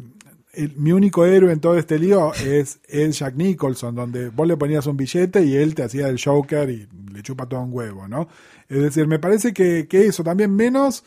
el- 0.58 0.76
mi 0.78 0.92
único 0.92 1.26
héroe 1.26 1.52
en 1.54 1.60
todo 1.60 1.78
este 1.78 2.00
lío 2.00 2.34
es, 2.34 2.80
es 2.88 3.20
Jack 3.20 3.36
Nicholson, 3.36 3.96
donde 3.96 4.30
vos 4.30 4.48
le 4.48 4.58
ponías 4.58 4.86
un 4.88 4.98
billete 4.98 5.44
y 5.46 5.56
él 5.56 5.76
te 5.76 5.84
hacía 5.84 6.08
el 6.10 6.20
Joker 6.22 6.70
y 6.70 6.88
le 7.14 7.22
chupa 7.24 7.48
todo 7.48 7.62
un 7.62 7.74
huevo, 7.74 8.08
¿no? 8.08 8.28
Es 8.68 8.82
decir, 8.82 9.08
me 9.08 9.20
parece 9.20 9.54
que, 9.54 9.88
que 9.88 10.06
eso, 10.08 10.24
también 10.24 10.56
menos 10.56 11.04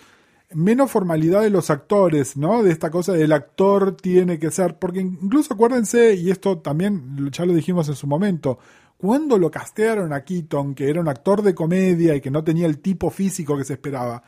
menos 0.53 0.91
formalidad 0.91 1.43
de 1.43 1.51
los 1.51 1.71
actores, 1.71 2.37
¿no? 2.37 2.63
De 2.65 2.73
esta 2.73 2.91
cosa 2.91 3.13
del 3.13 3.33
actor 3.33 3.97
tiene 3.97 4.39
que 4.41 4.51
ser, 4.51 4.79
porque 4.79 5.01
incluso 5.01 5.55
acuérdense, 5.55 6.15
y 6.15 6.31
esto 6.31 6.59
también 6.59 7.31
ya 7.31 7.47
lo 7.47 7.53
dijimos 7.55 7.89
en 7.89 7.95
su 7.95 8.09
momento, 8.09 8.59
cuando 8.97 9.39
lo 9.39 9.51
castearon 9.51 10.13
a 10.13 10.25
Keaton, 10.25 10.75
que 10.75 10.91
era 10.91 11.01
un 11.01 11.09
actor 11.09 11.43
de 11.43 11.55
comedia 11.55 12.17
y 12.17 12.21
que 12.21 12.33
no 12.33 12.43
tenía 12.43 12.67
el 12.67 12.79
tipo 12.81 13.11
físico 13.11 13.57
que 13.57 13.65
se 13.65 13.75
esperaba, 13.75 14.25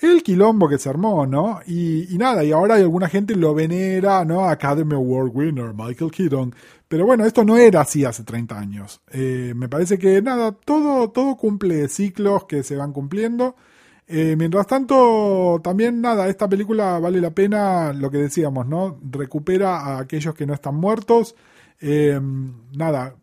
el 0.00 0.22
quilombo 0.22 0.68
que 0.68 0.78
se 0.78 0.88
armó, 0.88 1.26
¿no? 1.26 1.60
Y, 1.66 2.06
nada, 2.18 2.44
y 2.44 2.52
ahora 2.52 2.76
hay 2.76 2.82
alguna 2.82 3.08
gente 3.08 3.34
lo 3.34 3.54
venera, 3.54 4.24
¿no? 4.24 4.44
Academy 4.48 4.94
Award 4.94 5.30
winner, 5.34 5.74
Michael 5.74 6.10
Keaton. 6.10 6.54
Pero 6.86 7.04
bueno, 7.04 7.24
esto 7.24 7.44
no 7.44 7.56
era 7.56 7.82
así 7.82 8.04
hace 8.04 8.24
30 8.24 8.58
años. 8.58 9.00
Eh, 9.10 9.52
me 9.56 9.68
parece 9.68 9.98
que 9.98 10.22
nada, 10.22 10.52
todo, 10.52 11.10
todo 11.10 11.36
cumple 11.36 11.88
ciclos 11.88 12.44
que 12.44 12.62
se 12.62 12.76
van 12.76 12.92
cumpliendo. 12.92 13.56
Eh, 14.06 14.36
mientras 14.38 14.66
tanto, 14.66 15.60
también 15.62 16.00
nada, 16.00 16.28
esta 16.28 16.48
película 16.48 16.98
vale 16.98 17.20
la 17.20 17.30
pena, 17.30 17.92
lo 17.92 18.10
que 18.10 18.18
decíamos, 18.18 18.66
¿no? 18.66 18.98
Recupera 19.10 19.80
a 19.80 19.98
aquellos 20.00 20.34
que 20.34 20.46
no 20.46 20.54
están 20.54 20.76
muertos. 20.76 21.34
Eh, 21.80 22.18
nada, 22.76 23.14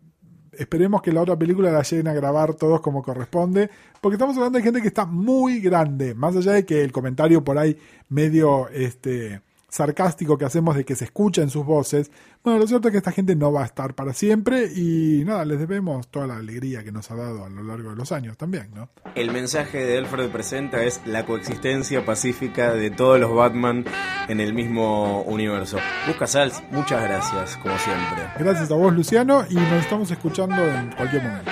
esperemos 0.58 1.02
que 1.02 1.12
la 1.12 1.22
otra 1.22 1.38
película 1.38 1.72
la 1.72 1.82
lleguen 1.84 2.08
a 2.08 2.13
grabar 2.13 2.54
todos 2.54 2.82
como 2.82 3.04
corresponde, 3.04 3.70
porque 4.02 4.15
estamos 4.15 4.36
hablando 4.38 4.58
de 4.58 4.63
gente 4.63 4.82
que 4.82 4.88
está 4.88 5.06
muy 5.06 5.60
grande, 5.60 6.13
más 6.13 6.36
allá 6.36 6.54
de 6.54 6.65
que 6.65 6.84
el 6.84 6.91
comentario 6.91 7.44
por 7.44 7.58
ahí 7.58 7.78
medio 8.10 8.70
este 8.70 9.41
sarcástico 9.76 10.38
que 10.38 10.46
hacemos 10.46 10.76
de 10.76 10.86
que 10.86 10.96
se 10.96 11.06
escuchen 11.06 11.50
sus 11.50 11.66
voces. 11.66 12.10
Bueno, 12.44 12.60
lo 12.60 12.68
cierto 12.68 12.88
es 12.88 12.94
que 12.94 12.98
esta 13.00 13.12
gente 13.12 13.36
no 13.36 13.52
va 13.52 13.64
a 13.64 13.66
estar 13.66 13.93
para 13.93 14.14
siempre 14.14 14.72
y 14.74 15.24
nada, 15.26 15.43
les 15.43 15.60
debemos 15.60 16.08
toda 16.08 16.28
la 16.28 16.38
alegría 16.38 16.84
que 16.84 16.91
nos 16.91 17.12
ha 17.12 17.16
dado 17.16 17.43
a 17.43 17.49
lo 17.49 17.64
largo 17.64 17.89
de 17.89 17.95
los 17.95 18.12
años 18.12 18.38
también, 18.38 18.70
¿no? 18.74 18.89
El 19.16 19.32
mensaje 19.32 19.84
de 19.84 19.97
Alfred 19.97 20.30
Presenta 20.30 20.84
es 20.84 21.02
la 21.06 21.26
coexistencia 21.26 22.06
pacífica 22.06 22.74
de 22.74 22.89
todos 22.89 23.20
los 23.20 23.36
Batman 23.36 23.86
en 24.28 24.39
el 24.39 24.54
mismo 24.54 25.24
universo. 25.24 25.78
Busca 26.08 26.26
Sals, 26.26 26.64
muchas 26.72 27.04
gracias, 27.04 27.58
como 27.58 27.78
siempre. 27.78 28.24
Gracias 28.39 28.72
a 28.72 28.76
vos, 28.76 28.93
Luciano, 28.93 29.45
y 29.49 29.56
nos 29.56 29.84
estamos 29.84 30.10
escuchando 30.10 30.64
en 30.64 30.91
cualquier 30.91 31.24
momento. 31.24 31.52